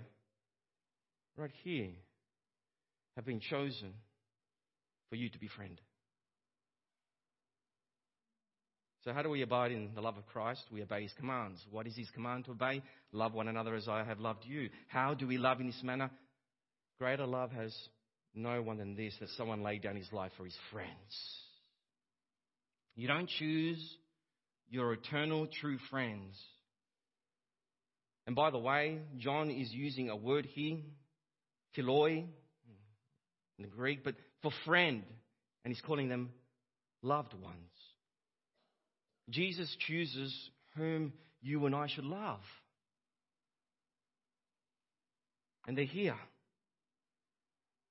right 1.39 1.51
here 1.65 1.89
have 3.17 3.25
been 3.25 3.41
chosen 3.41 3.95
for 5.09 5.17
you 5.17 5.31
to 5.31 5.39
be 5.39 5.49
friend. 5.49 5.81
So, 9.05 9.13
how 9.13 9.23
do 9.23 9.31
we 9.31 9.43
abide 9.43 9.73
in 9.73 9.91
the 9.95 10.03
love 10.03 10.19
of 10.19 10.27
Christ? 10.27 10.63
We 10.71 10.83
obey 10.83 11.03
his 11.03 11.13
commands. 11.15 11.65
What 11.71 11.87
is 11.87 11.97
his 11.97 12.11
command 12.11 12.45
to 12.45 12.51
obey? 12.51 12.83
Love 13.13 13.33
one 13.33 13.49
another 13.49 13.75
as 13.75 13.89
I 13.89 14.05
have 14.05 14.21
loved 14.21 14.45
you. 14.45 14.69
How 14.89 15.15
do 15.15 15.27
we 15.27 15.39
love 15.39 15.61
in 15.61 15.67
this 15.67 15.83
manner? 15.83 16.11
Greater 16.99 17.27
love 17.27 17.51
has 17.53 17.75
no 18.35 18.61
one 18.61 18.77
than 18.77 18.97
this 18.97 19.15
that 19.21 19.31
someone 19.31 19.63
laid 19.63 19.83
down 19.83 19.97
his 19.97 20.13
life 20.13 20.33
for 20.37 20.45
his 20.45 20.57
friends. 20.71 20.91
You 22.95 23.09
don't 23.09 23.29
choose 23.29 23.97
your 24.69 24.93
eternal 24.93 25.49
true 25.61 25.79
friends. 25.91 26.39
And 28.27 28.37
by 28.37 28.51
the 28.51 28.59
way, 28.59 28.99
John 29.17 29.51
is 29.51 29.73
using 29.73 30.11
a 30.11 30.17
word 30.17 30.45
here, 30.45 30.77
philoi, 31.77 32.19
in 32.19 33.63
the 33.63 33.67
Greek, 33.67 34.05
but 34.05 34.15
for 34.43 34.53
friend, 34.67 35.03
and 35.65 35.73
he's 35.73 35.83
calling 35.83 36.09
them 36.09 36.31
loved 37.03 37.33
ones. 37.33 37.57
Jesus 39.31 39.75
chooses 39.87 40.35
whom 40.77 41.13
you 41.43 41.67
and 41.67 41.75
I 41.75 41.87
should 41.89 42.05
love. 42.05 42.41
And 45.67 45.77
they're 45.77 45.85
here. 45.85 46.17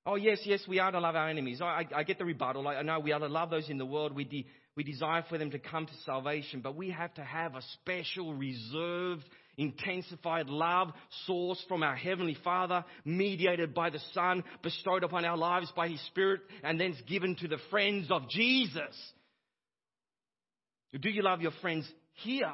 Oh, 0.06 0.16
yes, 0.16 0.40
yes, 0.44 0.60
we 0.66 0.78
are 0.78 0.90
to 0.90 0.98
love 0.98 1.14
our 1.14 1.28
enemies. 1.28 1.60
I, 1.60 1.86
I, 1.94 2.02
get 2.04 2.18
the 2.18 2.24
rebuttal. 2.24 2.66
I 2.66 2.82
know 2.82 3.00
we 3.00 3.12
are 3.12 3.20
to 3.20 3.28
love 3.28 3.50
those 3.50 3.68
in 3.68 3.76
the 3.78 3.86
world. 3.86 4.14
We, 4.14 4.24
de, 4.24 4.46
we 4.74 4.82
desire 4.82 5.24
for 5.28 5.36
them 5.36 5.50
to 5.50 5.58
come 5.58 5.86
to 5.86 5.92
salvation, 6.06 6.60
but 6.62 6.74
we 6.74 6.90
have 6.90 7.12
to 7.14 7.22
have 7.22 7.54
a 7.54 7.62
special, 7.74 8.34
reserved, 8.34 9.24
intensified 9.58 10.48
love 10.48 10.88
sourced 11.28 11.64
from 11.68 11.82
our 11.82 11.96
Heavenly 11.96 12.36
Father, 12.42 12.84
mediated 13.04 13.74
by 13.74 13.90
the 13.90 14.00
Son, 14.14 14.42
bestowed 14.62 15.04
upon 15.04 15.26
our 15.26 15.36
lives 15.36 15.70
by 15.76 15.88
His 15.88 16.00
Spirit, 16.06 16.40
and 16.64 16.80
then 16.80 16.94
given 17.06 17.36
to 17.36 17.48
the 17.48 17.58
friends 17.70 18.10
of 18.10 18.28
Jesus. 18.30 18.96
Do 20.98 21.08
you 21.08 21.22
love 21.22 21.40
your 21.40 21.52
friends 21.60 21.90
here? 22.14 22.52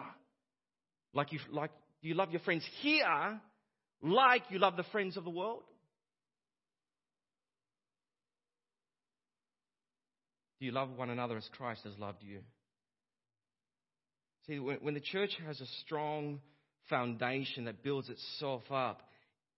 Like 1.14 1.32
you, 1.32 1.38
like, 1.50 1.70
do 2.02 2.08
you 2.08 2.14
love 2.14 2.30
your 2.30 2.40
friends 2.40 2.64
here 2.82 3.40
like 4.02 4.42
you 4.50 4.58
love 4.58 4.76
the 4.76 4.84
friends 4.84 5.16
of 5.16 5.24
the 5.24 5.30
world? 5.30 5.62
Do 10.60 10.66
you 10.66 10.72
love 10.72 10.90
one 10.96 11.10
another 11.10 11.36
as 11.36 11.48
Christ 11.56 11.82
has 11.84 11.98
loved 11.98 12.22
you? 12.22 12.40
See, 14.46 14.58
when 14.58 14.94
the 14.94 15.00
church 15.00 15.30
has 15.46 15.60
a 15.60 15.66
strong 15.84 16.40
foundation 16.88 17.64
that 17.64 17.82
builds 17.82 18.08
itself 18.08 18.62
up, 18.70 19.02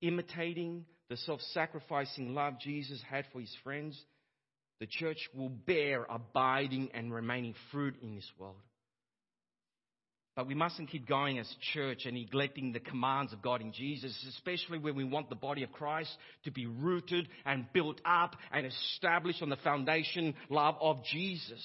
imitating 0.01 0.87
the 1.11 1.17
self 1.19 1.41
sacrificing 1.53 2.35
love 2.35 2.55
Jesus 2.61 3.03
had 3.09 3.27
for 3.33 3.41
his 3.41 3.55
friends, 3.63 4.01
the 4.81 4.87
church 4.87 5.19
will 5.35 5.51
bear 5.51 6.07
abiding 6.09 6.91
and 6.95 7.13
remaining 7.13 7.55
fruit 7.71 7.97
in 8.03 8.15
this 8.15 8.31
world. 8.39 8.57
But 10.39 10.47
we 10.47 10.55
mustn't 10.55 10.89
keep 10.89 11.09
going 11.09 11.41
as 11.41 11.53
church 11.73 12.03
and 12.05 12.15
neglecting 12.15 12.71
the 12.71 12.79
commands 12.79 13.33
of 13.33 13.43
God 13.43 13.61
in 13.61 13.73
Jesus, 13.73 14.17
especially 14.29 14.79
when 14.79 14.95
we 14.95 15.03
want 15.03 15.29
the 15.29 15.35
body 15.35 15.65
of 15.65 15.73
Christ 15.73 16.17
to 16.45 16.53
be 16.53 16.65
rooted 16.65 17.27
and 17.45 17.67
built 17.73 18.01
up 18.05 18.37
and 18.53 18.65
established 18.65 19.43
on 19.43 19.49
the 19.49 19.57
foundation 19.57 20.35
love 20.49 20.77
of 20.81 21.03
Jesus. 21.03 21.61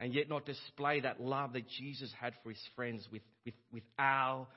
And 0.00 0.12
yet 0.12 0.28
not 0.28 0.44
display 0.44 1.02
that 1.02 1.20
love 1.20 1.52
that 1.52 1.68
Jesus 1.78 2.12
had 2.20 2.32
for 2.42 2.48
his 2.48 2.58
friends 2.74 3.06
with, 3.12 3.22
with, 3.44 3.54
with 3.72 3.84
our 3.96 4.48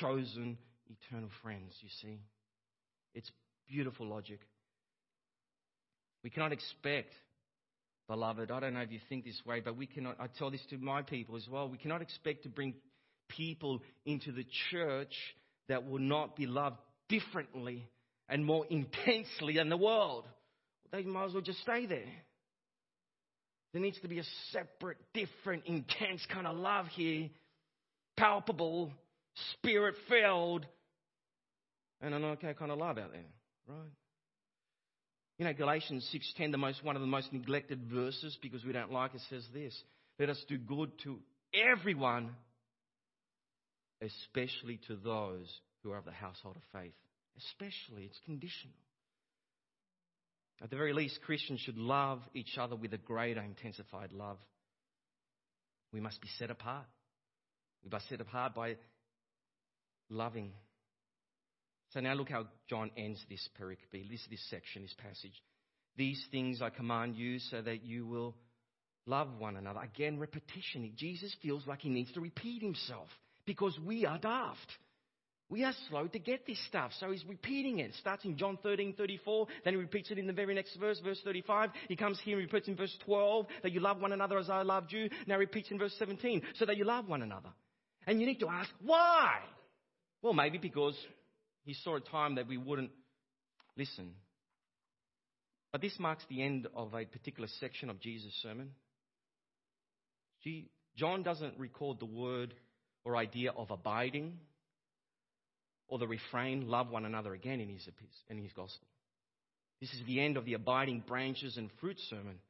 chosen 0.00 0.58
eternal 0.88 1.30
friends, 1.44 1.72
you 1.80 1.90
see. 2.02 2.18
It's 3.14 3.30
beautiful 3.68 4.08
logic. 4.08 4.40
We 6.24 6.30
cannot 6.30 6.50
expect 6.50 7.12
beloved. 8.10 8.50
I 8.50 8.58
don't 8.58 8.74
know 8.74 8.80
if 8.80 8.90
you 8.90 8.98
think 9.08 9.24
this 9.24 9.40
way, 9.46 9.60
but 9.60 9.76
we 9.76 9.86
cannot, 9.86 10.16
I 10.18 10.26
tell 10.26 10.50
this 10.50 10.60
to 10.70 10.78
my 10.78 11.00
people 11.00 11.36
as 11.36 11.46
well, 11.48 11.68
we 11.68 11.78
cannot 11.78 12.02
expect 12.02 12.42
to 12.42 12.48
bring 12.48 12.74
people 13.28 13.80
into 14.04 14.32
the 14.32 14.44
church 14.72 15.14
that 15.68 15.88
will 15.88 16.00
not 16.00 16.34
be 16.34 16.46
loved 16.46 16.78
differently 17.08 17.88
and 18.28 18.44
more 18.44 18.66
intensely 18.68 19.54
than 19.54 19.68
the 19.68 19.76
world. 19.76 20.26
They 20.90 21.04
might 21.04 21.26
as 21.26 21.34
well 21.34 21.42
just 21.42 21.60
stay 21.60 21.86
there. 21.86 22.12
There 23.72 23.80
needs 23.80 24.00
to 24.00 24.08
be 24.08 24.18
a 24.18 24.24
separate, 24.50 24.98
different, 25.14 25.66
intense 25.66 26.26
kind 26.32 26.48
of 26.48 26.56
love 26.56 26.86
here, 26.86 27.28
palpable, 28.16 28.90
spirit 29.52 29.94
filled, 30.08 30.66
and 32.00 32.12
an 32.12 32.24
okay 32.24 32.54
kind 32.54 32.72
of 32.72 32.78
love 32.78 32.98
out 32.98 33.12
there, 33.12 33.22
right? 33.68 33.92
You 35.40 35.46
know, 35.46 35.54
Galatians 35.54 36.06
6:10, 36.12 36.50
the 36.52 36.58
most 36.58 36.84
one 36.84 36.96
of 36.96 37.00
the 37.00 37.08
most 37.08 37.32
neglected 37.32 37.84
verses 37.84 38.36
because 38.42 38.62
we 38.62 38.74
don't 38.74 38.92
like 38.92 39.14
it, 39.14 39.22
says 39.30 39.48
this: 39.54 39.74
"Let 40.18 40.28
us 40.28 40.44
do 40.46 40.58
good 40.58 40.92
to 41.04 41.18
everyone, 41.54 42.36
especially 44.02 44.76
to 44.88 44.96
those 44.96 45.50
who 45.82 45.92
are 45.92 45.96
of 45.96 46.04
the 46.04 46.12
household 46.12 46.56
of 46.56 46.62
faith." 46.78 46.92
Especially, 47.38 48.04
it's 48.04 48.20
conditional. 48.26 48.76
At 50.60 50.68
the 50.68 50.76
very 50.76 50.92
least, 50.92 51.22
Christians 51.22 51.60
should 51.60 51.78
love 51.78 52.20
each 52.34 52.58
other 52.58 52.76
with 52.76 52.92
a 52.92 52.98
greater, 52.98 53.40
intensified 53.40 54.12
love. 54.12 54.36
We 55.90 56.00
must 56.00 56.20
be 56.20 56.28
set 56.36 56.50
apart. 56.50 56.86
We 57.82 57.88
must 57.88 58.10
be 58.10 58.16
set 58.16 58.20
apart 58.20 58.54
by 58.54 58.76
loving 60.10 60.52
so 61.90 62.00
now 62.00 62.14
look 62.14 62.28
how 62.28 62.46
John 62.68 62.90
ends 62.96 63.24
this 63.28 63.48
pericope, 63.60 64.08
this, 64.08 64.26
this 64.30 64.44
section, 64.48 64.82
this 64.82 64.94
passage. 64.94 65.42
These 65.96 66.24
things 66.30 66.62
I 66.62 66.70
command 66.70 67.16
you 67.16 67.38
so 67.38 67.60
that 67.62 67.84
you 67.84 68.06
will 68.06 68.36
love 69.06 69.28
one 69.38 69.56
another. 69.56 69.80
Again, 69.80 70.18
repetition. 70.18 70.92
Jesus 70.96 71.34
feels 71.42 71.66
like 71.66 71.80
he 71.80 71.88
needs 71.88 72.12
to 72.12 72.20
repeat 72.20 72.62
himself 72.62 73.08
because 73.44 73.76
we 73.84 74.06
are 74.06 74.18
daft. 74.18 74.58
We 75.48 75.64
are 75.64 75.74
slow 75.88 76.06
to 76.06 76.18
get 76.20 76.46
this 76.46 76.64
stuff. 76.68 76.92
So 77.00 77.10
he's 77.10 77.24
repeating 77.26 77.80
it. 77.80 77.90
it. 77.90 77.94
Starts 77.96 78.24
in 78.24 78.36
John 78.36 78.56
13, 78.62 78.94
34. 78.96 79.48
Then 79.64 79.72
he 79.72 79.80
repeats 79.80 80.12
it 80.12 80.18
in 80.18 80.28
the 80.28 80.32
very 80.32 80.54
next 80.54 80.76
verse, 80.76 81.00
verse 81.00 81.20
35. 81.24 81.70
He 81.88 81.96
comes 81.96 82.20
here 82.24 82.38
and 82.38 82.46
repeats 82.46 82.68
in 82.68 82.76
verse 82.76 82.96
12 83.04 83.46
that 83.64 83.72
you 83.72 83.80
love 83.80 84.00
one 84.00 84.12
another 84.12 84.38
as 84.38 84.48
I 84.48 84.62
loved 84.62 84.92
you. 84.92 85.08
Now 85.26 85.34
he 85.34 85.40
repeats 85.40 85.72
in 85.72 85.78
verse 85.78 85.94
17 85.98 86.42
so 86.54 86.66
that 86.66 86.76
you 86.76 86.84
love 86.84 87.08
one 87.08 87.22
another. 87.22 87.48
And 88.06 88.20
you 88.20 88.26
need 88.26 88.38
to 88.40 88.48
ask, 88.48 88.70
why? 88.80 89.40
Well, 90.22 90.34
maybe 90.34 90.58
because 90.58 90.94
he 91.70 91.74
saw 91.84 91.94
a 91.94 92.00
time 92.00 92.34
that 92.34 92.48
we 92.48 92.56
wouldn't 92.56 92.90
listen. 93.78 94.10
But 95.70 95.80
this 95.80 95.96
marks 96.00 96.24
the 96.28 96.42
end 96.42 96.66
of 96.74 96.92
a 96.94 97.04
particular 97.04 97.48
section 97.60 97.88
of 97.90 98.00
Jesus' 98.00 98.32
sermon. 98.42 98.70
John 100.96 101.22
doesn't 101.22 101.56
record 101.60 102.00
the 102.00 102.06
word 102.06 102.54
or 103.04 103.16
idea 103.16 103.52
of 103.56 103.70
abiding 103.70 104.36
or 105.86 106.00
the 106.00 106.08
refrain, 106.08 106.66
love 106.66 106.90
one 106.90 107.04
another 107.04 107.34
again 107.34 107.60
in 107.60 107.68
his, 107.68 107.88
in 108.28 108.38
his 108.38 108.52
gospel. 108.52 108.88
This 109.80 109.92
is 109.92 110.02
the 110.08 110.20
end 110.20 110.36
of 110.36 110.46
the 110.46 110.54
abiding 110.54 111.04
branches 111.06 111.56
and 111.56 111.70
fruit 111.80 112.00
sermon. 112.08 112.40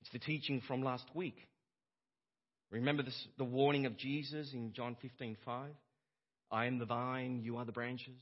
It's 0.00 0.10
the 0.10 0.20
teaching 0.20 0.62
from 0.66 0.82
last 0.82 1.04
week. 1.14 1.36
Remember 2.70 3.02
this, 3.02 3.28
the 3.36 3.44
warning 3.44 3.84
of 3.84 3.98
Jesus 3.98 4.54
in 4.54 4.72
John 4.72 4.96
15:5? 5.04 5.36
I 6.50 6.64
am 6.64 6.78
the 6.78 6.86
vine, 6.86 7.42
you 7.42 7.58
are 7.58 7.66
the 7.66 7.72
branches. 7.72 8.16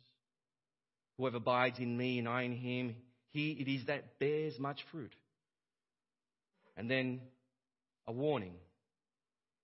Whoever 1.19 1.39
abides 1.39 1.79
in 1.79 1.97
me 1.97 2.19
and 2.19 2.29
I 2.29 2.43
in 2.43 2.53
him, 2.53 2.97
he 3.31 3.53
it 3.53 3.69
is 3.69 3.87
that 3.87 4.19
bears 4.19 4.59
much 4.59 4.81
fruit. 4.91 5.13
And 6.77 6.91
then 6.91 7.21
a 8.07 8.13
warning 8.13 8.55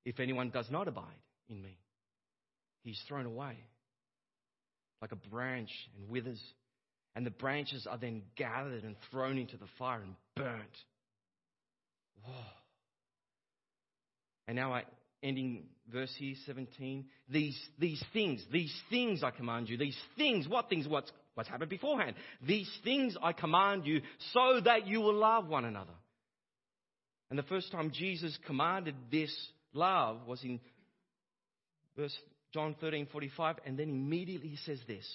if 0.05 0.19
anyone 0.19 0.51
does 0.51 0.71
not 0.71 0.89
abide 0.89 1.05
in 1.49 1.63
me, 1.63 1.79
he's 2.83 3.01
thrown 3.07 3.27
away 3.27 3.57
like 5.03 5.13
a 5.13 5.17
branch 5.17 5.71
and 5.99 6.09
withers. 6.09 6.41
And 7.15 7.27
the 7.27 7.31
branches 7.31 7.87
are 7.91 7.99
then 7.99 8.23
gathered 8.37 8.85
and 8.85 8.97
thrown 9.11 9.37
into 9.37 9.59
the 9.59 9.67
fire 9.79 10.01
and 10.01 10.15
burnt. 10.35 10.79
Whoa. 12.25 12.33
And 14.49 14.57
now 14.57 14.73
I, 14.73 14.85
ending 15.23 15.65
verse 15.93 16.13
here, 16.17 16.35
17. 16.47 17.05
These, 17.29 17.59
these 17.79 18.03
things, 18.13 18.43
these 18.51 18.75
things 18.89 19.23
I 19.23 19.31
command 19.31 19.69
you. 19.69 19.77
These 19.77 19.99
things, 20.17 20.49
what 20.49 20.71
things? 20.71 20.89
What's, 20.89 21.13
what's 21.35 21.49
happened 21.49 21.71
beforehand? 21.71 22.15
These 22.47 22.71
things 22.85 23.17
I 23.23 23.33
command 23.33 23.87
you 23.87 24.03
so 24.33 24.61
that 24.65 24.87
you 24.87 25.01
will 25.01 25.15
love 25.15 25.49
one 25.49 25.65
another. 25.65 25.95
And 27.31 27.39
the 27.39 27.45
first 27.45 27.73
time 27.73 27.93
Jesus 27.93 28.39
commanded 28.47 28.95
this 29.11 29.35
love 29.73 30.27
was 30.27 30.43
in 30.45 30.61
verse 31.97 32.15
John 32.53 32.77
13, 32.81 33.09
45. 33.11 33.57
And 33.65 33.79
then 33.79 33.89
immediately 33.89 34.49
he 34.49 34.57
says 34.57 34.79
this 34.87 35.07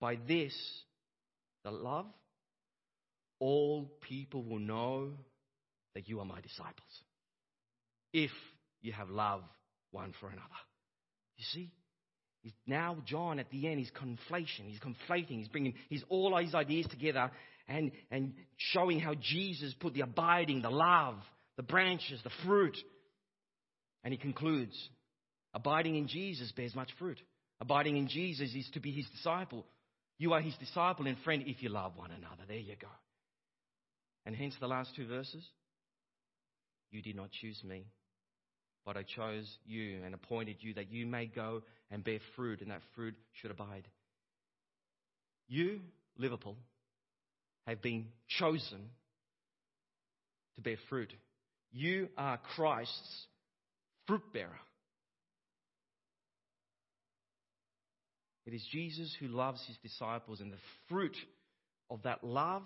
By 0.00 0.18
this, 0.26 0.54
the 1.64 1.70
love, 1.70 2.06
all 3.38 3.90
people 4.08 4.42
will 4.42 4.58
know 4.58 5.10
that 5.94 6.08
you 6.08 6.20
are 6.20 6.24
my 6.24 6.40
disciples. 6.40 6.74
If 8.12 8.30
you 8.80 8.92
have 8.92 9.10
love 9.10 9.42
one 9.90 10.12
for 10.20 10.28
another. 10.28 10.42
You 11.36 11.44
see? 11.52 11.70
He's 12.46 12.54
now 12.64 12.98
John 13.04 13.40
at 13.40 13.50
the 13.50 13.66
end, 13.66 13.80
he's 13.80 13.90
conflation, 13.90 14.68
he's 14.68 14.78
conflating, 14.78 15.38
he's 15.38 15.48
bringing 15.48 15.74
he's 15.88 16.04
all 16.08 16.38
his 16.38 16.54
ideas 16.54 16.86
together 16.88 17.28
and, 17.66 17.90
and 18.08 18.34
showing 18.56 19.00
how 19.00 19.14
Jesus 19.20 19.74
put 19.80 19.94
the 19.94 20.02
abiding, 20.02 20.62
the 20.62 20.70
love, 20.70 21.16
the 21.56 21.64
branches, 21.64 22.20
the 22.22 22.30
fruit. 22.44 22.76
And 24.04 24.12
he 24.12 24.16
concludes, 24.16 24.76
abiding 25.54 25.96
in 25.96 26.06
Jesus 26.06 26.52
bears 26.52 26.76
much 26.76 26.90
fruit. 27.00 27.18
Abiding 27.60 27.96
in 27.96 28.06
Jesus 28.06 28.54
is 28.54 28.70
to 28.74 28.80
be 28.80 28.92
his 28.92 29.06
disciple. 29.10 29.66
You 30.16 30.32
are 30.32 30.40
his 30.40 30.54
disciple 30.60 31.08
and 31.08 31.18
friend 31.24 31.42
if 31.48 31.64
you 31.64 31.68
love 31.68 31.96
one 31.96 32.12
another. 32.12 32.44
There 32.46 32.58
you 32.58 32.76
go. 32.80 32.86
And 34.24 34.36
hence 34.36 34.54
the 34.60 34.68
last 34.68 34.90
two 34.94 35.08
verses. 35.08 35.42
You 36.92 37.02
did 37.02 37.16
not 37.16 37.32
choose 37.32 37.60
me, 37.64 37.86
but 38.86 38.96
I 38.96 39.02
chose 39.02 39.44
you 39.66 39.98
and 40.04 40.14
appointed 40.14 40.58
you 40.60 40.74
that 40.74 40.92
you 40.92 41.06
may 41.06 41.26
go 41.26 41.62
and 41.90 42.04
bear 42.04 42.20
fruit, 42.36 42.60
and 42.62 42.70
that 42.70 42.80
fruit 42.94 43.16
should 43.32 43.50
abide. 43.50 43.86
You, 45.48 45.80
Liverpool, 46.16 46.56
have 47.66 47.82
been 47.82 48.06
chosen 48.38 48.78
to 50.54 50.60
bear 50.62 50.76
fruit. 50.88 51.12
You 51.72 52.08
are 52.16 52.38
Christ's 52.54 53.26
fruit 54.06 54.22
bearer. 54.32 54.58
It 58.46 58.54
is 58.54 58.64
Jesus 58.70 59.14
who 59.18 59.26
loves 59.26 59.60
his 59.66 59.76
disciples, 59.78 60.40
and 60.40 60.52
the 60.52 60.56
fruit 60.88 61.16
of 61.90 62.04
that 62.04 62.22
love 62.22 62.62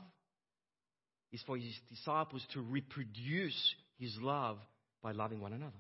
is 1.32 1.42
for 1.46 1.56
his 1.56 1.74
disciples 1.88 2.44
to 2.52 2.60
reproduce 2.60 3.74
his 3.98 4.14
love 4.20 4.58
by 5.02 5.12
loving 5.12 5.40
one 5.40 5.54
another 5.54 5.72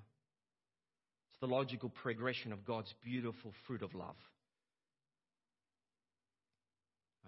the 1.40 1.46
logical 1.46 1.88
progression 1.88 2.52
of 2.52 2.64
God's 2.64 2.92
beautiful 3.02 3.52
fruit 3.66 3.82
of 3.82 3.94
love. 3.94 4.16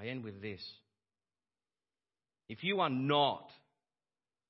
I 0.00 0.06
end 0.06 0.24
with 0.24 0.40
this. 0.42 0.60
If 2.48 2.62
you 2.62 2.80
are 2.80 2.90
not 2.90 3.48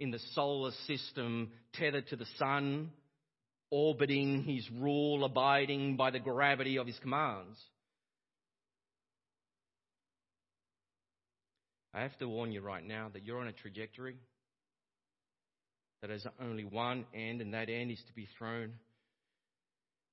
in 0.01 0.11
the 0.11 0.19
solar 0.35 0.73
system 0.87 1.53
tethered 1.75 2.09
to 2.09 2.17
the 2.17 2.27
sun, 2.39 2.91
orbiting 3.71 4.43
his 4.43 4.69
rule, 4.81 5.25
abiding 5.25 5.97
by 5.97 6.11
the 6.11 6.19
gravity 6.19 6.79
of 6.79 6.87
his 6.87 6.99
commands, 6.99 7.59
I 11.95 12.03
have 12.03 12.17
to 12.19 12.29
warn 12.29 12.53
you 12.53 12.63
right 12.63 12.85
now 12.85 13.11
that 13.13 13.25
you're 13.25 13.41
on 13.41 13.49
a 13.49 13.53
trajectory 13.53 14.17
that 16.01 16.11
has 16.11 16.27
only 16.41 16.65
one 16.65 17.05
end, 17.15 17.41
and 17.41 17.55
that 17.55 17.69
end 17.69 17.91
is 17.91 18.03
to 18.09 18.15
be 18.15 18.29
thrown 18.39 18.73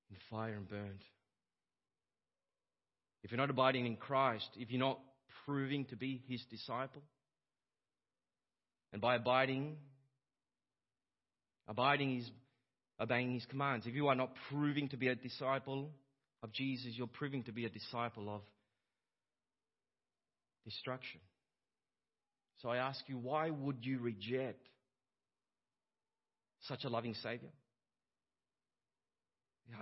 in 0.10 0.18
fire 0.30 0.54
and 0.54 0.68
burned. 0.68 1.04
If 3.24 3.32
you're 3.32 3.40
not 3.40 3.50
abiding 3.50 3.86
in 3.86 3.96
Christ, 3.96 4.50
if 4.56 4.72
you're 4.72 4.80
not 4.80 5.00
proving 5.46 5.86
to 5.86 5.96
be 5.96 6.24
his 6.28 6.42
disciple, 6.50 7.02
and 8.92 9.02
by 9.02 9.16
abiding, 9.16 9.78
abiding 11.68 12.18
is 12.18 12.30
obeying 13.00 13.34
his 13.34 13.46
commands. 13.46 13.86
If 13.86 13.94
you 13.94 14.08
are 14.08 14.16
not 14.16 14.32
proving 14.50 14.90
to 14.90 14.98
be 14.98 15.08
a 15.08 15.16
disciple 15.16 15.90
of 16.44 16.52
Jesus, 16.52 16.92
you're 16.94 17.08
proving 17.08 17.44
to 17.44 17.52
be 17.52 17.66
a 17.66 17.70
disciple 17.70 18.34
of 18.34 18.42
destruction. 20.66 21.20
So 22.62 22.70
I 22.70 22.78
ask 22.78 23.02
you, 23.08 23.18
why 23.18 23.50
would 23.50 23.78
you 23.82 24.00
reject 24.00 24.66
such 26.62 26.84
a 26.84 26.90
loving 26.90 27.14
Savior? 27.16 27.50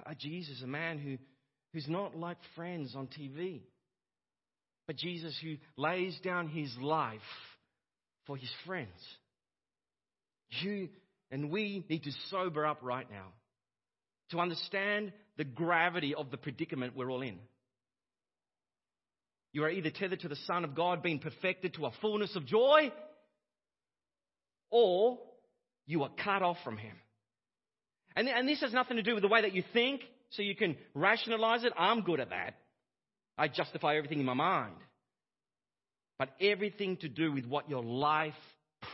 A 0.06 0.12
uh, 0.12 0.14
Jesus, 0.18 0.62
a 0.64 0.68
man 0.68 0.98
who, 1.00 1.18
who's 1.74 1.88
not 1.88 2.16
like 2.16 2.38
friends 2.56 2.96
on 2.96 3.08
TV, 3.08 3.62
but 4.86 4.96
Jesus 4.96 5.38
who 5.42 5.56
lays 5.78 6.18
down 6.24 6.48
his 6.48 6.76
life 6.82 7.20
for 8.26 8.38
his 8.38 8.52
friends. 8.66 8.90
You 10.62 10.90
and 11.30 11.52
we 11.52 11.86
need 11.90 12.04
to 12.04 12.12
sober 12.30 12.66
up 12.66 12.80
right 12.82 13.10
now 13.10 13.28
to 14.32 14.40
understand 14.40 15.12
the 15.38 15.44
gravity 15.44 16.16
of 16.16 16.32
the 16.32 16.38
predicament 16.38 16.96
we're 16.96 17.12
all 17.12 17.22
in. 17.22 17.40
You 19.54 19.64
are 19.64 19.70
either 19.70 19.90
tethered 19.90 20.22
to 20.22 20.28
the 20.28 20.38
Son 20.48 20.64
of 20.64 20.76
God 20.76 21.02
being 21.02 21.20
perfected 21.20 21.74
to 21.76 21.86
a 21.86 21.92
fullness 22.02 22.36
of 22.36 22.46
joy, 22.46 22.92
or 24.70 25.20
you 25.86 26.04
are 26.04 26.12
cut 26.24 26.42
off 26.42 26.58
from 26.64 26.78
Him. 26.78 26.96
And, 28.18 28.28
and 28.28 28.49
this 28.49 28.61
has 28.61 28.74
nothing 28.74 28.97
to 28.97 29.03
do 29.03 29.13
with 29.13 29.22
the 29.22 29.30
way 29.30 29.43
that 29.43 29.53
you 29.53 29.63
think, 29.74 30.01
so 30.32 30.41
you 30.41 30.55
can 30.55 30.76
rationalize 30.95 31.63
it. 31.63 31.72
I'm 31.78 32.01
good 32.01 32.20
at 32.20 32.32
that. 32.32 32.55
I 33.38 33.47
justify 33.47 33.95
everything 33.95 34.20
in 34.20 34.26
my 34.26 34.34
mind. 34.34 34.74
But 36.18 36.30
everything 36.41 36.97
to 36.97 37.09
do 37.09 37.32
with 37.32 37.45
what 37.45 37.70
your 37.70 37.84
life 37.84 38.34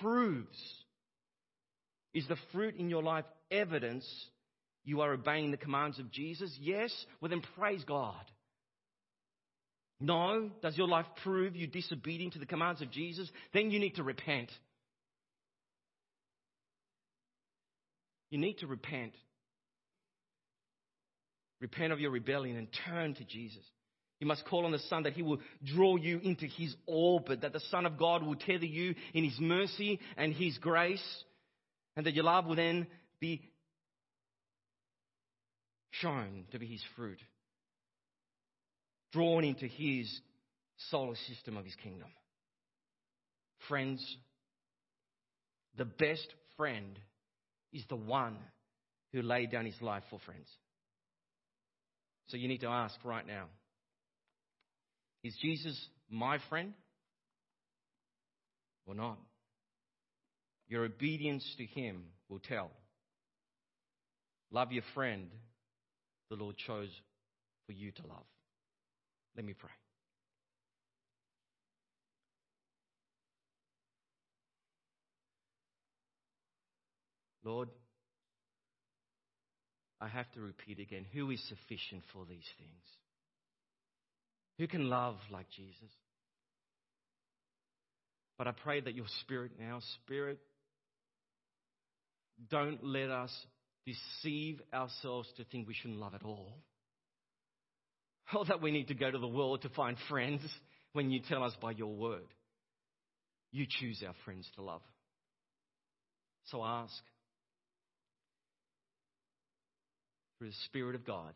proves. 0.02 0.58
Is 2.14 2.28
the 2.28 2.36
fruit 2.52 2.76
in 2.76 2.90
your 2.90 3.02
life 3.02 3.24
evidence 3.50 4.06
you 4.84 5.00
are 5.00 5.14
obeying 5.14 5.52
the 5.52 5.58
commands 5.58 6.00
of 6.00 6.12
Jesus? 6.12 6.54
Yes? 6.60 6.94
Well, 7.22 7.30
then 7.30 7.42
praise 7.58 7.86
God. 7.86 8.26
No? 10.02 10.50
Does 10.62 10.78
your 10.78 10.90
life 10.90 11.06
prove 11.24 11.56
you 11.56 11.66
disobedient 11.66 12.34
to 12.34 12.40
the 12.40 12.46
commands 12.46 12.82
of 12.82 12.92
Jesus? 12.92 13.32
Then 13.54 13.72
you 13.72 13.80
need 13.80 13.96
to 13.96 14.04
repent. 14.04 14.52
You 18.34 18.40
need 18.40 18.58
to 18.62 18.68
repent. 18.68 19.14
Repent 21.62 21.94
of 21.94 22.00
your 22.00 22.10
rebellion 22.10 22.58
and 22.58 22.68
turn 22.88 23.14
to 23.14 23.24
Jesus. 23.24 23.62
You 24.20 24.26
must 24.26 24.44
call 24.46 24.66
on 24.66 24.72
the 24.72 24.80
Son 24.80 25.04
that 25.04 25.14
He 25.14 25.22
will 25.22 25.38
draw 25.64 25.98
you 25.98 26.20
into 26.24 26.48
His 26.48 26.76
orbit, 26.88 27.42
that 27.42 27.54
the 27.54 27.60
Son 27.70 27.86
of 27.86 27.96
God 27.96 28.24
will 28.24 28.34
tether 28.34 28.66
you 28.66 28.96
in 29.14 29.24
His 29.24 29.40
mercy 29.40 30.00
and 30.18 30.34
His 30.34 30.58
grace, 30.58 31.24
and 31.96 32.08
that 32.08 32.16
your 32.16 32.24
love 32.24 32.48
will 32.48 32.56
then 32.56 32.88
be 33.20 33.44
shown 35.92 36.46
to 36.54 36.58
be 36.58 36.66
His 36.66 36.82
fruit, 36.96 37.20
drawn 39.12 39.44
into 39.44 39.68
His 39.68 40.12
solar 40.90 41.18
system 41.28 41.56
of 41.56 41.66
His 41.66 41.76
kingdom. 41.84 42.10
Friends, 43.68 44.04
the 45.78 45.86
best 45.86 46.34
friend 46.58 46.98
is 47.74 47.84
the 47.90 47.96
one 47.96 48.38
who 49.12 49.22
laid 49.22 49.52
down 49.52 49.66
his 49.66 49.82
life 49.82 50.04
for 50.10 50.20
friends. 50.26 50.48
So 52.28 52.38
you 52.38 52.48
need 52.48 52.62
to 52.62 52.68
ask 52.68 52.96
right 53.04 53.26
now 53.26 53.46
Is 55.24 55.36
Jesus 55.42 55.78
my 56.10 56.38
friend 56.50 56.74
or 58.86 58.96
not? 58.96 59.18
Your 60.68 60.86
obedience 60.86 61.46
to 61.58 61.66
him 61.66 62.04
will 62.30 62.40
tell. 62.40 62.72
Love 64.52 64.72
your 64.72 64.84
friend 64.94 65.28
the 66.30 66.44
Lord 66.44 66.58
chose 66.58 66.90
for 67.68 67.74
you 67.74 67.92
to 67.92 68.02
love. 68.08 68.26
Let 69.36 69.46
me 69.46 69.54
pray. 69.54 69.70
Lord, 77.44 77.70
I 80.00 80.08
have 80.08 80.32
to 80.34 80.42
repeat 80.42 80.80
again 80.80 81.06
who 81.14 81.32
is 81.32 81.42
sufficient 81.48 82.04
for 82.14 82.26
these 82.26 82.48
things? 82.58 82.84
Who 84.60 84.68
can 84.68 84.90
love 84.90 85.16
like 85.32 85.50
Jesus? 85.56 85.92
But 88.38 88.48
I 88.48 88.52
pray 88.52 88.82
that 88.82 88.96
your 88.96 89.06
spirit 89.22 89.52
now, 89.60 89.80
spirit, 90.04 90.40
don't 92.50 92.84
let 92.84 93.10
us 93.10 93.32
deceive 93.86 94.62
ourselves 94.74 95.30
to 95.38 95.44
think 95.46 95.68
we 95.68 95.74
shouldn't 95.74 96.00
love 96.00 96.16
at 96.16 96.24
all. 96.24 96.58
Or 98.34 98.46
that 98.46 98.62
we 98.62 98.72
need 98.72 98.88
to 98.88 98.96
go 98.96 99.12
to 99.12 99.18
the 99.18 99.28
world 99.28 99.62
to 99.62 99.70
find 99.70 99.98
friends 100.10 100.42
when 100.94 101.12
you 101.12 101.20
tell 101.28 101.44
us 101.44 101.54
by 101.62 101.72
your 101.72 101.94
word. 101.94 102.26
You 103.52 103.66
choose 103.70 104.04
our 104.06 104.16
friends 104.26 104.50
to 104.56 104.64
love. 104.64 104.82
So 106.46 106.62
I 106.62 106.82
ask, 106.82 106.94
through 110.44 110.50
the 110.50 110.56
Spirit 110.66 110.94
of 110.94 111.06
God. 111.06 111.34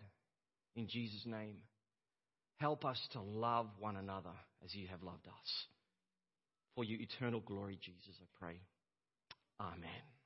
In 0.75 0.87
Jesus' 0.89 1.25
name, 1.25 1.55
help 2.57 2.83
us 2.83 2.99
to 3.13 3.21
love 3.21 3.67
one 3.79 3.95
another 3.95 4.35
as 4.65 4.75
you 4.75 4.87
have 4.87 5.01
loved 5.01 5.25
us. 5.27 5.65
For 6.75 6.83
your 6.83 6.99
eternal 6.99 7.39
glory, 7.39 7.79
Jesus, 7.81 8.19
I 8.21 8.25
pray. 8.37 8.59
Amen. 9.61 10.16